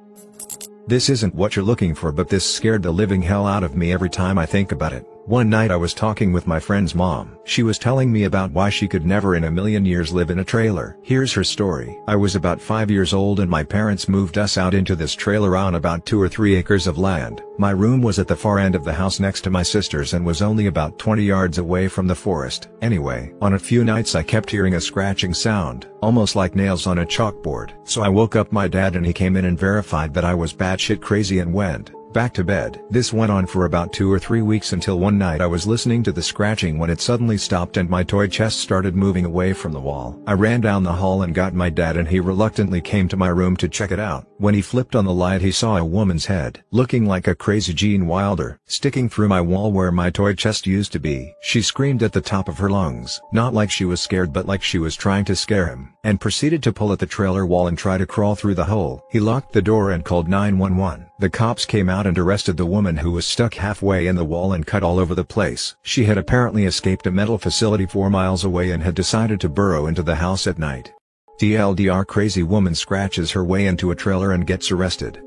This 0.86 1.10
isn't 1.10 1.36
what 1.36 1.56
you're 1.56 1.66
looking 1.66 1.96
for 1.96 2.12
but 2.14 2.30
this 2.30 2.46
scared 2.46 2.84
the 2.84 2.92
living 2.92 3.22
hell 3.22 3.46
out 3.46 3.64
of 3.64 3.76
me 3.76 3.92
every 3.92 4.10
time 4.10 4.38
I 4.38 4.46
think 4.46 4.72
about 4.72 4.94
it. 4.94 5.06
One 5.28 5.50
night 5.50 5.72
I 5.72 5.76
was 5.76 5.94
talking 5.94 6.32
with 6.32 6.48
my 6.48 6.58
friend's 6.58 6.96
mom. 6.96 7.38
She 7.44 7.62
was 7.62 7.78
telling 7.78 8.10
me 8.10 8.24
about 8.24 8.54
why 8.54 8.70
she 8.70 8.88
could 8.88 9.06
never 9.06 9.36
in 9.36 9.44
a 9.44 9.52
million 9.52 9.84
years 9.84 10.14
live 10.14 10.30
in 10.30 10.40
a 10.40 10.44
trailer. 10.46 10.98
Here's 11.02 11.34
her 11.34 11.44
story. 11.44 12.00
I 12.08 12.16
was 12.16 12.38
about 12.38 12.62
5 12.62 12.90
years 12.90 13.14
old 13.14 13.42
and 13.42 13.52
my 13.52 13.62
parents 13.62 14.08
moved 14.08 14.38
us 14.38 14.58
out 14.58 14.74
into 14.74 14.96
this 14.96 15.14
trailer 15.14 15.58
on 15.58 15.76
about 15.76 16.06
2 16.06 16.22
or 16.22 16.30
3 16.30 16.56
acres 16.56 16.88
of 16.88 16.98
land. 16.98 17.44
My 17.58 17.72
room 17.72 18.02
was 18.02 18.20
at 18.20 18.30
the 18.30 18.38
far 18.38 18.58
end 18.58 18.74
of 18.74 18.86
the 18.86 18.94
house 18.94 19.20
next 19.20 19.42
to 19.42 19.50
my 19.50 19.64
sister's 19.64 20.14
and 20.14 20.26
was 20.26 20.42
only 20.42 20.68
about 20.68 20.98
20 20.98 21.24
yards 21.24 21.58
away 21.58 21.90
from 21.90 22.08
the 22.08 22.16
forest. 22.16 22.70
Anyway, 22.82 23.34
on 23.42 23.56
a 23.56 23.60
few 23.60 23.84
nights 23.84 24.16
I 24.16 24.24
kept 24.24 24.50
hearing 24.50 24.76
a 24.76 24.80
scratching 24.80 25.34
sound, 25.34 25.88
almost 26.02 26.38
like 26.38 26.56
nails 26.56 26.88
on 26.88 27.00
a 27.00 27.06
chalkboard. 27.06 27.74
So 27.84 28.02
I 28.02 28.08
woke 28.08 28.38
up 28.38 28.54
my 28.54 28.70
dad 28.70 28.96
and 28.96 29.06
he 29.06 29.12
came 29.12 29.36
in 29.36 29.44
and 29.44 29.60
verified 29.60 30.14
that 30.14 30.24
I 30.24 30.36
was 30.36 30.54
batshit 30.54 31.02
crazy 31.02 31.40
and 31.40 31.54
went, 31.54 31.92
back 32.14 32.34
to 32.34 32.44
bed. 32.44 32.82
This 32.90 33.14
went 33.14 33.32
on 33.32 33.46
for 33.46 33.66
about 33.66 33.94
two 33.94 34.12
or 34.12 34.20
three 34.20 34.42
weeks 34.42 34.74
until 34.74 35.00
one 35.00 35.18
night 35.18 35.42
I 35.42 35.48
was 35.48 35.68
listening 35.68 36.04
to 36.04 36.12
the 36.12 36.22
scratching 36.22 36.78
when 36.78 36.90
it 36.90 37.02
suddenly 37.02 37.38
stopped 37.38 37.78
and 37.78 37.90
my 37.90 38.04
toy 38.04 38.28
chest 38.28 38.60
started 38.60 38.96
moving 38.96 39.26
away 39.26 39.54
from 39.54 39.72
the 39.72 39.80
wall. 39.80 40.22
I 40.26 40.34
ran 40.34 40.62
down 40.62 40.84
the 40.84 40.94
hall 40.94 41.22
and 41.22 41.34
got 41.34 41.54
my 41.54 41.70
dad 41.70 41.98
and 41.98 42.08
he 42.08 42.20
reluctantly 42.20 42.82
came 42.82 43.08
to 43.10 43.18
my 43.18 43.30
room 43.30 43.56
to 43.58 43.70
check 43.70 43.92
it 43.92 44.00
out. 44.00 44.28
When 44.38 44.54
he 44.54 44.62
flipped 44.62 44.96
on 44.96 45.06
the 45.06 45.14
light 45.14 45.42
he 45.42 45.52
saw 45.52 45.78
a 45.78 45.86
woman's 45.86 46.26
head, 46.26 46.64
looking 46.72 47.06
like 47.06 47.28
a 47.28 47.36
crazy 47.36 47.74
Gene 47.74 48.08
Wilder, 48.08 48.60
sticking 48.66 49.10
through 49.10 49.28
my 49.28 49.42
wall 49.42 49.72
where 49.72 49.92
my 49.92 50.10
toy 50.10 50.34
chest 50.34 50.68
used 50.68 50.92
to 50.94 51.00
be. 51.00 51.34
She 51.42 51.62
screamed 51.62 52.04
at 52.04 52.14
the 52.14 52.22
top 52.22 52.48
of 52.48 52.58
her 52.58 52.70
lungs, 52.70 53.22
not 53.32 53.54
like 53.54 53.72
she 53.72 53.86
was 53.86 54.02
scared 54.02 54.34
but 54.34 54.46
like 54.46 54.64
she 54.64 54.80
was 54.80 54.96
trying 54.96 55.26
to 55.26 55.36
scare 55.36 55.68
him, 55.68 55.94
and 56.04 56.22
proceeded 56.22 56.64
to 56.64 56.74
pull 56.74 56.92
at 56.92 57.00
the 57.00 57.06
trailer 57.06 57.46
wall 57.46 57.68
and 57.68 57.78
try 57.78 57.98
to 57.98 58.06
crawl 58.06 58.36
through 58.36 58.56
the 58.56 58.66
hole. 58.66 59.04
He 59.10 59.20
locked 59.20 59.54
the 59.54 59.62
door 59.62 59.92
and 59.92 60.06
called 60.06 60.28
911. 60.28 61.08
The 61.20 61.32
cops 61.32 61.66
came 61.66 61.90
out 61.90 62.06
and 62.06 62.16
arrested 62.16 62.58
the 62.58 62.66
woman 62.68 62.98
who 62.98 63.12
was 63.12 63.26
stuck 63.26 63.56
halfway 63.56 64.06
in 64.06 64.16
the 64.16 64.24
wall 64.24 64.54
and 64.54 64.68
cut 64.68 64.84
all 64.84 65.00
over 65.00 65.16
the 65.16 65.24
place. 65.24 65.76
She 65.82 66.06
had 66.06 66.16
apparently 66.16 66.66
escaped 66.66 67.08
a 67.08 67.12
mental 67.12 67.40
facility 67.40 67.88
4 67.88 68.12
miles 68.12 68.44
away 68.44 68.70
and 68.70 68.84
had 68.84 68.94
decided 68.94 69.42
to 69.42 69.50
burrow 69.50 69.88
into 69.88 70.04
the 70.04 70.18
house 70.18 70.46
at 70.46 70.60
night. 70.60 70.94
TLDR 71.42 72.06
crazy 72.06 72.44
woman 72.44 72.76
scratches 72.76 73.32
her 73.32 73.44
way 73.44 73.66
into 73.66 73.90
a 73.90 73.96
trailer 73.96 74.32
and 74.32 74.46
gets 74.46 74.70
arrested. 74.70 75.20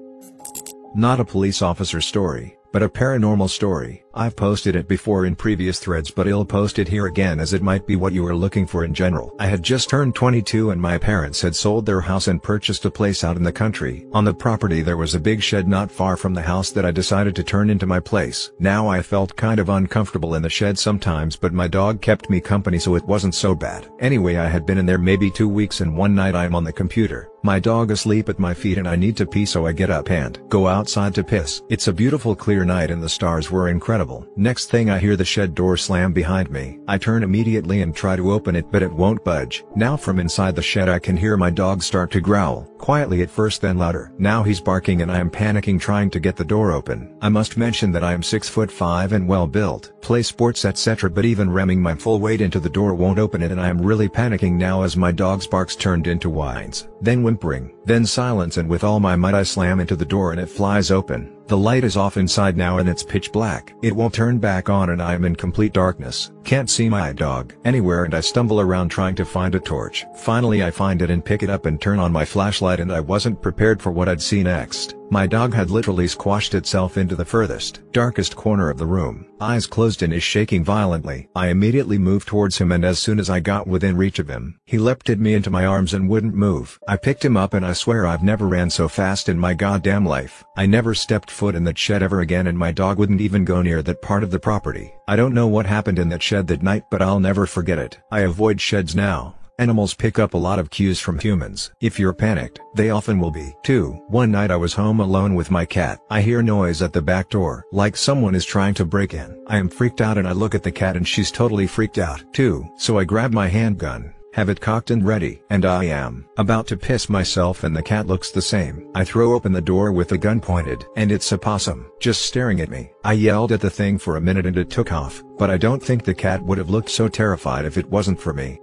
Not 0.94 1.18
a 1.18 1.24
police 1.24 1.60
officer 1.60 2.00
story, 2.00 2.56
but 2.72 2.84
a 2.84 2.88
paranormal 2.88 3.50
story. 3.50 4.04
I've 4.12 4.34
posted 4.34 4.74
it 4.74 4.88
before 4.88 5.24
in 5.24 5.36
previous 5.36 5.78
threads 5.78 6.10
but 6.10 6.26
I'll 6.26 6.44
post 6.44 6.80
it 6.80 6.88
here 6.88 7.06
again 7.06 7.38
as 7.38 7.52
it 7.52 7.62
might 7.62 7.86
be 7.86 7.94
what 7.94 8.12
you 8.12 8.26
are 8.26 8.34
looking 8.34 8.66
for 8.66 8.84
in 8.84 8.92
general. 8.92 9.32
I 9.38 9.46
had 9.46 9.62
just 9.62 9.88
turned 9.88 10.16
22 10.16 10.72
and 10.72 10.82
my 10.82 10.98
parents 10.98 11.40
had 11.40 11.54
sold 11.54 11.86
their 11.86 12.00
house 12.00 12.26
and 12.26 12.42
purchased 12.42 12.84
a 12.84 12.90
place 12.90 13.22
out 13.22 13.36
in 13.36 13.44
the 13.44 13.52
country. 13.52 14.06
On 14.12 14.24
the 14.24 14.34
property 14.34 14.82
there 14.82 14.96
was 14.96 15.14
a 15.14 15.20
big 15.20 15.40
shed 15.40 15.68
not 15.68 15.92
far 15.92 16.16
from 16.16 16.34
the 16.34 16.42
house 16.42 16.70
that 16.72 16.84
I 16.84 16.90
decided 16.90 17.36
to 17.36 17.44
turn 17.44 17.70
into 17.70 17.86
my 17.86 18.00
place. 18.00 18.50
Now 18.58 18.88
I 18.88 19.00
felt 19.00 19.36
kind 19.36 19.60
of 19.60 19.68
uncomfortable 19.68 20.34
in 20.34 20.42
the 20.42 20.50
shed 20.50 20.76
sometimes 20.76 21.36
but 21.36 21.52
my 21.52 21.68
dog 21.68 22.00
kept 22.00 22.28
me 22.28 22.40
company 22.40 22.80
so 22.80 22.96
it 22.96 23.04
wasn't 23.04 23.36
so 23.36 23.54
bad. 23.54 23.86
Anyway 24.00 24.36
I 24.36 24.48
had 24.48 24.66
been 24.66 24.78
in 24.78 24.86
there 24.86 24.98
maybe 24.98 25.30
two 25.30 25.48
weeks 25.48 25.82
and 25.82 25.96
one 25.96 26.16
night 26.16 26.34
I'm 26.34 26.56
on 26.56 26.64
the 26.64 26.72
computer. 26.72 27.30
My 27.42 27.60
dog 27.60 27.90
asleep 27.92 28.28
at 28.28 28.40
my 28.40 28.52
feet 28.52 28.76
and 28.76 28.88
I 28.88 28.96
need 28.96 29.16
to 29.18 29.24
pee 29.26 29.46
so 29.46 29.66
I 29.66 29.72
get 29.72 29.88
up 29.88 30.10
and 30.10 30.38
go 30.48 30.66
outside 30.66 31.14
to 31.14 31.24
piss. 31.24 31.62
It's 31.68 31.88
a 31.88 31.92
beautiful 31.92 32.34
clear 32.34 32.64
night 32.64 32.90
and 32.90 33.00
the 33.00 33.08
stars 33.08 33.52
were 33.52 33.68
incredible. 33.68 33.99
Next 34.36 34.70
thing 34.70 34.88
I 34.88 34.98
hear 34.98 35.16
the 35.16 35.24
shed 35.24 35.54
door 35.54 35.76
slam 35.76 36.12
behind 36.12 36.50
me. 36.50 36.78
I 36.88 36.96
turn 36.96 37.22
immediately 37.22 37.82
and 37.82 37.94
try 37.94 38.16
to 38.16 38.32
open 38.32 38.56
it 38.56 38.70
but 38.70 38.82
it 38.82 38.92
won't 38.92 39.24
budge. 39.24 39.64
Now 39.76 39.96
from 39.96 40.18
inside 40.18 40.56
the 40.56 40.62
shed 40.62 40.88
I 40.88 40.98
can 40.98 41.16
hear 41.16 41.36
my 41.36 41.50
dog 41.50 41.82
start 41.82 42.10
to 42.12 42.20
growl, 42.20 42.62
quietly 42.78 43.22
at 43.22 43.30
first 43.30 43.60
then 43.60 43.78
louder. 43.78 44.12
Now 44.18 44.42
he's 44.42 44.60
barking 44.60 45.02
and 45.02 45.10
I 45.10 45.18
am 45.18 45.30
panicking 45.30 45.78
trying 45.78 46.10
to 46.10 46.20
get 46.20 46.36
the 46.36 46.44
door 46.44 46.72
open. 46.72 47.16
I 47.20 47.28
must 47.28 47.56
mention 47.56 47.92
that 47.92 48.04
I 48.04 48.12
am 48.12 48.22
6 48.22 48.48
foot 48.48 48.70
5 48.70 49.12
and 49.12 49.28
well 49.28 49.46
built, 49.46 49.92
play 50.00 50.22
sports 50.22 50.64
etc 50.64 51.10
but 51.10 51.24
even 51.24 51.50
ramming 51.50 51.82
my 51.82 51.94
full 51.94 52.20
weight 52.20 52.40
into 52.40 52.60
the 52.60 52.70
door 52.70 52.94
won't 52.94 53.18
open 53.18 53.42
it 53.42 53.52
and 53.52 53.60
I 53.60 53.68
am 53.68 53.82
really 53.82 54.08
panicking 54.08 54.54
now 54.54 54.82
as 54.82 54.96
my 54.96 55.12
dog's 55.12 55.46
barks 55.46 55.76
turned 55.76 56.06
into 56.06 56.30
whines. 56.30 56.88
Then 57.02 57.22
whimpering, 57.22 57.74
then 57.84 58.06
silence 58.06 58.56
and 58.56 58.68
with 58.68 58.84
all 58.84 59.00
my 59.00 59.16
might 59.16 59.34
I 59.34 59.42
slam 59.42 59.80
into 59.80 59.96
the 59.96 60.04
door 60.04 60.32
and 60.32 60.40
it 60.40 60.48
flies 60.48 60.90
open. 60.90 61.36
The 61.50 61.58
light 61.58 61.82
is 61.82 61.96
off 61.96 62.16
inside 62.16 62.56
now 62.56 62.78
and 62.78 62.88
it's 62.88 63.02
pitch 63.02 63.32
black. 63.32 63.74
It 63.82 63.92
won't 63.92 64.14
turn 64.14 64.38
back 64.38 64.70
on 64.70 64.90
and 64.90 65.02
I 65.02 65.14
am 65.14 65.24
in 65.24 65.34
complete 65.34 65.72
darkness. 65.72 66.30
Can't 66.44 66.70
see 66.70 66.88
my 66.88 67.12
dog 67.12 67.54
anywhere 67.64 68.04
and 68.04 68.14
I 68.14 68.20
stumble 68.20 68.60
around 68.60 68.90
trying 68.90 69.16
to 69.16 69.24
find 69.24 69.56
a 69.56 69.58
torch. 69.58 70.06
Finally 70.14 70.62
I 70.62 70.70
find 70.70 71.02
it 71.02 71.10
and 71.10 71.24
pick 71.24 71.42
it 71.42 71.50
up 71.50 71.66
and 71.66 71.80
turn 71.80 71.98
on 71.98 72.12
my 72.12 72.24
flashlight 72.24 72.78
and 72.78 72.92
I 72.92 73.00
wasn't 73.00 73.42
prepared 73.42 73.82
for 73.82 73.90
what 73.90 74.08
I'd 74.08 74.22
see 74.22 74.44
next. 74.44 74.94
My 75.12 75.26
dog 75.26 75.54
had 75.54 75.70
literally 75.70 76.06
squashed 76.06 76.54
itself 76.54 76.96
into 76.96 77.16
the 77.16 77.24
furthest, 77.24 77.80
darkest 77.90 78.36
corner 78.36 78.70
of 78.70 78.78
the 78.78 78.86
room, 78.86 79.26
eyes 79.40 79.66
closed 79.66 80.04
and 80.04 80.12
is 80.12 80.22
shaking 80.22 80.62
violently. 80.62 81.28
I 81.34 81.48
immediately 81.48 81.98
moved 81.98 82.28
towards 82.28 82.58
him 82.58 82.70
and 82.70 82.84
as 82.84 83.00
soon 83.00 83.18
as 83.18 83.28
I 83.28 83.40
got 83.40 83.66
within 83.66 83.96
reach 83.96 84.20
of 84.20 84.28
him, 84.28 84.60
he 84.66 84.78
leapt 84.78 85.10
at 85.10 85.18
me 85.18 85.34
into 85.34 85.50
my 85.50 85.66
arms 85.66 85.94
and 85.94 86.08
wouldn't 86.08 86.36
move. 86.36 86.78
I 86.86 86.96
picked 86.96 87.24
him 87.24 87.36
up 87.36 87.54
and 87.54 87.66
I 87.66 87.72
swear 87.72 88.06
I've 88.06 88.22
never 88.22 88.46
ran 88.46 88.70
so 88.70 88.86
fast 88.86 89.28
in 89.28 89.36
my 89.36 89.52
goddamn 89.52 90.06
life. 90.06 90.44
I 90.56 90.66
never 90.66 90.94
stepped 90.94 91.32
foot 91.32 91.56
in 91.56 91.64
that 91.64 91.76
shed 91.76 92.04
ever 92.04 92.20
again 92.20 92.46
and 92.46 92.56
my 92.56 92.70
dog 92.70 92.98
wouldn't 92.98 93.20
even 93.20 93.44
go 93.44 93.62
near 93.62 93.82
that 93.82 94.02
part 94.02 94.22
of 94.22 94.30
the 94.30 94.38
property. 94.38 94.94
I 95.08 95.16
don't 95.16 95.34
know 95.34 95.48
what 95.48 95.66
happened 95.66 95.98
in 95.98 96.08
that 96.10 96.22
shed 96.22 96.46
that 96.46 96.62
night 96.62 96.84
but 96.88 97.02
I'll 97.02 97.18
never 97.18 97.46
forget 97.46 97.80
it. 97.80 97.98
I 98.12 98.20
avoid 98.20 98.60
sheds 98.60 98.94
now. 98.94 99.34
Animals 99.60 99.92
pick 99.92 100.18
up 100.18 100.32
a 100.32 100.38
lot 100.38 100.58
of 100.58 100.70
cues 100.70 101.00
from 101.00 101.18
humans. 101.18 101.70
If 101.82 101.98
you're 101.98 102.14
panicked, 102.14 102.60
they 102.76 102.88
often 102.88 103.20
will 103.20 103.30
be. 103.30 103.54
2. 103.64 104.04
One 104.08 104.30
night 104.30 104.50
I 104.50 104.56
was 104.56 104.72
home 104.72 105.00
alone 105.00 105.34
with 105.34 105.50
my 105.50 105.66
cat. 105.66 106.00
I 106.08 106.22
hear 106.22 106.40
noise 106.40 106.80
at 106.80 106.94
the 106.94 107.02
back 107.02 107.28
door, 107.28 107.66
like 107.70 107.94
someone 107.94 108.34
is 108.34 108.46
trying 108.46 108.72
to 108.76 108.86
break 108.86 109.12
in. 109.12 109.38
I 109.48 109.58
am 109.58 109.68
freaked 109.68 110.00
out 110.00 110.16
and 110.16 110.26
I 110.26 110.32
look 110.32 110.54
at 110.54 110.62
the 110.62 110.72
cat 110.72 110.96
and 110.96 111.06
she's 111.06 111.30
totally 111.30 111.66
freaked 111.66 111.98
out. 111.98 112.24
2. 112.32 112.70
So 112.78 112.98
I 112.98 113.04
grab 113.04 113.34
my 113.34 113.48
handgun, 113.48 114.14
have 114.32 114.48
it 114.48 114.62
cocked 114.62 114.90
and 114.90 115.06
ready. 115.06 115.42
And 115.50 115.66
I 115.66 115.84
am 115.84 116.24
about 116.38 116.66
to 116.68 116.78
piss 116.78 117.10
myself 117.10 117.62
and 117.62 117.76
the 117.76 117.82
cat 117.82 118.06
looks 118.06 118.30
the 118.30 118.40
same. 118.40 118.90
I 118.94 119.04
throw 119.04 119.34
open 119.34 119.52
the 119.52 119.60
door 119.60 119.92
with 119.92 120.08
the 120.08 120.16
gun 120.16 120.40
pointed 120.40 120.86
and 120.96 121.12
it's 121.12 121.32
a 121.32 121.36
possum, 121.36 121.92
just 122.00 122.22
staring 122.22 122.62
at 122.62 122.70
me. 122.70 122.92
I 123.04 123.12
yelled 123.12 123.52
at 123.52 123.60
the 123.60 123.68
thing 123.68 123.98
for 123.98 124.16
a 124.16 124.22
minute 124.22 124.46
and 124.46 124.56
it 124.56 124.70
took 124.70 124.90
off, 124.90 125.22
but 125.36 125.50
I 125.50 125.58
don't 125.58 125.82
think 125.82 126.04
the 126.04 126.14
cat 126.14 126.42
would 126.44 126.56
have 126.56 126.70
looked 126.70 126.88
so 126.88 127.08
terrified 127.08 127.66
if 127.66 127.76
it 127.76 127.90
wasn't 127.90 128.18
for 128.18 128.32
me. 128.32 128.58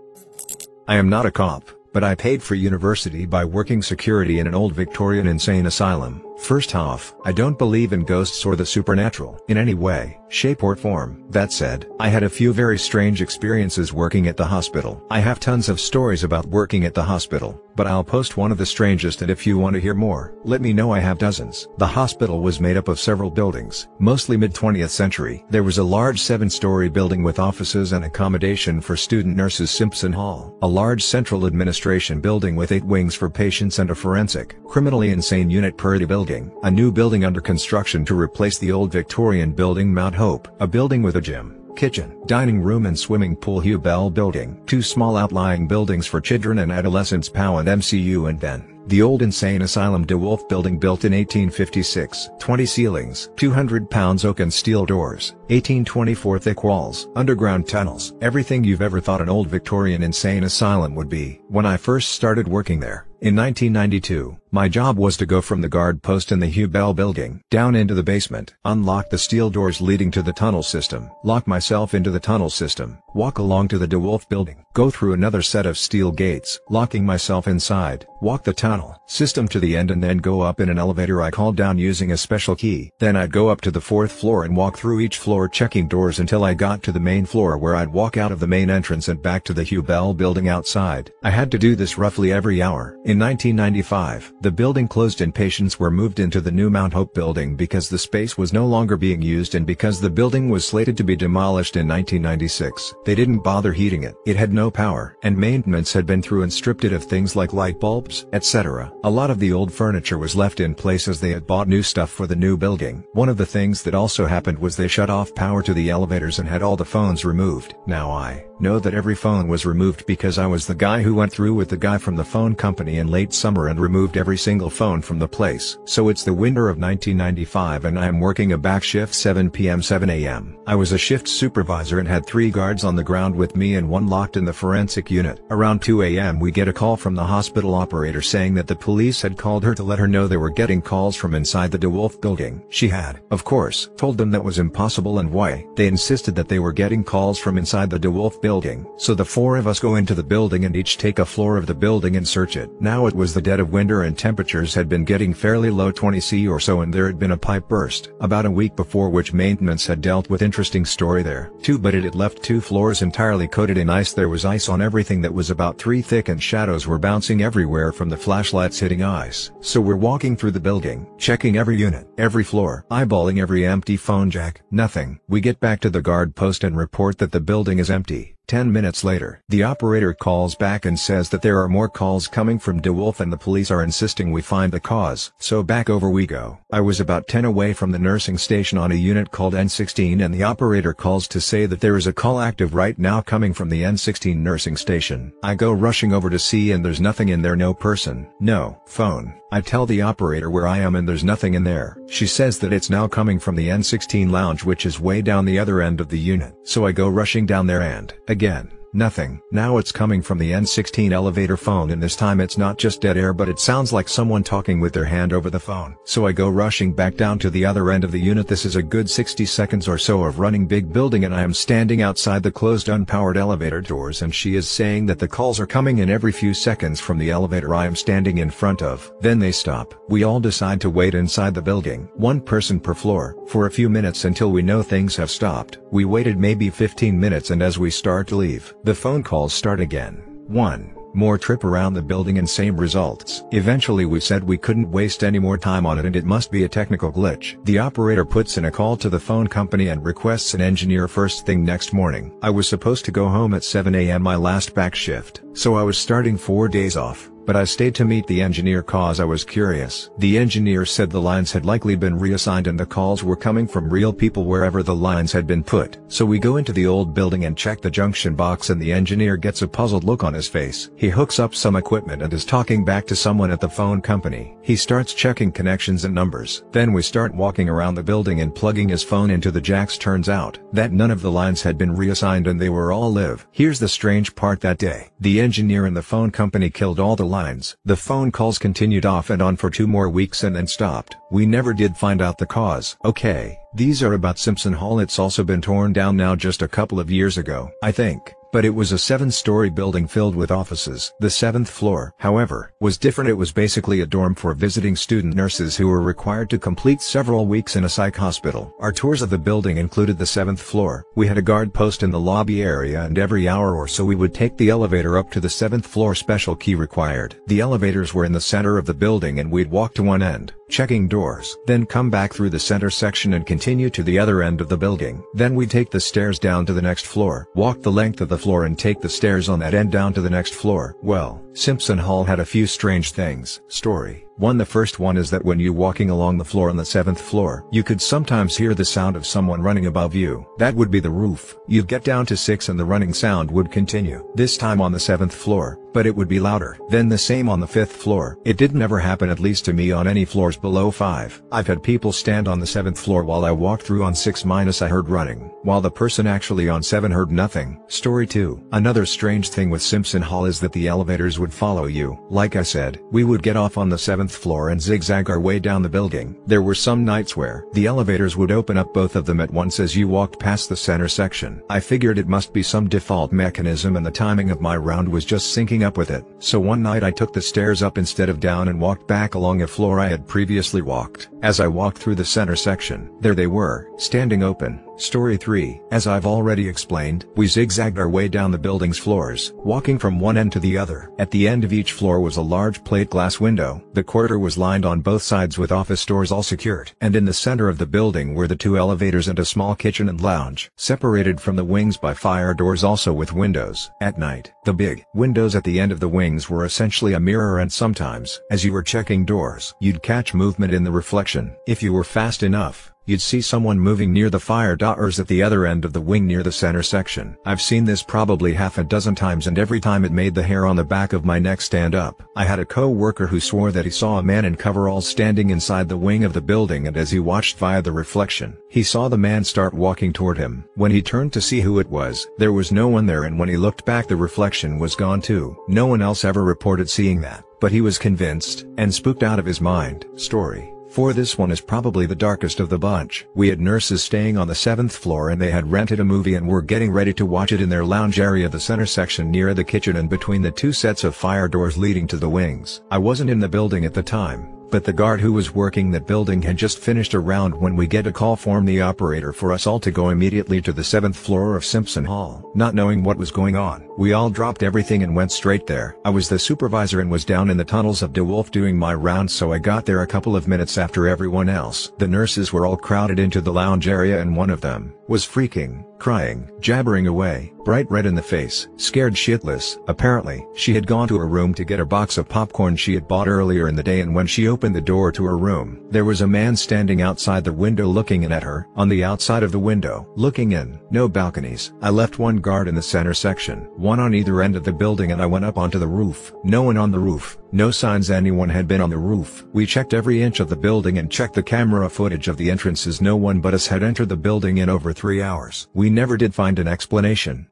I 0.90 0.96
am 0.96 1.10
not 1.10 1.26
a 1.26 1.32
cop, 1.32 1.70
but 1.92 2.06
I 2.06 2.16
paid 2.16 2.42
for 2.42 2.56
university 2.56 3.26
by 3.26 3.44
working 3.44 3.82
security 3.82 4.40
in 4.40 4.48
an 4.48 4.56
old 4.56 4.74
Victorian 4.74 5.28
insane 5.28 5.66
asylum. 5.66 6.24
First 6.38 6.76
off, 6.76 7.16
I 7.26 7.32
don't 7.32 7.58
believe 7.58 7.94
in 7.94 8.04
ghosts 8.04 8.46
or 8.46 8.56
the 8.56 8.66
supernatural 8.66 9.40
in 9.48 9.58
any 9.58 9.74
way, 9.74 10.20
shape 10.30 10.64
or 10.64 10.76
form. 10.76 11.24
That 11.30 11.52
said, 11.52 11.88
I 12.00 12.10
had 12.10 12.24
a 12.24 12.30
few 12.30 12.54
very 12.54 12.78
strange 12.78 13.22
experiences 13.22 13.92
working 13.92 14.28
at 14.28 14.38
the 14.38 14.46
hospital. 14.46 15.04
I 15.10 15.20
have 15.20 15.40
tons 15.40 15.68
of 15.68 15.80
stories 15.80 16.24
about 16.24 16.46
working 16.46 16.86
at 16.86 16.94
the 16.94 17.04
hospital, 17.04 17.60
but 17.76 17.88
I'll 17.88 18.04
post 18.04 18.38
one 18.38 18.52
of 18.52 18.58
the 18.58 18.66
strangest 18.66 19.22
and 19.24 19.32
if 19.32 19.48
you 19.48 19.58
want 19.58 19.74
to 19.74 19.82
hear 19.82 19.96
more, 19.96 20.36
let 20.44 20.62
me 20.62 20.74
know 20.74 20.92
I 20.92 21.00
have 21.00 21.18
dozens. 21.18 21.68
The 21.80 21.88
hospital 21.88 22.40
was 22.40 22.62
made 22.62 22.78
up 22.78 22.88
of 22.88 23.00
several 23.00 23.32
buildings, 23.32 23.88
mostly 24.00 24.38
mid-20th 24.38 24.90
century. 24.90 25.44
There 25.50 25.64
was 25.64 25.80
a 25.80 25.84
large 25.84 26.22
seven-story 26.22 26.90
building 26.90 27.24
with 27.24 27.40
offices 27.40 27.94
and 27.94 28.06
accommodation 28.06 28.80
for 28.80 28.96
student 28.96 29.36
nurses 29.36 29.72
Simpson 29.72 30.14
Hall, 30.14 30.56
a 30.62 30.68
large 30.68 31.04
central 31.04 31.46
administration 31.46 32.22
building 32.22 32.56
with 32.56 32.72
eight 32.72 32.86
wings 32.86 33.16
for 33.16 33.30
patients 33.30 33.80
and 33.80 33.90
a 33.90 33.96
forensic, 33.96 34.56
criminally 34.66 35.10
insane 35.10 35.50
unit 35.50 35.76
Purdy 35.78 36.06
building 36.06 36.27
building, 36.28 36.52
a 36.64 36.72
new 36.72 36.92
building 36.92 37.24
under 37.24 37.40
construction 37.40 38.04
to 38.04 38.20
replace 38.20 38.58
the 38.58 38.72
old 38.72 38.92
Victorian 38.92 39.54
building 39.54 39.94
Mount 39.94 40.14
Hope, 40.14 40.50
a 40.60 40.68
building 40.68 41.02
with 41.02 41.16
a 41.16 41.22
gym, 41.22 41.64
kitchen, 41.76 42.22
dining 42.26 42.62
room 42.62 42.86
and 42.86 43.00
swimming 43.00 43.36
pool 43.36 43.62
Hugh 43.62 43.80
Bell 43.80 44.10
building, 44.10 44.62
two 44.66 44.82
small 44.82 45.16
outlying 45.16 45.68
buildings 45.68 46.06
for 46.06 46.20
children 46.20 46.60
and 46.60 46.72
adolescents 46.72 47.30
POW 47.30 47.60
and 47.60 47.70
MCU 47.70 48.30
and 48.30 48.40
then, 48.42 48.78
the 48.88 49.02
old 49.02 49.22
insane 49.22 49.62
asylum 49.62 50.06
De 50.06 50.18
Wolf 50.18 50.48
building 50.50 50.78
built 50.78 51.06
in 51.06 51.14
1856, 51.14 52.30
20 52.40 52.66
ceilings, 52.66 53.30
200 53.38 53.90
pounds 53.90 54.26
oak 54.26 54.42
and 54.42 54.54
steel 54.54 54.86
doors, 54.86 55.32
1824 55.50 56.40
thick 56.40 56.64
walls, 56.64 57.08
underground 57.16 57.70
tunnels, 57.70 58.14
everything 58.22 58.66
you've 58.66 58.82
ever 58.82 59.00
thought 59.00 59.22
an 59.22 59.30
old 59.30 59.48
Victorian 59.48 60.04
insane 60.04 60.44
asylum 60.44 60.94
would 60.94 61.10
be. 61.10 61.42
When 61.48 61.66
I 61.66 61.78
first 61.78 62.10
started 62.10 62.50
working 62.50 62.82
there, 62.82 63.08
in 63.22 63.36
1992, 63.36 64.38
my 64.58 64.68
job 64.68 64.98
was 64.98 65.16
to 65.16 65.28
go 65.28 65.40
from 65.40 65.62
the 65.62 65.70
guard 65.70 66.02
post 66.02 66.32
in 66.32 66.40
the 66.40 66.48
Hugh 66.48 66.68
Bell 66.68 66.92
building 66.92 67.44
down 67.52 67.76
into 67.76 67.94
the 67.94 68.02
basement, 68.02 68.56
unlock 68.66 69.08
the 69.08 69.18
steel 69.20 69.52
doors 69.52 69.82
leading 69.82 70.10
to 70.10 70.24
the 70.24 70.34
tunnel 70.34 70.64
system, 70.64 71.12
lock 71.24 71.46
myself 71.46 71.94
into 71.94 72.10
the 72.10 72.20
tunnel 72.20 72.50
system, 72.50 72.98
walk 73.14 73.38
along 73.38 73.68
to 73.68 73.78
the 73.78 73.88
DeWolf 73.88 74.28
building, 74.30 74.66
go 74.74 74.90
through 74.90 75.14
another 75.14 75.44
set 75.44 75.68
of 75.68 75.78
steel 75.78 76.12
gates, 76.12 76.60
locking 76.72 77.06
myself 77.06 77.48
inside, 77.48 78.08
walk 78.20 78.44
the 78.44 78.52
tunnel 78.52 79.00
system 79.06 79.48
to 79.48 79.60
the 79.60 79.78
end 79.78 79.92
and 79.92 80.04
then 80.04 80.18
go 80.18 80.42
up 80.42 80.60
in 80.60 80.70
an 80.70 80.80
elevator 80.80 81.22
I 81.22 81.30
called 81.30 81.56
down 81.56 81.78
using 81.78 82.12
a 82.12 82.18
special 82.18 82.56
key. 82.56 82.92
Then 83.00 83.16
I'd 83.16 83.32
go 83.32 83.50
up 83.50 83.62
to 83.62 83.72
the 83.72 83.80
fourth 83.80 84.12
floor 84.12 84.44
and 84.44 84.58
walk 84.58 84.78
through 84.78 85.02
each 85.02 85.18
floor 85.18 85.48
checking 85.48 85.88
doors 85.88 86.20
until 86.20 86.44
I 86.44 86.56
got 86.56 86.82
to 86.84 86.92
the 86.92 87.00
main 87.00 87.26
floor 87.26 87.58
where 87.58 87.76
I'd 87.76 87.94
walk 87.94 88.18
out 88.18 88.32
of 88.32 88.40
the 88.40 88.48
main 88.48 88.72
entrance 88.72 89.08
and 89.08 89.22
back 89.22 89.44
to 89.46 89.54
the 89.54 89.64
Hugh 89.64 89.84
Bell 89.84 90.16
building 90.16 90.50
outside. 90.50 91.12
I 91.24 91.30
had 91.30 91.52
to 91.52 91.60
do 91.60 91.76
this 91.76 91.98
roughly 92.00 92.32
every 92.34 92.62
hour. 92.62 92.98
In 93.06 93.20
1995, 93.20 94.34
the 94.48 94.52
building 94.52 94.88
closed 94.88 95.20
and 95.20 95.36
patients 95.36 95.78
were 95.78 95.92
moved 95.92 96.22
into 96.22 96.40
the 96.40 96.50
new 96.50 96.70
Mount 96.70 96.94
Hope 96.94 97.14
building 97.14 97.58
because 97.58 97.90
the 97.90 97.98
space 97.98 98.38
was 98.38 98.54
no 98.54 98.66
longer 98.66 98.96
being 98.96 99.22
used 99.22 99.56
and 99.56 99.68
because 99.68 100.00
the 100.00 100.10
building 100.10 100.48
was 100.48 100.66
slated 100.66 100.96
to 100.96 101.04
be 101.04 101.18
demolished 101.18 101.76
in 101.76 101.86
1996. 101.86 102.96
They 103.04 103.14
didn't 103.14 103.44
bother 103.44 103.74
heating 103.74 104.04
it. 104.04 104.16
It 104.26 104.38
had 104.38 104.54
no 104.54 104.72
power, 104.72 105.18
and 105.24 105.38
maintenance 105.38 105.92
had 105.92 106.06
been 106.06 106.22
through 106.22 106.44
and 106.44 106.54
stripped 106.54 106.86
it 106.86 106.94
of 106.94 107.04
things 107.04 107.36
like 107.36 107.52
light 107.52 107.78
bulbs, 107.78 108.26
etc. 108.32 108.90
A 109.04 109.10
lot 109.10 109.32
of 109.32 109.40
the 109.40 109.52
old 109.52 109.70
furniture 109.70 110.18
was 110.18 110.34
left 110.34 110.62
in 110.62 110.74
place 110.74 111.10
as 111.10 111.20
they 111.20 111.32
had 111.32 111.46
bought 111.46 111.68
new 111.68 111.84
stuff 111.84 112.10
for 112.10 112.26
the 112.26 112.34
new 112.34 112.56
building. 112.56 113.04
One 113.12 113.28
of 113.28 113.36
the 113.36 113.46
things 113.46 113.84
that 113.84 113.96
also 113.96 114.26
happened 114.28 114.60
was 114.60 114.78
they 114.78 114.88
shut 114.88 115.10
off 115.10 115.36
power 115.36 115.62
to 115.62 115.74
the 115.74 115.90
elevators 115.90 116.40
and 116.40 116.48
had 116.48 116.62
all 116.62 116.78
the 116.78 116.86
phones 116.86 117.26
removed. 117.26 117.76
Now 117.86 118.12
I 118.12 118.47
know 118.60 118.80
that 118.80 118.94
every 118.94 119.16
phone 119.16 119.48
was 119.48 119.66
removed 119.66 120.06
because 120.06 120.38
I 120.38 120.48
was 120.48 120.66
the 120.66 120.76
guy 120.76 121.02
who 121.02 121.14
went 121.14 121.32
through 121.32 121.54
with 121.54 121.70
the 121.70 121.78
guy 121.78 121.98
from 121.98 122.16
the 122.16 122.24
phone 122.24 122.56
company 122.56 122.98
in 122.98 123.08
late 123.08 123.34
summer 123.34 123.68
and 123.68 123.80
removed 123.80 124.18
every 124.18 124.38
single 124.38 124.70
phone 124.70 125.02
from 125.02 125.20
the 125.20 125.28
place. 125.28 125.78
So 125.86 126.10
it's 126.10 126.24
the 126.24 126.34
winter 126.34 126.70
of 126.70 126.78
1995 126.78 127.86
and 127.86 128.00
I 128.00 128.08
am 128.08 128.20
working 128.20 128.54
a 128.54 128.58
back 128.58 128.84
shift 128.84 129.14
7 129.14 129.52
p.m. 129.52 129.82
7 129.82 130.10
a.m. 130.10 130.58
I 130.66 130.76
was 130.76 130.92
a 130.92 130.98
shift 130.98 131.28
supervisor 131.28 132.00
and 132.00 132.08
had 132.08 132.26
three 132.26 132.50
guards 132.50 132.84
on 132.84 132.96
the 132.96 133.04
ground 133.04 133.36
with 133.36 133.56
me 133.56 133.76
and 133.76 133.90
one 133.90 134.08
locked 134.08 134.38
in 134.38 134.46
the 134.46 134.54
forensic 134.54 135.12
unit. 135.12 135.40
Around 135.50 135.82
2 135.82 136.04
a.m. 136.04 136.40
we 136.40 136.52
get 136.52 136.68
a 136.68 136.74
call 136.74 136.98
from 136.98 137.16
the 137.16 137.24
hospital 137.24 137.76
operator 137.76 138.22
saying 138.22 138.54
that 138.56 138.68
the 138.68 138.76
police 138.76 139.22
had 139.22 139.38
called 139.38 139.64
her 139.64 139.76
to 139.76 139.84
let 139.84 140.00
her 140.00 140.08
know 140.08 140.28
they 140.28 140.38
were 140.38 140.50
getting 140.50 140.82
calls 140.82 141.16
from 141.16 141.36
inside 141.36 141.72
the 141.72 141.80
DeWolf 141.80 142.20
building. 142.22 142.64
She 142.70 142.88
had, 142.88 143.22
of 143.32 143.44
course, 143.44 143.90
told 143.98 144.18
them 144.18 144.32
that 144.32 144.44
was 144.44 144.60
impossible 144.60 145.20
and 145.20 145.32
why. 145.32 145.66
They 145.76 145.88
insisted 145.88 146.36
that 146.36 146.48
they 146.48 146.60
were 146.60 146.74
getting 146.74 147.04
calls 147.04 147.40
from 147.40 147.58
inside 147.58 147.90
the 147.90 148.00
DeWolf 148.00 148.42
building 148.42 148.47
building. 148.48 148.88
So 148.96 149.14
the 149.14 149.32
four 149.36 149.58
of 149.58 149.68
us 149.68 149.82
go 149.82 149.96
into 149.96 150.16
the 150.16 150.24
building 150.24 150.64
and 150.64 150.74
each 150.74 150.98
take 150.98 151.20
a 151.20 151.26
floor 151.26 151.58
of 151.58 151.66
the 151.66 151.82
building 151.86 152.16
and 152.16 152.26
search 152.26 152.56
it. 152.56 152.70
Now 152.80 153.06
it 153.08 153.14
was 153.14 153.34
the 153.34 153.42
dead 153.42 153.60
of 153.60 153.74
winter 153.74 154.04
and 154.04 154.18
temperatures 154.18 154.74
had 154.74 154.88
been 154.88 155.04
getting 155.04 155.34
fairly 155.34 155.70
low 155.70 155.92
20 155.92 156.22
C 156.22 156.48
or 156.48 156.62
so 156.62 156.80
and 156.80 156.94
there 156.94 157.08
had 157.08 157.20
been 157.20 157.32
a 157.32 157.46
pipe 157.50 157.68
burst 157.68 158.12
about 158.22 158.46
a 158.46 158.58
week 158.60 158.74
before 158.78 159.10
which 159.10 159.34
maintenance 159.34 159.86
had 159.86 160.00
dealt 160.00 160.30
with 160.30 160.42
interesting 160.42 160.86
story 160.86 161.24
there 161.24 161.52
too 161.62 161.78
but 161.78 161.94
it 161.94 162.06
had 162.06 162.16
left 162.16 162.42
two 162.42 162.62
floors 162.62 163.02
entirely 163.02 163.50
coated 163.50 163.78
in 163.78 163.90
ice 163.90 164.14
there 164.14 164.30
was 164.30 164.46
ice 164.46 164.70
on 164.70 164.82
everything 164.82 165.20
that 165.20 165.34
was 165.34 165.50
about 165.50 165.78
3 165.78 166.02
thick 166.02 166.30
and 166.30 166.42
shadows 166.42 166.88
were 166.88 166.98
bouncing 167.10 167.42
everywhere 167.42 167.92
from 167.92 168.08
the 168.08 168.24
flashlights 168.26 168.80
hitting 168.80 169.04
ice. 169.04 169.52
So 169.60 169.82
we're 169.82 170.06
walking 170.12 170.38
through 170.38 170.52
the 170.52 170.68
building, 170.70 171.06
checking 171.18 171.58
every 171.58 171.76
unit, 171.76 172.08
every 172.18 172.46
floor, 172.46 172.86
eyeballing 172.90 173.42
every 173.42 173.66
empty 173.66 173.98
phone 173.98 174.32
jack, 174.32 174.62
nothing. 174.72 175.20
We 175.28 175.42
get 175.42 175.60
back 175.60 175.82
to 175.82 175.90
the 175.90 176.02
guard 176.02 176.34
post 176.34 176.64
and 176.64 176.78
report 176.78 177.18
that 177.18 177.34
the 177.34 177.42
building 177.42 177.80
is 177.80 177.92
empty. 177.92 178.37
Ten 178.48 178.72
minutes 178.72 179.04
later, 179.04 179.42
the 179.50 179.64
operator 179.64 180.14
calls 180.14 180.56
back 180.56 180.86
and 180.86 180.98
says 180.98 181.28
that 181.30 181.42
there 181.42 181.62
are 181.62 181.68
more 181.68 181.90
calls 181.90 182.30
coming 182.30 182.58
from 182.58 182.82
DeWolf 182.82 183.20
and 183.20 183.32
the 183.32 183.36
police 183.36 183.70
are 183.70 183.84
insisting 183.84 184.32
we 184.32 184.42
find 184.42 184.72
the 184.72 184.80
cause. 184.80 185.34
So 185.38 185.62
back 185.62 185.90
over 185.90 186.10
we 186.10 186.26
go. 186.26 186.58
I 186.72 186.80
was 186.80 187.02
about 187.02 187.28
10 187.28 187.44
away 187.44 187.74
from 187.74 187.92
the 187.92 188.00
nursing 188.00 188.38
station 188.38 188.78
on 188.78 188.94
a 188.94 188.96
unit 188.96 189.32
called 189.32 189.54
N16 189.54 190.24
and 190.24 190.34
the 190.34 190.44
operator 190.44 190.94
calls 190.94 191.28
to 191.28 191.42
say 191.42 191.66
that 191.66 191.82
there 191.82 191.98
is 191.98 192.08
a 192.08 192.14
call 192.14 192.40
active 192.40 192.74
right 192.74 192.98
now 192.98 193.20
coming 193.20 193.54
from 193.54 193.68
the 193.68 193.84
N16 193.84 194.38
nursing 194.38 194.78
station. 194.78 195.34
I 195.44 195.54
go 195.54 195.74
rushing 195.74 196.14
over 196.14 196.30
to 196.30 196.40
see 196.40 196.72
and 196.72 196.86
there's 196.86 197.02
nothing 197.02 197.28
in 197.28 197.42
there 197.42 197.58
no 197.58 197.74
person, 197.74 198.30
no 198.40 198.82
phone. 198.86 199.34
I 199.50 199.62
tell 199.62 199.86
the 199.86 200.02
operator 200.02 200.50
where 200.50 200.68
I 200.68 200.80
am 200.80 200.96
and 200.96 201.08
there's 201.08 201.24
nothing 201.24 201.54
in 201.54 201.64
there. 201.64 201.98
She 202.10 202.28
says 202.28 202.60
that 202.60 202.74
it's 202.74 202.90
now 202.90 203.08
coming 203.08 203.40
from 203.40 203.56
the 203.56 203.70
N16 203.70 204.30
lounge 204.30 204.66
which 204.66 204.86
is 204.86 205.00
way 205.00 205.22
down 205.22 205.46
the 205.46 205.58
other 205.58 205.82
end 205.82 206.02
of 206.02 206.10
the 206.10 206.20
unit. 206.20 206.54
So 206.64 206.86
I 206.86 206.92
go 206.92 207.08
rushing 207.08 207.46
down 207.46 207.66
there 207.66 207.82
and, 207.82 208.14
again, 208.28 208.72
Nothing. 208.94 209.42
Now 209.52 209.78
it's 209.78 209.92
coming 209.92 210.22
from 210.22 210.38
the 210.38 210.52
N16 210.52 211.12
elevator 211.12 211.58
phone 211.58 211.92
and 211.92 212.02
this 212.02 212.16
time 212.16 212.40
it's 212.40 212.58
not 212.58 212.78
just 212.78 213.02
dead 213.02 213.18
air 213.18 213.34
but 213.34 213.50
it 213.50 213.60
sounds 213.60 213.92
like 213.92 214.08
someone 214.08 214.44
talking 214.44 214.80
with 214.80 214.94
their 214.94 215.06
hand 215.06 215.34
over 215.34 215.50
the 215.50 215.60
phone. 215.60 215.96
So 216.06 216.26
I 216.26 216.32
go 216.32 216.50
rushing 216.50 216.94
back 216.94 217.16
down 217.16 217.38
to 217.40 217.50
the 217.50 217.66
other 217.66 217.92
end 217.92 218.06
of 218.06 218.12
the 218.12 218.20
unit 218.20 218.48
this 218.48 218.66
is 218.66 218.78
a 218.78 218.84
good 218.84 219.10
60 219.10 219.46
seconds 219.46 219.88
or 219.88 219.98
so 219.98 220.24
of 220.24 220.40
running 220.40 220.66
big 220.66 220.92
building 220.92 221.26
and 221.26 221.36
I 221.36 221.42
am 221.44 221.54
standing 221.54 222.02
outside 222.02 222.44
the 222.44 222.52
closed 222.52 222.88
unpowered 222.88 223.36
elevator 223.36 223.82
doors 223.82 224.22
and 224.22 224.34
she 224.34 224.56
is 224.56 224.70
saying 224.70 225.06
that 225.08 225.20
the 225.20 225.28
calls 225.28 225.60
are 225.60 225.68
coming 225.68 225.98
in 225.98 226.10
every 226.10 226.32
few 226.32 226.54
seconds 226.54 227.00
from 227.00 227.18
the 227.18 227.30
elevator 227.30 227.76
I 227.76 227.86
am 227.86 227.96
standing 227.96 228.38
in 228.38 228.50
front 228.50 228.82
of. 228.82 229.12
Then 229.20 229.38
they 229.38 229.52
stop. 229.52 229.94
We 230.08 230.24
all 230.24 230.40
decide 230.40 230.80
to 230.82 230.90
wait 230.90 231.14
inside 231.14 231.54
the 231.54 231.62
building. 231.62 232.10
One 232.16 232.40
person 232.40 232.80
per 232.80 232.94
floor, 232.94 233.36
for 233.48 233.68
a 233.68 233.72
few 233.72 233.90
minutes 233.90 234.26
until 234.26 234.52
we 234.52 234.62
know 234.62 234.82
things 234.82 235.16
have 235.18 235.30
stopped. 235.30 235.80
We 235.92 236.06
waited 236.06 236.40
maybe 236.40 236.70
15 236.70 237.20
minutes 237.20 237.52
and 237.52 237.62
as 237.62 237.78
we 237.78 237.92
start 237.92 238.28
to 238.30 238.36
leave, 238.36 238.74
the 238.88 238.96
phone 238.96 239.22
calls 239.22 239.54
start 239.54 239.82
again. 239.82 240.24
1. 240.48 240.96
More 241.14 241.38
trip 241.38 241.66
around 241.66 241.94
the 241.94 242.02
building 242.02 242.38
and 242.38 242.50
same 242.50 242.78
results. 242.78 243.44
Eventually 243.52 244.06
we 244.06 244.22
said 244.22 244.42
we 244.42 244.58
couldn't 244.58 244.90
waste 244.90 245.26
any 245.26 245.40
more 245.40 245.58
time 245.58 245.86
on 245.86 246.00
it 246.00 246.06
and 246.06 246.16
it 246.16 246.24
must 246.24 246.54
be 246.54 246.64
a 246.64 246.70
technical 246.70 247.12
glitch. 247.12 247.62
The 247.66 247.80
operator 247.80 248.24
puts 248.24 248.58
in 248.58 248.64
a 248.64 248.72
call 248.72 248.96
to 248.96 249.10
the 249.10 249.20
phone 249.20 249.48
company 249.48 249.90
and 249.90 250.06
requests 250.06 250.54
an 250.54 250.62
engineer 250.62 251.10
first 251.10 251.46
thing 251.46 251.66
next 251.66 251.92
morning. 251.92 252.34
I 252.42 252.50
was 252.50 252.70
supposed 252.70 253.04
to 253.04 253.12
go 253.12 253.28
home 253.28 253.54
at 253.54 253.66
7 253.66 253.94
am 253.94 254.24
my 254.24 254.38
last 254.38 254.74
back 254.74 254.96
shift, 254.96 255.42
so 255.52 255.76
I 255.76 255.84
was 255.84 255.98
starting 255.98 256.38
4 256.38 256.70
days 256.70 256.96
off 256.96 257.30
but 257.48 257.56
I 257.56 257.64
stayed 257.64 257.96
to 257.96 258.06
meet 258.06 258.28
the 258.28 258.42
engineer 258.42 258.84
cause 258.84 259.22
I 259.22 259.24
was 259.24 259.46
curious. 259.46 260.10
The 260.18 260.38
engineer 260.38 260.86
said 260.86 261.10
the 261.10 261.22
lines 261.22 261.54
had 261.54 261.66
likely 261.66 261.96
been 261.96 262.20
reassigned 262.20 262.68
and 262.68 262.78
the 262.78 262.86
calls 262.86 263.24
were 263.24 263.38
coming 263.38 263.66
from 263.66 263.90
real 263.90 264.12
people 264.12 264.44
wherever 264.44 264.84
the 264.84 264.94
lines 264.94 265.32
had 265.32 265.48
been 265.48 265.64
put. 265.64 265.98
So 266.10 266.26
we 266.26 266.40
go 266.40 266.58
into 266.58 266.74
the 266.74 266.86
old 266.86 267.14
building 267.14 267.46
and 267.46 267.58
check 267.58 267.80
the 267.80 267.90
junction 267.90 268.36
box 268.36 268.70
and 268.70 268.82
the 268.82 268.92
engineer 268.92 269.38
gets 269.38 269.62
a 269.62 269.68
puzzled 269.68 270.04
look 270.04 270.26
on 270.26 270.34
his 270.34 270.50
face. 270.50 270.90
He 270.98 271.08
hooks 271.08 271.40
up 271.40 271.56
some 271.56 271.78
equipment 271.78 272.22
and 272.22 272.34
is 272.34 272.44
talking 272.44 272.84
back 272.84 273.08
to 273.08 273.16
someone 273.16 273.50
at 273.50 273.62
the 273.62 273.70
phone 273.70 274.02
company. 274.02 274.58
He 274.62 274.76
starts 274.76 275.14
checking 275.14 275.54
connections 275.54 276.04
and 276.04 276.14
numbers. 276.14 276.66
Then 276.74 276.92
we 276.92 277.02
start 277.02 277.34
walking 277.34 277.70
around 277.70 277.96
the 277.96 278.04
building 278.04 278.42
and 278.42 278.54
plugging 278.54 278.90
his 278.90 279.04
phone 279.04 279.32
into 279.32 279.52
the 279.52 279.62
jacks 279.62 279.98
turns 279.98 280.28
out 280.28 280.60
that 280.74 280.92
none 280.92 281.12
of 281.12 281.22
the 281.22 281.32
lines 281.32 281.62
had 281.62 281.78
been 281.78 281.96
reassigned 281.96 282.48
and 282.48 282.60
they 282.60 282.68
were 282.68 282.92
all 282.92 283.10
live. 283.10 283.48
Here's 283.54 283.80
the 283.80 283.88
strange 283.88 284.36
part 284.36 284.60
that 284.60 284.80
day. 284.80 285.12
The 285.22 285.40
engineer 285.40 285.86
and 285.86 285.96
the 285.96 286.04
phone 286.04 286.30
company 286.30 286.70
killed 286.70 287.00
all 287.00 287.16
the 287.16 287.26
lines. 287.26 287.37
The 287.86 287.96
phone 287.96 288.32
calls 288.32 288.58
continued 288.58 289.06
off 289.06 289.30
and 289.30 289.42
on 289.42 289.58
for 289.58 289.70
two 289.70 289.88
more 289.88 290.10
weeks 290.10 290.44
and 290.44 290.56
then 290.56 290.68
stopped. 290.68 291.16
We 291.32 291.46
never 291.46 291.74
did 291.74 291.98
find 291.98 292.22
out 292.22 292.38
the 292.38 292.46
cause. 292.46 292.96
Okay, 293.06 293.60
these 293.76 294.02
are 294.02 294.14
about 294.14 294.40
Simpson 294.40 294.74
Hall 294.74 295.00
it's 295.00 295.20
also 295.20 295.44
been 295.44 295.62
torn 295.62 295.94
down 295.94 296.18
now 296.18 296.36
just 296.36 296.62
a 296.62 296.68
couple 296.68 297.00
of 297.00 297.12
years 297.12 297.38
ago, 297.38 297.70
I 297.84 297.92
think 297.92 298.37
but 298.52 298.66
it 298.66 298.70
was 298.70 298.92
a 298.92 298.98
seven-story 298.98 299.70
building 299.70 300.08
filled 300.08 300.36
with 300.36 300.52
offices. 300.52 301.14
The 301.20 301.30
seventh 301.30 301.70
floor, 301.70 302.14
however, 302.18 302.74
was 302.80 302.98
different 302.98 303.30
it 303.30 303.34
was 303.34 303.52
basically 303.52 304.02
a 304.02 304.06
dorm 304.06 304.36
for 304.36 304.54
visiting 304.54 304.96
student 304.96 305.36
nurses 305.36 305.76
who 305.76 305.88
were 305.88 306.02
required 306.02 306.50
to 306.52 306.60
complete 306.60 307.02
several 307.02 307.46
weeks 307.46 307.76
in 307.76 307.84
a 307.84 307.90
psych 307.90 308.16
hospital. 308.16 308.74
Our 308.80 308.92
tours 308.92 309.22
of 309.22 309.30
the 309.30 309.38
building 309.38 309.78
included 309.78 310.18
the 310.18 310.26
seventh 310.26 310.62
floor. 310.62 311.06
We 311.16 311.28
had 311.28 311.38
a 311.38 311.42
guard 311.42 311.74
post 311.74 312.04
in 312.04 312.12
the 312.12 312.20
lobby 312.20 312.62
area 312.62 313.04
and 313.04 313.18
every 313.18 313.48
hour 313.48 313.76
or 313.76 313.88
so 313.88 314.06
we 314.06 314.16
would 314.16 314.34
take 314.34 314.58
the 314.58 314.70
elevator 314.70 315.18
up 315.18 315.32
to 315.32 315.40
the 315.40 315.50
seventh 315.50 315.86
floor 315.86 316.16
special 316.16 316.56
key 316.56 316.76
required. 316.76 317.36
The 317.48 317.60
elevators 317.60 318.14
were 318.14 318.26
in 318.26 318.32
the 318.32 318.42
center 318.42 318.78
of 318.78 318.86
the 318.86 318.94
building 318.94 319.40
and 319.40 319.52
we'd 319.52 319.72
walk 319.72 319.94
to 319.96 320.04
one 320.04 320.22
end, 320.22 320.54
checking 320.70 321.08
doors, 321.08 321.58
then 321.66 321.86
come 321.86 322.10
back 322.10 322.34
through 322.34 322.50
the 322.50 322.60
center 322.60 322.90
section 322.90 323.34
and 323.34 323.46
continue 323.46 323.90
to 323.90 324.04
the 324.04 324.20
other 324.20 324.42
end 324.42 324.62
of 324.62 324.70
the 324.70 324.78
building. 324.78 325.24
Then 325.34 325.56
we'd 325.56 325.72
take 325.72 325.92
the 325.92 326.00
stairs 326.00 326.40
down 326.40 326.66
to 326.66 326.74
the 326.74 326.82
next 326.82 327.06
floor, 327.06 327.48
walk 327.56 327.82
the 327.82 327.92
length 327.92 328.22
of 328.22 328.30
the 328.30 328.38
floor 328.38 328.66
and 328.66 328.78
take 328.78 329.02
the 329.02 329.10
stairs 329.10 329.50
on 329.50 329.60
that 329.60 329.74
end 329.74 329.92
down 329.92 330.14
to 330.14 330.22
the 330.22 330.30
next 330.30 330.54
floor. 330.54 330.96
Well, 331.02 331.42
Simpson 331.54 331.98
Hall 331.98 332.24
had 332.24 332.40
a 332.40 332.46
few 332.46 332.68
strange 332.68 333.12
things. 333.12 333.62
Story 333.68 334.28
1 334.38 334.60
The 334.60 334.66
first 334.66 335.00
one 335.00 335.18
is 335.18 335.32
that 335.32 335.44
when 335.44 335.60
you 335.60 335.74
walking 335.74 336.12
along 336.12 336.38
the 336.38 336.46
floor 336.46 336.70
on 336.70 336.78
the 336.78 336.84
7th 336.84 337.18
floor, 337.18 337.66
you 337.72 337.84
could 337.84 338.00
sometimes 338.00 338.56
hear 338.56 338.76
the 338.76 338.86
sound 338.86 339.16
of 339.16 339.26
someone 339.26 339.64
running 339.64 339.88
above 339.88 340.14
you. 340.14 340.46
That 340.60 340.76
would 340.76 340.92
be 340.92 341.00
the 341.00 341.10
roof. 341.10 341.58
You'd 341.68 341.88
get 341.88 342.04
down 342.04 342.28
to 342.28 342.38
6 342.38 342.70
and 342.70 342.80
the 342.80 342.86
running 342.86 343.14
sound 343.14 343.50
would 343.50 343.72
continue. 343.72 344.24
This 344.36 344.56
time 344.56 344.80
on 344.80 344.92
the 344.92 345.00
7th 345.00 345.32
floor, 345.32 345.80
but 345.98 346.06
it 346.06 346.16
would 346.16 346.28
be 346.28 346.40
louder. 346.40 346.78
Then 346.90 347.10
the 347.10 347.18
same 347.18 347.50
on 347.50 347.60
the 347.60 347.66
5th 347.66 347.88
floor. 347.88 348.38
It 348.46 348.58
didn't 348.58 348.84
ever 348.84 349.00
happen 349.00 349.32
at 349.32 349.40
least 349.40 349.66
to 349.66 349.74
me 349.74 349.92
on 349.92 350.08
any 350.08 350.26
floors 350.26 350.56
below 350.56 350.92
5. 350.92 351.42
I've 351.52 351.66
had 351.66 351.82
people 351.82 352.12
stand 352.12 352.48
on 352.48 352.60
the 352.60 352.68
7th 352.68 353.00
floor 353.00 353.24
while 353.24 353.44
I 353.44 353.50
walked 353.50 353.82
through 353.82 354.04
on 354.04 354.14
6 354.14 354.46
minus 354.46 354.84
I 354.84 354.90
heard 354.90 355.10
running, 355.10 355.50
while 355.64 355.82
the 355.82 355.90
person 355.90 356.28
actually 356.28 356.70
on 356.70 356.84
7 356.84 357.10
heard 357.10 357.32
nothing. 357.32 357.82
Story 357.88 358.28
2 358.28 358.68
Another 358.74 359.08
strange 359.08 359.50
thing 359.50 359.72
with 359.72 359.82
Simpson 359.82 360.22
Hall 360.22 360.46
is 360.46 360.60
that 360.60 360.72
the 360.72 360.88
elevators 360.88 361.40
would 361.40 361.52
follow 361.52 361.88
you. 361.88 362.16
Like 362.30 362.56
I 362.56 362.62
said, 362.62 363.02
we 363.10 363.24
would 363.24 363.42
get 363.42 363.58
off 363.58 363.76
on 363.76 363.90
the 363.90 363.96
7th 363.96 364.30
floor 364.30 364.70
and 364.70 364.80
zigzag 364.80 365.32
our 365.32 365.40
way 365.40 365.58
down 365.58 365.82
the 365.82 365.90
building. 365.90 366.40
There 366.46 366.62
were 366.62 366.76
some 366.76 367.06
nights 367.06 367.36
where 367.36 367.66
the 367.74 367.88
elevators 367.88 368.38
would 368.38 368.52
open 368.52 368.78
up 368.78 368.94
both 368.94 369.16
of 369.16 369.26
them 369.26 369.40
at 369.40 369.50
once 369.50 369.80
as 369.80 369.96
you 369.96 370.08
walked 370.08 370.38
past 370.38 370.70
the 370.70 370.78
center 370.78 371.08
section. 371.08 371.64
I 371.72 371.80
figured 371.80 372.20
it 372.20 372.28
must 372.28 372.54
be 372.54 372.62
some 372.62 372.88
default 372.88 373.32
mechanism 373.32 373.96
and 373.96 374.06
the 374.06 374.12
timing 374.12 374.52
of 374.52 374.62
my 374.62 374.78
round 374.78 375.10
was 375.10 375.26
just 375.26 375.58
syncing 375.58 375.87
up 375.87 375.87
with 375.96 376.10
it. 376.10 376.26
So 376.40 376.60
one 376.60 376.82
night 376.82 377.04
I 377.04 377.12
took 377.12 377.32
the 377.32 377.42
stairs 377.42 377.84
up 377.84 377.98
instead 377.98 378.28
of 378.28 378.40
down 378.40 378.68
and 378.68 378.82
walked 378.82 379.08
back 379.08 379.36
along 379.36 379.62
a 379.62 379.68
floor 379.68 380.00
I 380.00 380.08
had 380.08 380.28
previously 380.28 380.82
walked. 380.82 381.30
As 381.44 381.60
I 381.60 381.68
walked 381.68 382.00
through 382.00 382.16
the 382.16 382.26
center 382.26 382.56
section, 382.56 383.10
there 383.22 383.36
they 383.36 383.48
were, 383.48 383.88
standing 383.98 384.42
open. 384.42 384.84
Story 384.98 385.38
3 385.38 385.80
As 385.92 386.08
I've 386.08 386.26
already 386.26 386.68
explained, 386.68 387.28
we 387.36 387.46
zigzagged 387.46 388.00
our 388.00 388.10
way 388.10 388.28
down 388.28 388.50
the 388.50 388.58
building's 388.58 388.98
floors, 388.98 389.54
walking 389.58 390.00
from 390.00 390.20
one 390.20 390.38
end 390.38 390.52
to 390.54 390.60
the 390.60 390.76
other. 390.76 391.12
At 391.20 391.30
the 391.30 391.48
end 391.48 391.64
of 391.64 391.72
each 391.72 391.92
floor 391.92 392.20
was 392.20 392.38
a 392.38 392.42
large 392.42 392.84
plate 392.84 393.12
glass 393.12 393.40
window. 393.40 393.84
The 393.94 394.04
corridor 394.04 394.40
was 394.40 394.58
lined 394.58 394.88
on 394.88 395.02
both 395.02 395.22
sides 395.22 395.56
with 395.56 395.72
office 395.72 396.04
doors 396.04 396.32
all 396.32 396.42
secured. 396.42 396.94
And 397.00 397.16
in 397.16 397.26
the 397.26 397.34
center 397.34 397.70
of 397.70 397.78
the 397.78 397.86
building 397.86 398.34
were 398.34 398.48
the 398.48 398.56
two 398.56 398.76
elevators 398.76 399.28
and 399.28 399.38
a 399.38 399.46
small 399.46 399.76
kitchen 399.76 400.10
and 400.10 400.20
lounge, 400.20 400.72
separated 400.78 401.40
from 401.40 401.58
the 401.58 401.64
wings 401.64 401.98
by 401.98 402.16
fire 402.16 402.56
doors 402.56 402.84
also 402.84 403.14
with 403.14 403.34
windows. 403.34 403.92
At 404.02 404.18
night, 404.18 404.52
the 404.66 404.74
big 404.74 405.06
windows 405.14 405.56
at 405.56 405.64
the 405.64 405.80
end 405.80 405.92
of 405.92 406.00
the 406.00 406.10
wings 406.10 406.50
were 406.50 406.66
essentially 406.66 407.14
a 407.14 407.20
mirror 407.20 407.60
and 407.60 407.72
sometimes, 407.72 408.42
as 408.50 408.66
you 408.66 408.74
were 408.74 408.82
checking 408.82 409.26
doors, 409.26 409.76
you'd 409.80 410.02
catch 410.02 410.34
movement 410.34 410.74
in 410.74 410.84
the 410.84 410.92
reflection. 410.92 411.56
If 411.68 411.84
you 411.84 411.94
were 411.94 412.04
fast 412.04 412.42
enough, 412.42 412.92
you'd 413.08 413.22
see 413.22 413.42
someone 413.42 413.80
moving 413.80 414.12
near 414.12 414.30
the 414.30 414.40
fire 414.40 414.76
doors 414.76 415.20
at 415.20 415.28
the 415.28 415.42
other 415.42 415.66
end 415.66 415.86
of 415.86 415.94
the 415.94 416.02
wing 416.02 416.28
near 416.28 416.44
the 416.44 416.52
center 416.52 416.84
section. 416.84 417.36
I've 417.46 417.62
seen 417.62 417.86
this 417.86 418.04
probably 418.04 418.54
half 418.54 418.78
a 418.78 418.84
dozen 418.84 419.16
times 419.16 419.48
and 419.48 419.58
every 419.58 419.80
time 419.80 420.06
it 420.06 420.12
made 420.12 420.36
the 420.36 420.44
hair 420.44 420.66
on 420.66 420.76
the 420.76 420.84
back 420.84 421.14
of 421.14 421.26
my 421.26 421.40
neck 421.40 421.62
stand 421.62 421.96
up. 421.96 422.22
I 422.36 422.44
had 422.44 422.60
a 422.60 422.66
co-worker 422.66 423.26
who 423.26 423.40
swore 423.40 423.72
that 423.72 423.86
he 423.86 423.92
saw 423.92 424.20
a 424.20 424.24
man 424.24 424.44
in 424.44 424.56
coveralls 424.56 425.08
standing 425.08 425.50
inside 425.50 425.88
the 425.88 425.98
wing 425.98 426.26
of 426.26 426.34
the 426.34 426.42
building 426.42 426.88
and 426.88 426.98
as 426.98 427.10
he 427.10 427.20
watched 427.20 427.58
via 427.58 427.82
the 427.82 427.94
reflection, 427.94 428.58
he 428.70 428.84
saw 428.84 429.08
the 429.08 429.18
man 429.18 429.44
start 429.46 429.74
walking 429.74 430.12
toward 430.12 430.38
him. 430.38 430.66
When 430.76 430.92
he 430.92 431.02
turned 431.02 431.32
to 431.34 431.42
see 431.42 431.62
who 431.62 431.80
it 431.80 431.90
was, 431.90 432.28
there 432.38 432.52
was 432.52 432.74
no 432.74 432.90
one 432.90 433.06
there 433.06 433.24
and 433.24 433.40
when 433.40 433.50
he 433.50 433.58
looked 433.58 433.86
back 433.86 434.08
the 434.08 434.18
reflection 434.18 434.80
was 434.80 434.96
gone 434.96 435.22
too. 435.22 435.56
No 435.70 435.88
one 435.88 436.02
else 436.02 436.26
ever 436.26 436.44
reported 436.44 436.90
seeing 436.90 437.22
that, 437.22 437.46
but 437.62 437.72
he 437.72 437.80
was 437.80 437.98
convinced 437.98 438.66
and 438.78 438.94
spooked 438.94 439.24
out 439.24 439.40
of 439.40 439.46
his 439.46 439.62
mind. 439.62 440.06
Story 440.18 440.74
For 440.90 441.14
this 441.14 441.38
one 441.38 441.52
is 441.52 441.62
probably 441.62 442.06
the 442.06 442.16
darkest 442.16 442.60
of 442.60 442.70
the 442.70 442.80
bunch. 442.80 443.28
We 443.36 443.50
had 443.50 443.60
nurses 443.60 444.04
staying 444.04 444.38
on 444.38 444.48
the 444.48 444.54
7th 444.54 444.94
floor 444.94 445.30
and 445.30 445.42
they 445.42 445.52
had 445.52 445.72
rented 445.72 446.00
a 446.00 446.06
movie 446.06 446.36
and 446.36 446.48
were 446.48 446.62
getting 446.62 446.92
ready 446.92 447.14
to 447.14 447.26
watch 447.26 447.52
it 447.52 447.62
in 447.62 447.70
their 447.70 447.86
lounge 447.86 448.20
area 448.20 448.50
the 448.50 448.60
center 448.60 448.86
section 448.86 449.30
near 449.30 449.54
the 449.54 449.64
kitchen 449.64 449.98
and 449.98 450.10
between 450.10 450.42
the 450.42 450.52
two 450.52 450.74
sets 450.74 451.04
of 451.04 451.16
fire 451.16 451.48
doors 451.48 451.78
leading 451.78 452.08
to 452.08 452.18
the 452.18 452.30
wings. 452.30 452.82
I 452.90 452.98
wasn't 452.98 453.30
in 453.30 453.40
the 453.40 453.50
building 453.50 453.86
at 453.86 453.94
the 453.94 454.02
time, 454.02 454.57
but 454.70 454.84
the 454.84 454.94
guard 454.94 455.22
who 455.22 455.34
was 455.34 455.54
working 455.54 455.92
that 455.92 456.08
building 456.08 456.42
had 456.42 456.58
just 456.58 456.80
finished 456.80 457.14
a 457.14 457.20
round 457.20 457.56
when 457.56 457.76
we 457.76 457.88
get 457.88 458.08
a 458.08 458.12
call 458.12 458.36
from 458.36 458.66
the 458.66 458.82
operator 458.82 459.34
for 459.34 459.52
us 459.52 459.68
all 459.68 459.80
to 459.80 459.92
go 459.92 460.10
immediately 460.10 460.62
to 460.62 460.74
the 460.74 460.82
7th 460.82 461.16
floor 461.16 461.56
of 461.56 461.66
Simpson 461.66 462.06
Hall. 462.06 462.52
Not 462.56 462.76
knowing 462.76 463.04
what 463.04 463.18
was 463.18 463.32
going 463.32 463.56
on, 463.56 463.88
we 463.98 464.14
all 464.14 464.30
dropped 464.30 464.64
everything 464.64 465.04
and 465.04 465.16
went 465.16 465.32
straight 465.32 465.66
there. 465.68 465.96
I 466.06 466.10
was 466.10 466.30
the 466.30 466.40
supervisor 466.40 467.00
and 467.00 467.10
was 467.10 467.26
down 467.26 467.50
in 467.50 467.58
the 467.58 467.64
tunnels 467.64 468.02
of 468.02 468.14
DeWolf 468.14 468.52
doing 468.52 468.78
my 468.78 468.94
rounds 468.94 469.34
so 469.34 469.52
I 469.54 469.60
got 469.60 469.86
there 469.86 470.02
a 470.02 470.08
couple 470.08 470.36
of 470.36 470.48
minutes 470.48 470.78
after 470.78 471.08
everyone 471.08 471.50
else. 471.50 471.92
The 471.98 472.08
nurses 472.08 472.52
were 472.52 472.66
all 472.66 472.78
crowded 472.78 473.20
into 473.20 473.42
the 473.42 473.54
lounge 473.54 473.88
area 473.88 474.22
and 474.22 474.36
one 474.36 474.50
of 474.50 474.62
them 474.62 474.94
was 475.08 475.26
freaking, 475.26 475.86
crying, 476.00 476.50
jabbering 476.60 477.08
away, 477.08 477.54
bright 477.68 477.92
red 477.92 478.06
in 478.06 478.16
the 478.16 478.22
face, 478.22 478.70
scared 478.78 479.14
shitless. 479.14 479.78
Apparently, 479.90 480.48
she 480.56 480.74
had 480.74 480.88
gone 480.88 481.06
to 481.06 481.18
her 481.18 481.28
room 481.28 481.54
to 481.54 481.66
get 481.66 481.82
a 481.82 481.86
box 481.86 482.18
of 482.18 482.30
popcorn 482.30 482.78
she 482.78 482.94
had 482.94 483.10
bought 483.10 483.28
earlier 483.28 483.68
in 483.68 483.76
the 483.76 483.84
day 483.84 484.00
and 484.00 484.16
when 484.16 484.26
she 484.26 484.48
opened 484.48 484.74
the 484.74 484.80
door 484.80 485.12
to 485.12 485.26
her 485.26 485.38
room, 485.38 485.86
there 485.90 486.06
was 486.06 486.22
a 486.22 486.28
man 486.28 486.56
standing 486.56 487.02
outside 487.02 487.44
the 487.44 487.52
window 487.52 487.86
looking 487.86 488.24
in 488.24 488.32
at 488.32 488.42
her, 488.42 488.70
on 488.78 488.88
the 488.88 489.04
outside 489.04 489.44
of 489.44 489.52
the 489.52 489.60
window, 489.60 490.08
looking 490.16 490.54
in, 490.54 490.80
no 490.92 491.10
balconies. 491.10 491.74
I 491.82 491.90
left 491.90 492.20
one 492.20 492.38
guard 492.38 492.70
in 492.70 492.76
the 492.76 492.82
center 492.82 493.14
section, 493.14 493.70
one 493.76 494.00
on 494.00 494.14
either 494.14 494.42
end 494.42 494.56
of 494.56 494.64
the 494.64 494.72
building 494.72 495.12
and 495.12 495.22
I 495.22 495.26
went 495.26 495.44
up 495.44 495.58
onto 495.58 495.78
the 495.78 495.86
roof. 495.88 496.32
No 496.46 496.64
one 496.64 496.78
on 496.78 496.92
the 496.92 497.00
roof, 497.00 497.38
no 497.52 497.70
signs 497.70 498.10
anyone 498.10 498.48
had 498.48 498.70
been 498.70 498.80
on 498.80 498.90
the 498.90 498.98
roof. 498.98 499.46
We 499.52 499.66
checked 499.66 499.94
every 499.94 500.24
inch 500.24 500.40
of 500.40 500.48
the 500.48 500.56
building 500.56 501.00
and 501.00 501.12
checked 501.12 501.34
the 501.34 501.44
camera 501.44 501.90
footage 501.90 502.30
of 502.30 502.38
the 502.38 502.50
entrances 502.50 503.02
no 503.02 503.18
one 503.18 503.42
but 503.42 503.54
us 503.54 503.68
had 503.68 503.84
entered 503.84 504.08
the 504.08 504.16
building 504.16 504.60
in 504.60 504.70
over 504.70 504.94
three 504.94 505.22
hours. 505.22 505.68
We 505.74 505.90
never 505.90 506.16
did 506.16 506.34
find 506.34 506.60
an 506.60 506.68
explanation. 506.70 507.50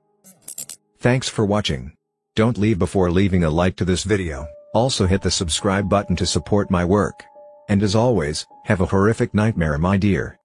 Thanks 1.06 1.30
for 1.30 1.46
watching. 1.46 1.94
Don't 2.36 2.58
leave 2.58 2.80
before 2.80 3.12
leaving 3.12 3.44
a 3.44 3.50
like 3.52 3.76
to 3.76 3.86
this 3.86 4.04
video, 4.04 4.48
also 4.74 5.06
hit 5.06 5.22
the 5.22 5.30
subscribe 5.30 5.88
button 5.88 6.16
to 6.16 6.26
support 6.26 6.72
my 6.72 6.84
work. 6.84 7.24
And 7.70 7.84
as 7.84 7.94
always, 7.94 8.48
have 8.64 8.82
a 8.82 8.88
horrific 8.88 9.32
nightmare 9.32 9.78
my 9.78 9.98
dear. 9.98 10.40